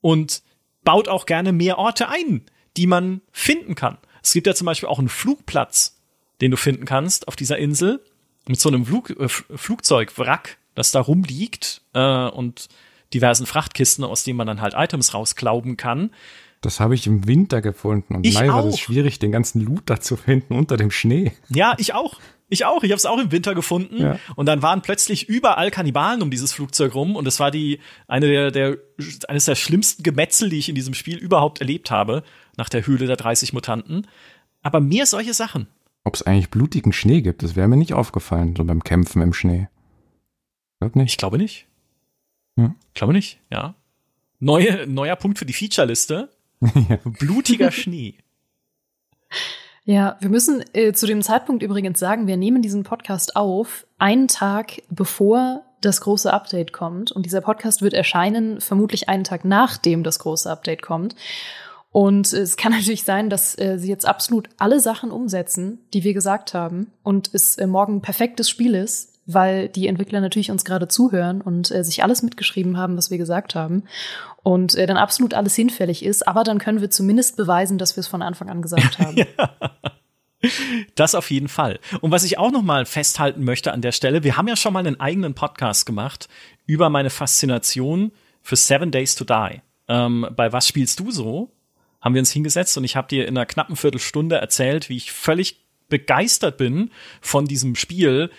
[0.00, 0.42] und
[0.84, 2.42] baut auch gerne mehr Orte ein,
[2.76, 3.98] die man finden kann.
[4.22, 6.00] Es gibt ja zum Beispiel auch einen Flugplatz,
[6.40, 8.04] den du finden kannst auf dieser Insel
[8.48, 12.68] mit so einem Flug, äh, Flugzeugwrack, das da rumliegt äh, und
[13.14, 16.10] diversen Frachtkisten, aus denen man dann halt Items rausklauben kann.
[16.60, 20.00] Das habe ich im Winter gefunden und ich war es schwierig, den ganzen Loot da
[20.00, 21.32] zu finden unter dem Schnee.
[21.48, 22.20] Ja, ich auch.
[22.50, 22.82] Ich auch.
[22.82, 24.18] Ich habe es auch im Winter gefunden ja.
[24.36, 27.78] und dann waren plötzlich überall Kannibalen um dieses Flugzeug rum und es war die
[28.08, 28.78] eine der, der
[29.28, 32.24] eines der schlimmsten Gemetzel, die ich in diesem Spiel überhaupt erlebt habe
[32.56, 34.06] nach der Höhle der 30 Mutanten.
[34.62, 35.68] Aber mehr solche Sachen
[36.04, 37.42] ob es eigentlich blutigen Schnee gibt.
[37.42, 39.68] Das wäre mir nicht aufgefallen, so beim Kämpfen im Schnee.
[40.80, 41.10] Glaub nicht.
[41.12, 41.66] Ich glaube nicht.
[42.56, 42.74] Hm?
[42.88, 43.74] Ich glaube nicht, ja.
[44.38, 46.30] Neue, neuer Punkt für die Feature-Liste.
[46.60, 46.96] ja.
[47.04, 48.14] Blutiger Schnee.
[49.84, 54.28] Ja, wir müssen äh, zu dem Zeitpunkt übrigens sagen, wir nehmen diesen Podcast auf, einen
[54.28, 57.10] Tag bevor das große Update kommt.
[57.10, 61.16] Und dieser Podcast wird erscheinen, vermutlich einen Tag nachdem das große Update kommt.
[61.90, 66.14] Und es kann natürlich sein, dass äh, sie jetzt absolut alle Sachen umsetzen, die wir
[66.14, 70.64] gesagt haben, und es äh, morgen ein perfektes Spiel ist, weil die Entwickler natürlich uns
[70.64, 73.84] gerade zuhören und äh, sich alles mitgeschrieben haben, was wir gesagt haben,
[74.42, 76.26] und äh, dann absolut alles hinfällig ist.
[76.26, 79.16] Aber dann können wir zumindest beweisen, dass wir es von Anfang an gesagt haben.
[80.94, 81.80] Das auf jeden Fall.
[82.00, 84.72] Und was ich auch noch mal festhalten möchte an der Stelle, wir haben ja schon
[84.72, 86.30] mal einen eigenen Podcast gemacht
[86.64, 91.50] über meine Faszination für Seven Days to Die ähm, bei Was spielst du so?
[92.00, 95.12] haben wir uns hingesetzt und ich habe dir in einer knappen Viertelstunde erzählt, wie ich
[95.12, 96.90] völlig begeistert bin
[97.20, 98.30] von diesem Spiel,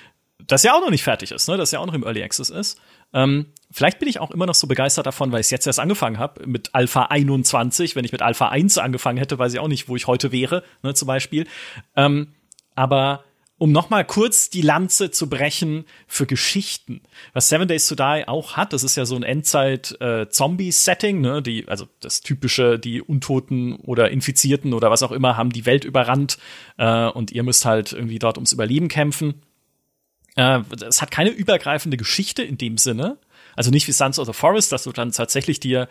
[0.47, 1.57] das ja auch noch nicht fertig ist, ne?
[1.57, 2.79] das ja auch noch im Early Access ist.
[3.13, 6.19] Ähm, vielleicht bin ich auch immer noch so begeistert davon, weil ich jetzt erst angefangen
[6.19, 7.95] habe mit Alpha 21.
[7.95, 10.63] Wenn ich mit Alpha 1 angefangen hätte, weiß ich auch nicht, wo ich heute wäre,
[10.83, 11.47] ne, zum Beispiel.
[11.95, 12.33] Ähm,
[12.75, 13.23] aber
[13.61, 17.01] um noch mal kurz die Lanze zu brechen für Geschichten.
[17.33, 21.41] Was Seven Days to Die auch hat, das ist ja so ein Endzeit-Zombie-Setting, äh, ne?
[21.43, 25.85] Die, also das typische, die Untoten oder Infizierten oder was auch immer haben die Welt
[25.85, 26.39] überrannt
[26.79, 29.43] äh, und ihr müsst halt irgendwie dort ums Überleben kämpfen.
[30.35, 33.17] Äh, es hat keine übergreifende Geschichte in dem Sinne.
[33.55, 35.89] Also nicht wie Sons of the Forest, dass du dann tatsächlich dir,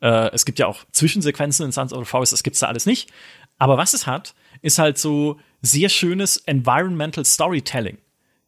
[0.00, 2.86] äh, es gibt ja auch Zwischensequenzen in Sons of the Forest, das gibt's da alles
[2.86, 3.10] nicht.
[3.58, 7.98] Aber was es hat, ist halt so sehr schönes Environmental Storytelling.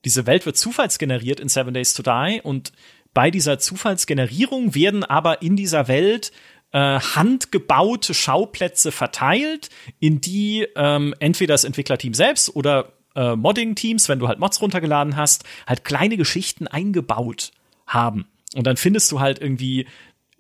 [0.05, 2.73] Diese Welt wird zufallsgeneriert in Seven Days to Die und
[3.13, 6.33] bei dieser Zufallsgenerierung werden aber in dieser Welt
[6.73, 9.69] äh, handgebaute Schauplätze verteilt,
[9.99, 15.17] in die ähm, entweder das Entwicklerteam selbst oder äh, Modding-Teams, wenn du halt Mods runtergeladen
[15.17, 17.53] hast, halt kleine Geschichten eingebaut
[17.87, 18.27] haben.
[18.55, 19.87] Und dann findest du halt irgendwie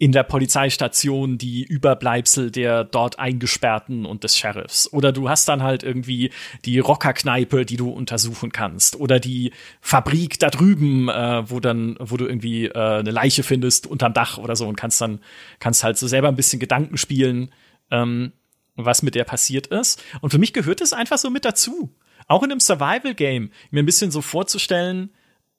[0.00, 4.90] in der Polizeistation die Überbleibsel der dort Eingesperrten und des Sheriffs.
[4.90, 6.30] Oder du hast dann halt irgendwie
[6.64, 8.96] die Rockerkneipe, die du untersuchen kannst.
[8.96, 9.52] Oder die
[9.82, 14.38] Fabrik da drüben, äh, wo dann, wo du irgendwie äh, eine Leiche findest unterm Dach
[14.38, 15.20] oder so und kannst dann,
[15.58, 17.52] kannst halt so selber ein bisschen Gedanken spielen,
[17.90, 18.32] ähm,
[18.76, 20.02] was mit der passiert ist.
[20.22, 21.90] Und für mich gehört es einfach so mit dazu.
[22.30, 25.10] Auch in einem Survival-Game, mir ein bisschen so vorzustellen,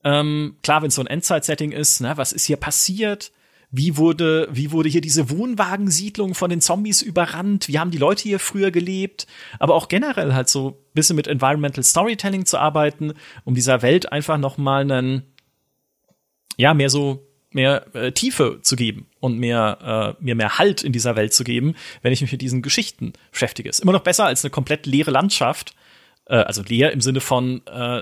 [0.05, 3.33] ähm, klar, wenn es so ein Endzeit-Setting ist, ne, was ist hier passiert?
[3.71, 7.67] Wie wurde, wie wurde hier diese Wohnwagensiedlung von den Zombies überrannt?
[7.67, 9.27] Wie haben die Leute hier früher gelebt?
[9.59, 14.09] Aber auch generell halt so ein bisschen mit Environmental Storytelling zu arbeiten, um dieser Welt
[14.13, 15.23] einfach noch mal einen,
[16.55, 20.93] ja, mehr so mehr äh, Tiefe zu geben und mehr, äh, mir mehr Halt in
[20.93, 23.67] dieser Welt zu geben, wenn ich mich mit diesen Geschichten beschäftige.
[23.67, 25.75] Ist immer noch besser als eine komplett leere Landschaft,
[26.31, 28.01] äh, also leer im Sinne von äh,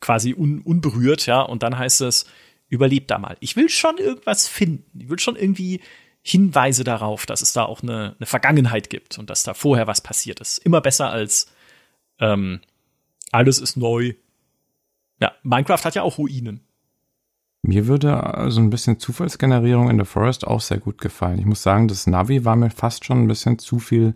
[0.00, 2.26] quasi un unberührt, ja, und dann heißt es,
[2.68, 3.36] überleb da mal.
[3.40, 5.00] Ich will schon irgendwas finden.
[5.00, 5.80] Ich will schon irgendwie
[6.22, 10.00] Hinweise darauf, dass es da auch eine, eine Vergangenheit gibt und dass da vorher was
[10.00, 10.58] passiert ist.
[10.58, 11.52] Immer besser als
[12.18, 12.60] ähm,
[13.30, 14.14] alles ist neu.
[15.20, 16.60] Ja, Minecraft hat ja auch Ruinen.
[17.62, 21.38] Mir würde also ein bisschen Zufallsgenerierung in The Forest auch sehr gut gefallen.
[21.38, 24.14] Ich muss sagen, das Navi war mir fast schon ein bisschen zu viel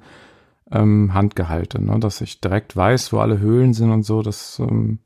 [0.71, 1.99] ähm, Handgehalte, ne?
[2.01, 4.23] dass ich direkt weiß, wo alle Höhlen sind und so.
[4.23, 4.99] Das ähm,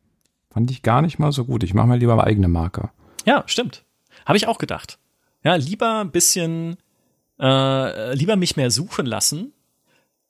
[0.50, 1.62] fand ich gar nicht mal so gut.
[1.62, 2.92] Ich mache mir lieber eigene Marker.
[3.24, 3.84] Ja, stimmt.
[4.26, 4.98] Habe ich auch gedacht.
[5.42, 6.76] Ja, lieber ein bisschen,
[7.40, 9.52] äh, lieber mich mehr suchen lassen.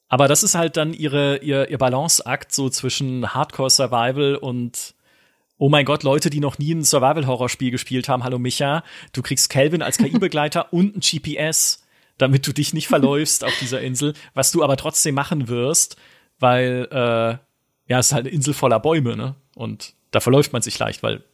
[0.08, 4.94] Aber das ist halt dann ihre, ihr, ihr Balanceakt so zwischen Hardcore Survival und
[5.60, 9.50] Oh mein Gott, Leute, die noch nie ein Survival-Horror-Spiel gespielt haben, hallo Micha, du kriegst
[9.50, 11.84] Calvin als KI-Begleiter und ein GPS,
[12.18, 15.96] damit du dich nicht verläufst auf dieser Insel, was du aber trotzdem machen wirst,
[16.38, 17.38] weil äh,
[17.88, 19.34] ja, es ist halt eine Insel voller Bäume, ne?
[19.54, 21.24] Und da verläuft man sich leicht, weil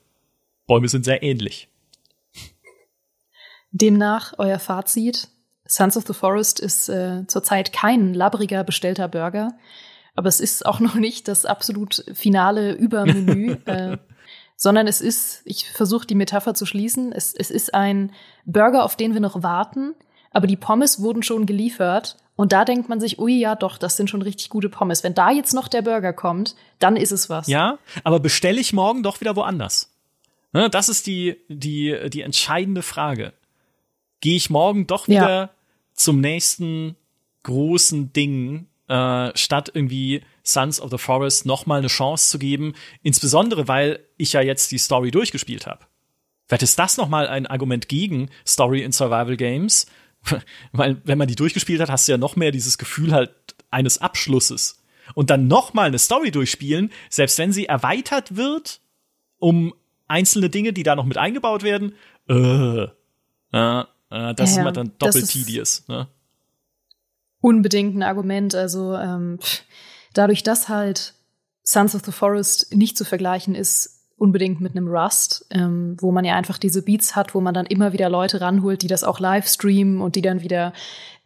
[0.67, 1.69] Bäume sind sehr ähnlich.
[3.71, 5.29] Demnach euer Fazit.
[5.67, 9.57] Sons of the Forest ist äh, zurzeit kein labbriger bestellter Burger,
[10.15, 13.99] aber es ist auch noch nicht das absolut finale Übermenü, äh,
[14.57, 18.13] sondern es ist, ich versuche die Metapher zu schließen, es, es ist ein
[18.45, 19.95] Burger, auf den wir noch warten,
[20.35, 23.97] aber die Pommes wurden schon geliefert und da denkt man sich, ui, ja doch, das
[23.97, 25.05] sind schon richtig gute Pommes.
[25.05, 27.47] Wenn da jetzt noch der Burger kommt, dann ist es was.
[27.47, 29.91] Ja, aber bestelle ich morgen doch wieder woanders.
[30.53, 33.33] Ne, das ist die, die, die entscheidende Frage.
[34.21, 35.51] Gehe ich morgen doch wieder ja.
[35.95, 36.97] zum nächsten
[37.45, 42.75] großen Ding, äh, statt irgendwie Sons of the Forest noch mal eine Chance zu geben,
[43.03, 45.87] insbesondere weil ich ja jetzt die Story durchgespielt habe.
[46.47, 49.87] Vielleicht ist das noch mal ein Argument gegen Story in Survival Games,
[50.73, 53.33] weil wenn man die durchgespielt hat, hast du ja noch mehr dieses Gefühl halt
[53.71, 54.83] eines Abschlusses
[55.15, 58.81] und dann noch mal eine Story durchspielen, selbst wenn sie erweitert wird
[59.39, 59.75] um
[60.07, 61.95] einzelne Dinge, die da noch mit eingebaut werden,
[62.29, 62.89] äh, äh,
[63.53, 65.87] äh das ja, ist immer dann doppelt tedious.
[65.89, 66.09] Ne?
[67.41, 68.55] Unbedingt ein Argument.
[68.55, 69.39] Also ähm,
[70.15, 71.15] dadurch, dass halt
[71.63, 73.94] Sons of the Forest nicht zu vergleichen ist
[74.25, 77.67] unbedingt mit einem Rust, ähm, wo man ja einfach diese Beats hat, wo man dann
[77.67, 80.73] immer wieder Leute ranholt, die das auch live streamen und die dann wieder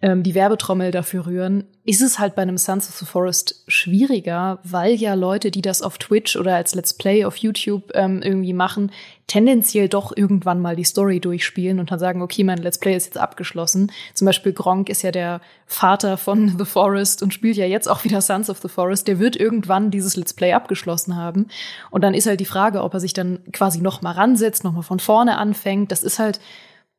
[0.01, 4.61] ähm, die Werbetrommel dafür rühren, ist es halt bei einem Sons of the Forest schwieriger,
[4.63, 8.53] weil ja Leute, die das auf Twitch oder als Let's Play auf YouTube ähm, irgendwie
[8.53, 8.93] machen,
[9.27, 13.07] tendenziell doch irgendwann mal die Story durchspielen und dann sagen, okay, mein Let's Play ist
[13.07, 13.91] jetzt abgeschlossen.
[14.15, 18.05] Zum Beispiel Gronk ist ja der Vater von The Forest und spielt ja jetzt auch
[18.05, 19.09] wieder Sons of the Forest.
[19.09, 21.49] Der wird irgendwann dieses Let's Play abgeschlossen haben.
[21.91, 24.73] Und dann ist halt die Frage, ob er sich dann quasi noch mal ransetzt, noch
[24.73, 25.91] mal von vorne anfängt.
[25.91, 26.39] Das ist halt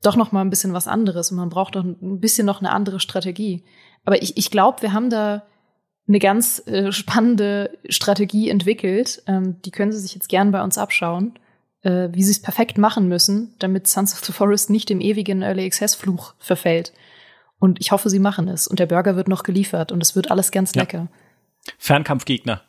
[0.02, 2.72] doch noch mal ein bisschen was anderes und man braucht doch ein bisschen noch eine
[2.72, 3.64] andere Strategie.
[4.06, 5.44] Aber ich, ich glaube, wir haben da
[6.08, 9.22] eine ganz äh, spannende Strategie entwickelt.
[9.28, 11.34] Ähm, die können Sie sich jetzt gern bei uns abschauen,
[11.84, 15.44] äh, wie Sie es perfekt machen müssen, damit Sons of the Forest nicht dem ewigen
[15.44, 16.94] Early Access Fluch verfällt.
[17.60, 18.68] Und ich hoffe, Sie machen es.
[18.68, 20.82] Und der Burger wird noch geliefert und es wird alles ganz ja.
[20.82, 21.08] lecker.
[21.78, 22.62] Fernkampfgegner.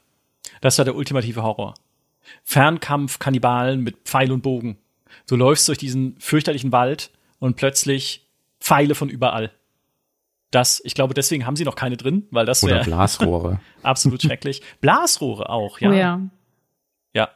[0.60, 1.74] Das war der ultimative Horror.
[2.44, 4.78] Fernkampf-Kannibalen mit Pfeil und Bogen.
[5.26, 8.28] Du läufst durch diesen fürchterlichen Wald und plötzlich
[8.60, 9.50] Pfeile von überall.
[10.52, 13.60] Das, ich glaube, deswegen haben sie noch keine drin, weil das wäre Blasrohre.
[13.82, 14.62] absolut schrecklich.
[14.80, 15.90] Blasrohre auch, ja.
[15.90, 16.20] Oh ja.
[17.14, 17.30] Ja.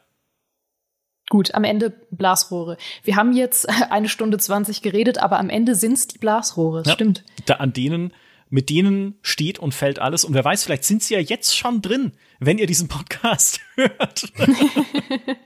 [1.29, 2.77] Gut, am Ende Blasrohre.
[3.03, 6.79] Wir haben jetzt eine Stunde zwanzig geredet, aber am Ende sind's die Blasrohre.
[6.79, 7.23] Das ja, stimmt.
[7.45, 8.13] Da, an denen,
[8.49, 10.23] mit denen steht und fällt alles.
[10.25, 12.11] Und wer weiß, vielleicht sind sie ja jetzt schon drin,
[12.45, 14.31] wenn ihr diesen Podcast hört.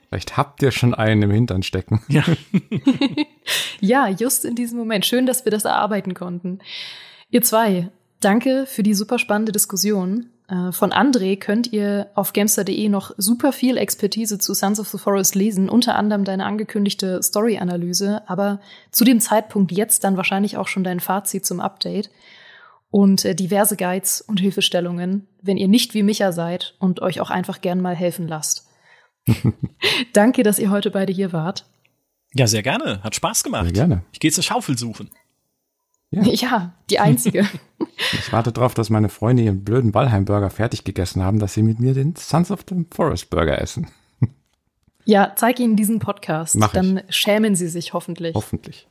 [0.09, 2.01] vielleicht habt ihr schon einen im Hintern stecken.
[2.07, 2.23] Ja.
[3.79, 5.05] ja, just in diesem Moment.
[5.05, 6.59] Schön, dass wir das erarbeiten konnten.
[7.29, 7.89] Ihr zwei,
[8.19, 10.29] danke für die super spannende Diskussion.
[10.49, 14.97] Äh, von André könnt ihr auf gamester.de noch super viel Expertise zu Sons of the
[14.97, 18.59] Forest lesen, unter anderem deine angekündigte Story-Analyse, aber
[18.91, 22.09] zu dem Zeitpunkt jetzt dann wahrscheinlich auch schon dein Fazit zum Update
[22.91, 27.29] und äh, diverse Guides und Hilfestellungen, wenn ihr nicht wie Micha seid und euch auch
[27.29, 28.67] einfach gern mal helfen lasst.
[30.13, 31.65] Danke, dass ihr heute beide hier wart.
[32.33, 33.01] Ja, sehr gerne.
[33.03, 33.65] Hat Spaß gemacht.
[33.65, 34.03] Sehr gerne.
[34.11, 35.09] Ich gehe jetzt eine Schaufel suchen.
[36.11, 36.23] Ja.
[36.23, 37.47] ja, die einzige.
[38.13, 41.79] ich warte darauf, dass meine Freunde ihren blöden Walheim-Burger fertig gegessen haben, dass sie mit
[41.79, 43.89] mir den Sons of the Forest Burger essen.
[45.05, 46.55] Ja, zeig ihnen diesen Podcast.
[46.55, 47.15] Mach Dann ich.
[47.15, 48.35] schämen sie sich hoffentlich.
[48.35, 48.87] Hoffentlich.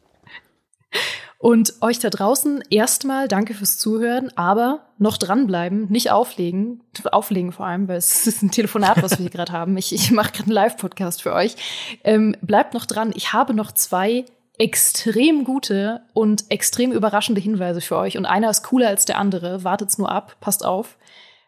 [1.40, 6.82] Und euch da draußen erstmal danke fürs Zuhören, aber noch dranbleiben, nicht auflegen,
[7.12, 9.76] auflegen vor allem, weil es ist ein Telefonat, was wir hier gerade haben.
[9.76, 11.54] Ich, ich mache gerade einen Live-Podcast für euch.
[12.02, 13.12] Ähm, bleibt noch dran.
[13.14, 14.24] Ich habe noch zwei
[14.58, 19.62] extrem gute und extrem überraschende Hinweise für euch und einer ist cooler als der andere.
[19.62, 20.98] Wartet's nur ab, passt auf.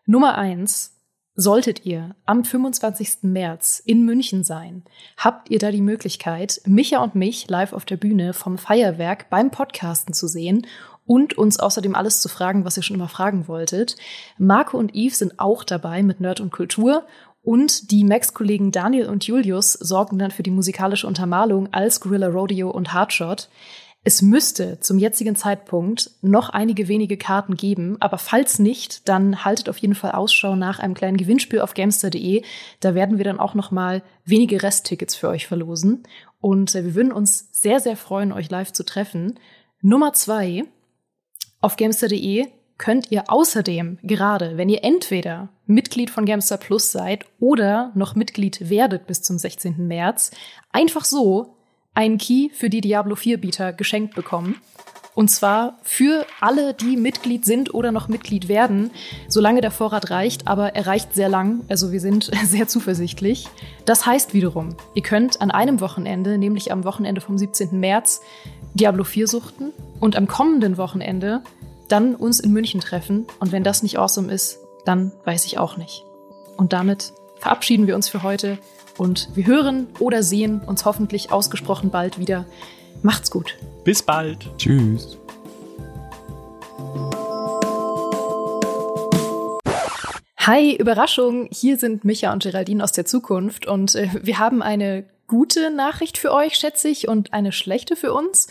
[0.07, 1.00] Nummer eins.
[1.43, 3.23] Solltet ihr am 25.
[3.23, 4.83] März in München sein,
[5.17, 9.51] habt ihr da die Möglichkeit, Micha und mich live auf der Bühne vom Feierwerk beim
[9.51, 10.67] Podcasten zu sehen
[11.07, 13.97] und uns außerdem alles zu fragen, was ihr schon immer fragen wolltet.
[14.37, 17.07] Marco und Yves sind auch dabei mit Nerd und Kultur
[17.41, 22.69] und die Max-Kollegen Daniel und Julius sorgen dann für die musikalische Untermalung als Gorilla Rodeo
[22.69, 23.49] und Hardshot.
[24.03, 29.69] Es müsste zum jetzigen Zeitpunkt noch einige wenige Karten geben, aber falls nicht, dann haltet
[29.69, 32.43] auf jeden Fall Ausschau nach einem kleinen Gewinnspiel auf gamester.de.
[32.81, 36.05] Da werden wir dann auch noch mal wenige Resttickets für euch verlosen
[36.41, 39.39] und äh, wir würden uns sehr sehr freuen, euch live zu treffen.
[39.83, 40.65] Nummer zwei
[41.61, 42.47] auf gamester.de
[42.79, 48.71] könnt ihr außerdem gerade, wenn ihr entweder Mitglied von Gamster Plus seid oder noch Mitglied
[48.71, 49.87] werdet bis zum 16.
[49.87, 50.31] März,
[50.73, 51.60] einfach so
[52.01, 54.57] einen Key für die Diablo 4 Bieter geschenkt bekommen.
[55.15, 58.91] Und zwar für alle, die Mitglied sind oder noch Mitglied werden,
[59.29, 63.49] solange der Vorrat reicht, aber er reicht sehr lang, also wir sind sehr zuversichtlich.
[63.85, 67.79] Das heißt wiederum, ihr könnt an einem Wochenende, nämlich am Wochenende vom 17.
[67.79, 68.23] März,
[68.73, 71.43] Diablo 4 suchten und am kommenden Wochenende
[71.89, 73.27] dann uns in München treffen.
[73.41, 76.03] Und wenn das nicht awesome ist, dann weiß ich auch nicht.
[76.57, 78.59] Und damit verabschieden wir uns für heute
[79.01, 82.45] und wir hören oder sehen uns hoffentlich ausgesprochen bald wieder.
[83.03, 83.57] Macht's gut.
[83.83, 84.47] Bis bald.
[84.59, 85.17] Tschüss.
[90.39, 91.49] Hi, Überraschung.
[91.51, 96.19] Hier sind Micha und Geraldine aus der Zukunft und äh, wir haben eine gute Nachricht
[96.19, 98.49] für euch, schätze ich, und eine schlechte für uns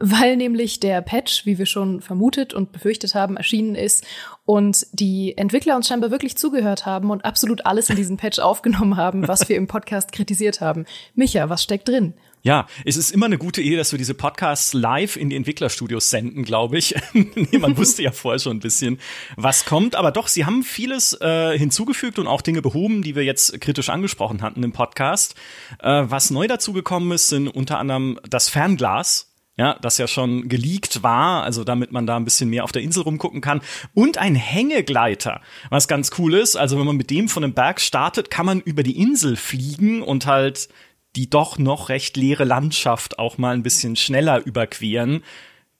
[0.00, 4.06] weil nämlich der Patch, wie wir schon vermutet und befürchtet haben, erschienen ist
[4.44, 8.96] und die Entwickler uns scheinbar wirklich zugehört haben und absolut alles in diesen Patch aufgenommen
[8.96, 10.86] haben, was wir im Podcast kritisiert haben.
[11.14, 12.14] Micha, was steckt drin?
[12.42, 16.08] Ja, es ist immer eine gute Idee, dass wir diese Podcasts live in die Entwicklerstudios
[16.08, 16.94] senden, glaube ich.
[17.52, 18.98] Man wusste ja vorher schon ein bisschen,
[19.36, 19.94] was kommt.
[19.94, 23.90] Aber doch, sie haben vieles äh, hinzugefügt und auch Dinge behoben, die wir jetzt kritisch
[23.90, 25.34] angesprochen hatten im Podcast.
[25.80, 29.29] Äh, was neu dazugekommen ist, sind unter anderem das Fernglas,
[29.60, 32.80] ja, das ja schon geleakt war, also damit man da ein bisschen mehr auf der
[32.80, 33.60] Insel rumgucken kann.
[33.92, 36.56] Und ein Hängegleiter, was ganz cool ist.
[36.56, 40.00] Also wenn man mit dem von einem Berg startet, kann man über die Insel fliegen
[40.00, 40.70] und halt
[41.14, 45.22] die doch noch recht leere Landschaft auch mal ein bisschen schneller überqueren.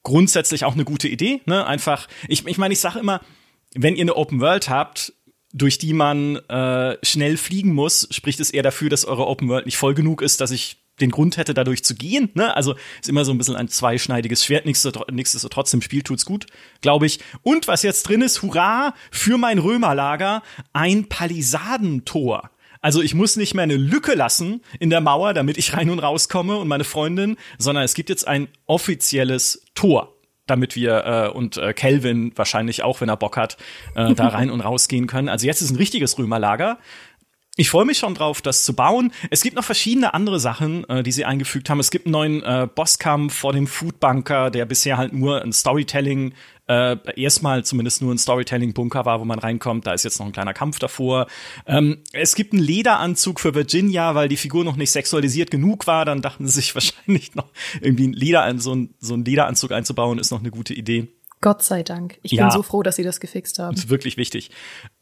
[0.02, 1.66] Grundsätzlich auch eine gute Idee, ne?
[1.66, 3.22] Einfach, ich, ich meine, ich sage immer,
[3.74, 5.14] wenn ihr eine Open World habt,
[5.54, 9.64] durch die man äh, schnell fliegen muss, spricht es eher dafür, dass eure Open World
[9.64, 12.30] nicht voll genug ist, dass ich den Grund hätte, dadurch zu gehen.
[12.34, 12.54] Ne?
[12.54, 14.66] Also ist immer so ein bisschen ein zweischneidiges Schwert.
[14.66, 16.46] Nichtsdestotrotz im Spiel tut's gut,
[16.80, 17.20] glaube ich.
[17.42, 22.50] Und was jetzt drin ist, hurra, für mein Römerlager, ein Palisadentor.
[22.82, 25.98] Also ich muss nicht mehr eine Lücke lassen in der Mauer, damit ich rein und
[25.98, 30.14] rauskomme und meine Freundin, sondern es gibt jetzt ein offizielles Tor,
[30.46, 33.58] damit wir äh, und äh, Kelvin wahrscheinlich auch, wenn er Bock hat,
[33.94, 35.28] äh, da rein und rausgehen können.
[35.28, 36.78] Also jetzt ist ein richtiges Römerlager.
[37.60, 39.12] Ich freue mich schon drauf, das zu bauen.
[39.28, 41.78] Es gibt noch verschiedene andere Sachen, äh, die sie eingefügt haben.
[41.78, 46.32] Es gibt einen neuen äh, Bosskampf vor dem Foodbunker, der bisher halt nur ein Storytelling
[46.68, 49.86] äh, erstmal zumindest nur ein Storytelling-Bunker war, wo man reinkommt.
[49.86, 51.26] Da ist jetzt noch ein kleiner Kampf davor.
[51.66, 56.06] Ähm, es gibt einen Lederanzug für Virginia, weil die Figur noch nicht sexualisiert genug war.
[56.06, 57.50] Dann dachten sie sich wahrscheinlich noch
[57.82, 61.08] irgendwie ein Leder, so, ein, so einen Lederanzug einzubauen, ist noch eine gute Idee.
[61.42, 62.18] Gott sei Dank.
[62.22, 63.74] Ich ja, bin so froh, dass sie das gefixt haben.
[63.74, 64.50] Das ist wirklich wichtig.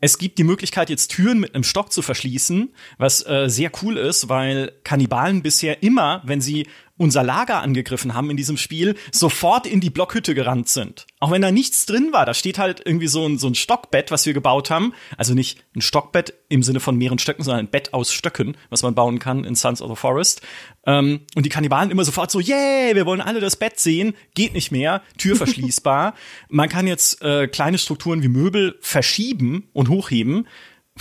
[0.00, 3.96] Es gibt die Möglichkeit, jetzt Türen mit einem Stock zu verschließen, was äh, sehr cool
[3.96, 6.66] ist, weil Kannibalen bisher immer, wenn sie
[6.98, 11.06] unser Lager angegriffen haben in diesem Spiel, sofort in die Blockhütte gerannt sind.
[11.20, 14.10] Auch wenn da nichts drin war, da steht halt irgendwie so ein, so ein Stockbett,
[14.10, 14.92] was wir gebaut haben.
[15.16, 18.82] Also nicht ein Stockbett im Sinne von mehreren Stöcken, sondern ein Bett aus Stöcken, was
[18.82, 20.42] man bauen kann in Sons of the Forest.
[20.86, 24.54] Ähm, und die Kannibalen immer sofort so, yeah, wir wollen alle das Bett sehen, geht
[24.54, 26.14] nicht mehr, Tür verschließbar.
[26.48, 30.46] man kann jetzt äh, kleine Strukturen wie Möbel verschieben und hochheben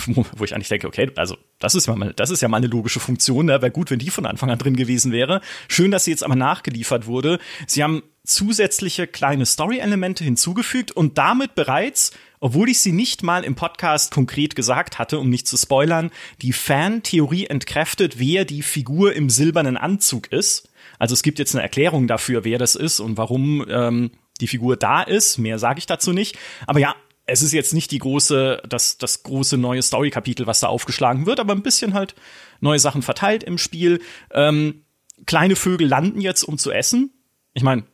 [0.06, 3.00] wo ich eigentlich denke, okay, also das ist, mal, das ist ja mal eine logische
[3.00, 3.60] Funktion, ne?
[3.60, 5.40] wäre gut, wenn die von Anfang an drin gewesen wäre.
[5.68, 7.38] Schön, dass sie jetzt aber nachgeliefert wurde.
[7.66, 13.54] Sie haben zusätzliche kleine Story-Elemente hinzugefügt und damit bereits, obwohl ich sie nicht mal im
[13.54, 16.10] Podcast konkret gesagt hatte, um nicht zu spoilern,
[16.42, 20.68] die Fan-Theorie entkräftet, wer die Figur im silbernen Anzug ist.
[20.98, 24.10] Also es gibt jetzt eine Erklärung dafür, wer das ist und warum ähm,
[24.40, 25.38] die Figur da ist.
[25.38, 26.38] Mehr sage ich dazu nicht.
[26.66, 26.94] Aber ja,
[27.28, 31.40] es ist jetzt nicht die große, das, das große neue Story-Kapitel, was da aufgeschlagen wird,
[31.40, 32.14] aber ein bisschen halt
[32.60, 34.00] neue Sachen verteilt im Spiel.
[34.32, 34.82] Ähm,
[35.26, 37.12] kleine Vögel landen jetzt, um zu essen.
[37.52, 37.84] Ich meine,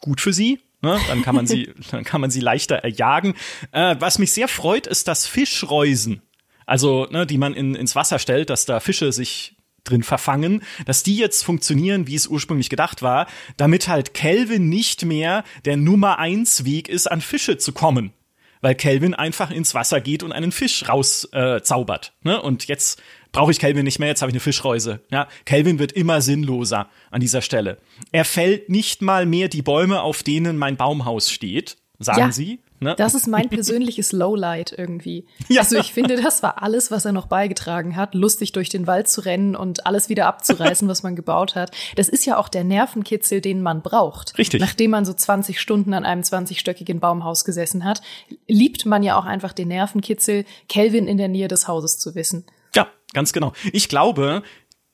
[0.00, 0.60] gut für sie.
[0.82, 1.00] Ne?
[1.08, 3.34] Dann kann man sie, dann kann man sie leichter erjagen.
[3.72, 6.20] Äh, was mich sehr freut, ist, dass Fischreusen,
[6.66, 11.02] also ne, die man in, ins Wasser stellt, dass da Fische sich drin verfangen, dass
[11.02, 13.26] die jetzt funktionieren, wie es ursprünglich gedacht war,
[13.56, 18.12] damit halt Kelvin nicht mehr der Nummer eins Weg ist, an Fische zu kommen
[18.60, 22.12] weil Kelvin einfach ins Wasser geht und einen Fisch rauszaubert.
[22.24, 22.42] Äh, ne?
[22.42, 23.02] Und jetzt
[23.32, 25.00] brauche ich Kelvin nicht mehr, jetzt habe ich eine Fischreuse.
[25.10, 27.78] Ja, Kelvin wird immer sinnloser an dieser Stelle.
[28.12, 32.32] Er fällt nicht mal mehr die Bäume, auf denen mein Baumhaus steht, sagen ja.
[32.32, 32.60] sie.
[32.80, 32.94] Ne?
[32.96, 35.26] Das ist mein persönliches Lowlight irgendwie.
[35.48, 35.60] Ja.
[35.60, 39.08] Also ich finde, das war alles, was er noch beigetragen hat, lustig durch den Wald
[39.08, 41.70] zu rennen und alles wieder abzureißen, was man gebaut hat.
[41.94, 44.36] Das ist ja auch der Nervenkitzel, den man braucht.
[44.38, 44.60] Richtig.
[44.60, 48.02] Nachdem man so 20 Stunden an einem 20-stöckigen Baumhaus gesessen hat,
[48.48, 52.44] liebt man ja auch einfach den Nervenkitzel, Kelvin in der Nähe des Hauses zu wissen.
[52.74, 53.52] Ja, ganz genau.
[53.72, 54.42] Ich glaube,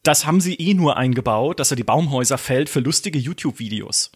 [0.03, 4.11] das haben sie eh nur eingebaut, dass er die Baumhäuser fällt für lustige YouTube-Videos.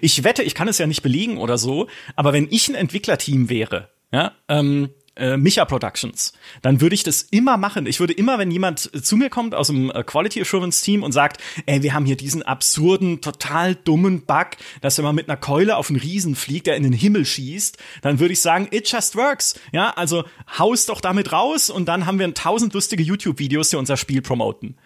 [0.00, 3.48] Ich wette, ich kann es ja nicht belegen oder so, aber wenn ich ein Entwicklerteam
[3.48, 6.32] wäre, ja, ähm, äh, Micha Productions,
[6.62, 7.86] dann würde ich das immer machen.
[7.86, 11.12] Ich würde immer, wenn jemand zu mir kommt aus dem äh, Quality Assurance Team und
[11.12, 14.50] sagt, ey, wir haben hier diesen absurden, total dummen Bug,
[14.80, 17.76] dass wenn man mit einer Keule auf einen Riesen fliegt, der in den Himmel schießt,
[18.02, 19.58] dann würde ich sagen, it just works.
[19.72, 20.24] Ja, also
[20.58, 24.76] haus doch damit raus und dann haben wir tausend lustige YouTube-Videos, die unser Spiel promoten.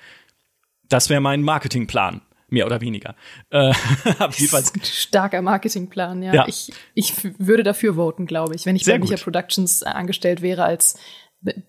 [0.89, 2.23] Das wäre mein Marketingplan
[2.55, 3.14] mehr oder weniger.
[3.51, 3.72] Äh,
[4.36, 6.32] jedenfalls starker Marketingplan, ja.
[6.32, 6.48] ja.
[6.48, 10.64] Ich, ich würde dafür voten, glaube ich, wenn ich Sehr bei Micha Productions angestellt wäre
[10.64, 10.98] als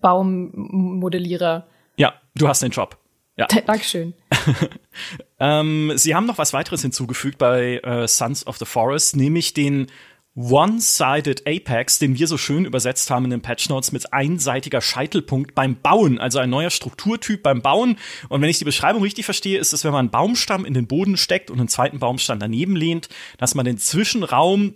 [0.00, 1.66] Baummodellierer.
[1.96, 2.98] Ja, du hast den Job.
[3.36, 3.46] Ja.
[3.46, 4.14] Dankeschön.
[5.40, 9.88] ähm, Sie haben noch was weiteres hinzugefügt bei äh, Sons of the Forest, nämlich den
[10.36, 15.54] One-Sided Apex, den wir so schön übersetzt haben in den Patch Notes mit einseitiger Scheitelpunkt
[15.54, 17.96] beim Bauen, also ein neuer Strukturtyp beim Bauen.
[18.28, 20.86] Und wenn ich die Beschreibung richtig verstehe, ist es, wenn man einen Baumstamm in den
[20.86, 23.08] Boden steckt und einen zweiten Baumstamm daneben lehnt,
[23.38, 24.74] dass man den Zwischenraum,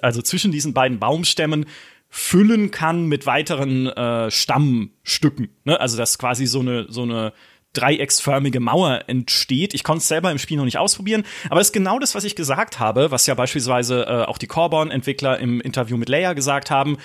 [0.00, 1.66] also zwischen diesen beiden Baumstämmen,
[2.08, 5.48] füllen kann mit weiteren äh, Stammstücken.
[5.64, 5.80] Ne?
[5.80, 7.32] Also dass quasi so eine so eine
[7.72, 9.74] dreiecksförmige Mauer entsteht.
[9.74, 12.24] Ich konnte es selber im Spiel noch nicht ausprobieren, aber es ist genau das, was
[12.24, 16.70] ich gesagt habe, was ja beispielsweise äh, auch die Corborn-Entwickler im Interview mit Leia gesagt
[16.70, 16.98] haben.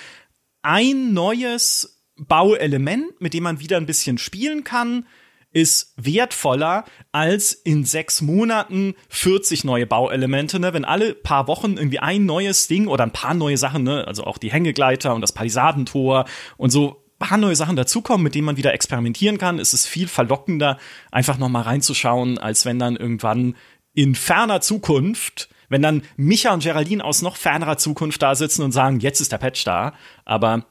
[0.62, 5.06] Ein neues Bauelement, mit dem man wieder ein bisschen spielen kann,
[5.52, 10.60] ist wertvoller als in sechs Monaten 40 neue Bauelemente.
[10.60, 10.74] Ne?
[10.74, 14.06] Wenn alle paar Wochen irgendwie ein neues Ding oder ein paar neue Sachen, ne?
[14.06, 16.26] also auch die Hängegleiter und das Palisadentor
[16.58, 20.08] und so paar neue Sachen dazukommen, mit denen man wieder experimentieren kann, ist es viel
[20.08, 20.78] verlockender,
[21.10, 23.56] einfach noch mal reinzuschauen, als wenn dann irgendwann
[23.94, 28.72] in ferner Zukunft, wenn dann Micha und Geraldine aus noch fernerer Zukunft da sitzen und
[28.72, 29.94] sagen, jetzt ist der Patch da,
[30.24, 30.66] aber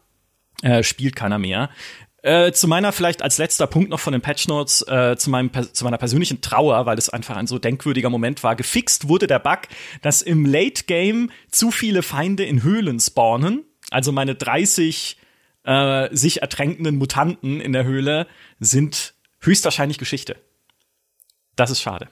[0.61, 1.69] äh, spielt keiner mehr.
[2.21, 5.51] Äh, zu meiner vielleicht als letzter Punkt noch von den Patch Notes äh, zu meinem
[5.73, 8.55] zu meiner persönlichen Trauer, weil es einfach ein so denkwürdiger Moment war.
[8.55, 9.59] Gefixt wurde der Bug,
[10.01, 13.63] dass im Late Game zu viele Feinde in Höhlen spawnen.
[13.91, 15.17] Also meine 30
[15.65, 18.27] äh, sich ertränkenden Mutanten in der Höhle
[18.59, 20.37] sind höchstwahrscheinlich Geschichte.
[21.55, 22.09] Das ist schade.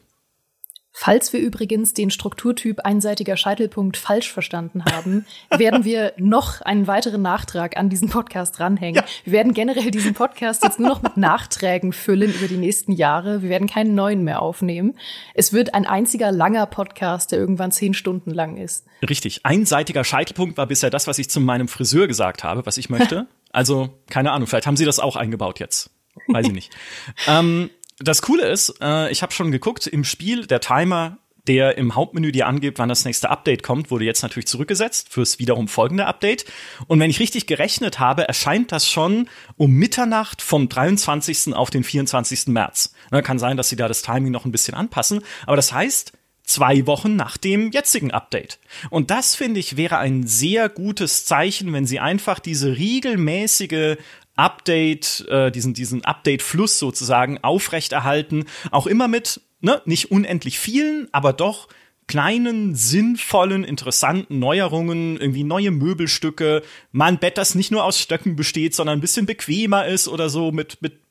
[0.96, 5.26] Falls wir übrigens den Strukturtyp einseitiger Scheitelpunkt falsch verstanden haben,
[5.58, 8.98] werden wir noch einen weiteren Nachtrag an diesen Podcast ranhängen.
[8.98, 9.06] Ja.
[9.24, 13.42] Wir werden generell diesen Podcast jetzt nur noch mit Nachträgen füllen über die nächsten Jahre.
[13.42, 14.94] Wir werden keinen neuen mehr aufnehmen.
[15.34, 18.86] Es wird ein einziger langer Podcast, der irgendwann zehn Stunden lang ist.
[19.02, 19.44] Richtig.
[19.44, 23.26] Einseitiger Scheitelpunkt war bisher das, was ich zu meinem Friseur gesagt habe, was ich möchte.
[23.54, 25.92] also, keine Ahnung, vielleicht haben sie das auch eingebaut jetzt.
[26.28, 26.76] Weiß ich nicht.
[27.28, 27.70] ähm,
[28.00, 32.32] das Coole ist, äh, ich habe schon geguckt, im Spiel der Timer, der im Hauptmenü
[32.32, 36.46] dir angibt, wann das nächste Update kommt, wurde jetzt natürlich zurückgesetzt fürs wiederum folgende Update.
[36.88, 41.54] Und wenn ich richtig gerechnet habe, erscheint das schon um Mitternacht vom 23.
[41.54, 42.48] auf den 24.
[42.48, 42.94] März.
[43.12, 46.14] Na, kann sein, dass sie da das Timing noch ein bisschen anpassen, aber das heißt,
[46.44, 48.60] zwei Wochen nach dem jetzigen Update.
[48.90, 53.98] Und das finde ich wäre ein sehr gutes Zeichen, wenn sie einfach diese regelmäßige
[54.36, 58.46] Update, äh, diesen, diesen Update-Fluss sozusagen aufrechterhalten.
[58.72, 61.68] Auch immer mit, ne, nicht unendlich vielen, aber doch
[62.08, 66.62] kleinen, sinnvollen, interessanten Neuerungen, irgendwie neue Möbelstücke,
[66.92, 70.30] mal ein Bett, das nicht nur aus Stöcken besteht, sondern ein bisschen bequemer ist oder
[70.30, 71.03] so mit, mit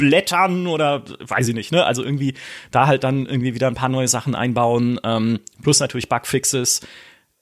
[0.00, 1.84] Blättern oder weiß ich nicht, ne?
[1.84, 2.34] Also irgendwie
[2.70, 6.80] da halt dann irgendwie wieder ein paar neue Sachen einbauen, ähm, plus natürlich Bugfixes.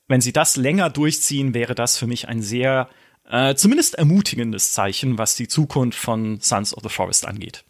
[0.09, 2.89] Wenn sie das länger durchziehen, wäre das für mich ein sehr
[3.31, 7.65] äh, zumindest ermutigendes Zeichen, was die Zukunft von Sons of the Forest angeht.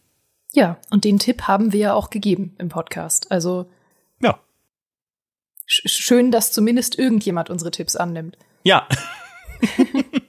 [0.53, 3.31] Ja, und den Tipp haben wir ja auch gegeben im Podcast.
[3.31, 3.71] Also
[4.21, 4.41] ja.
[5.67, 8.39] Sch schön, dass zumindest irgendjemand unsere Tipps annimmt.
[8.63, 8.89] Ja.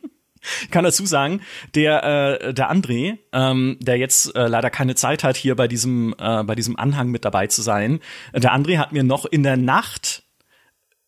[0.71, 1.41] kann dazu sagen,
[1.75, 6.15] der äh, der André, ähm, der jetzt äh, leider keine Zeit hat, hier bei diesem
[6.17, 7.99] äh, bei diesem Anhang mit dabei zu sein,
[8.33, 10.23] der André hat mir noch in der Nacht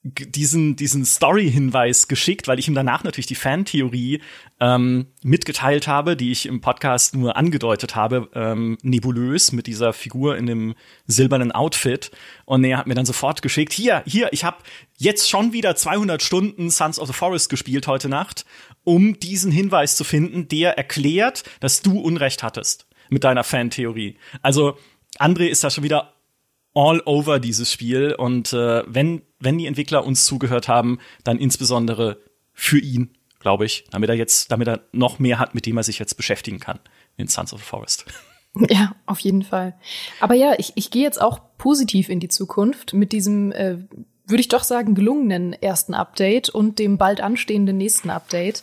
[0.03, 4.21] diesen, diesen Story-Hinweis geschickt, weil ich ihm danach natürlich die Fantheorie
[4.59, 10.37] ähm, mitgeteilt habe, die ich im Podcast nur angedeutet habe, ähm, nebulös mit dieser Figur
[10.37, 10.73] in dem
[11.05, 12.09] silbernen Outfit.
[12.45, 14.57] Und er hat mir dann sofort geschickt, hier, hier, ich habe
[14.97, 18.45] jetzt schon wieder 200 Stunden Sons of the Forest gespielt heute Nacht,
[18.83, 24.17] um diesen Hinweis zu finden, der erklärt, dass du Unrecht hattest mit deiner Fantheorie.
[24.41, 24.77] Also
[25.19, 26.10] André ist da schon wieder
[26.73, 28.13] all over dieses Spiel.
[28.13, 32.17] Und äh, wenn, wenn die Entwickler uns zugehört haben, dann insbesondere
[32.53, 35.83] für ihn, glaube ich, damit er jetzt, damit er noch mehr hat, mit dem er
[35.83, 36.79] sich jetzt beschäftigen kann
[37.17, 38.05] in Sons of the Forest.
[38.69, 39.77] Ja, auf jeden Fall.
[40.19, 43.77] Aber ja, ich, ich gehe jetzt auch positiv in die Zukunft mit diesem, äh,
[44.25, 48.61] würde ich doch sagen, gelungenen ersten Update und dem bald anstehenden nächsten Update.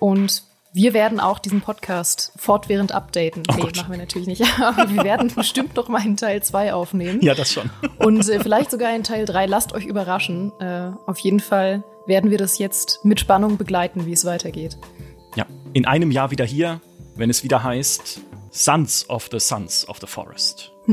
[0.00, 0.42] Und
[0.78, 3.42] wir werden auch diesen Podcast fortwährend updaten.
[3.50, 3.78] Oh nee, Gott.
[3.78, 4.44] machen wir natürlich nicht.
[4.62, 7.20] Aber wir werden bestimmt noch mal einen Teil 2 aufnehmen.
[7.20, 7.68] Ja, das schon.
[7.98, 9.46] Und äh, vielleicht sogar einen Teil 3.
[9.46, 10.52] Lasst euch überraschen.
[10.60, 14.78] Äh, auf jeden Fall werden wir das jetzt mit Spannung begleiten, wie es weitergeht.
[15.34, 16.80] Ja, in einem Jahr wieder hier,
[17.16, 18.20] wenn es wieder heißt
[18.52, 20.70] Sons of the Sons of the Forest.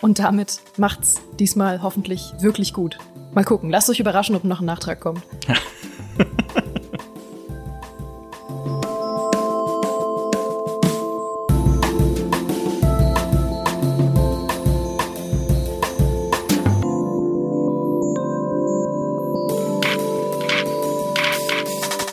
[0.00, 2.98] Und damit macht's diesmal hoffentlich wirklich gut.
[3.34, 3.70] Mal gucken.
[3.70, 5.22] Lasst euch überraschen, ob noch ein Nachtrag kommt.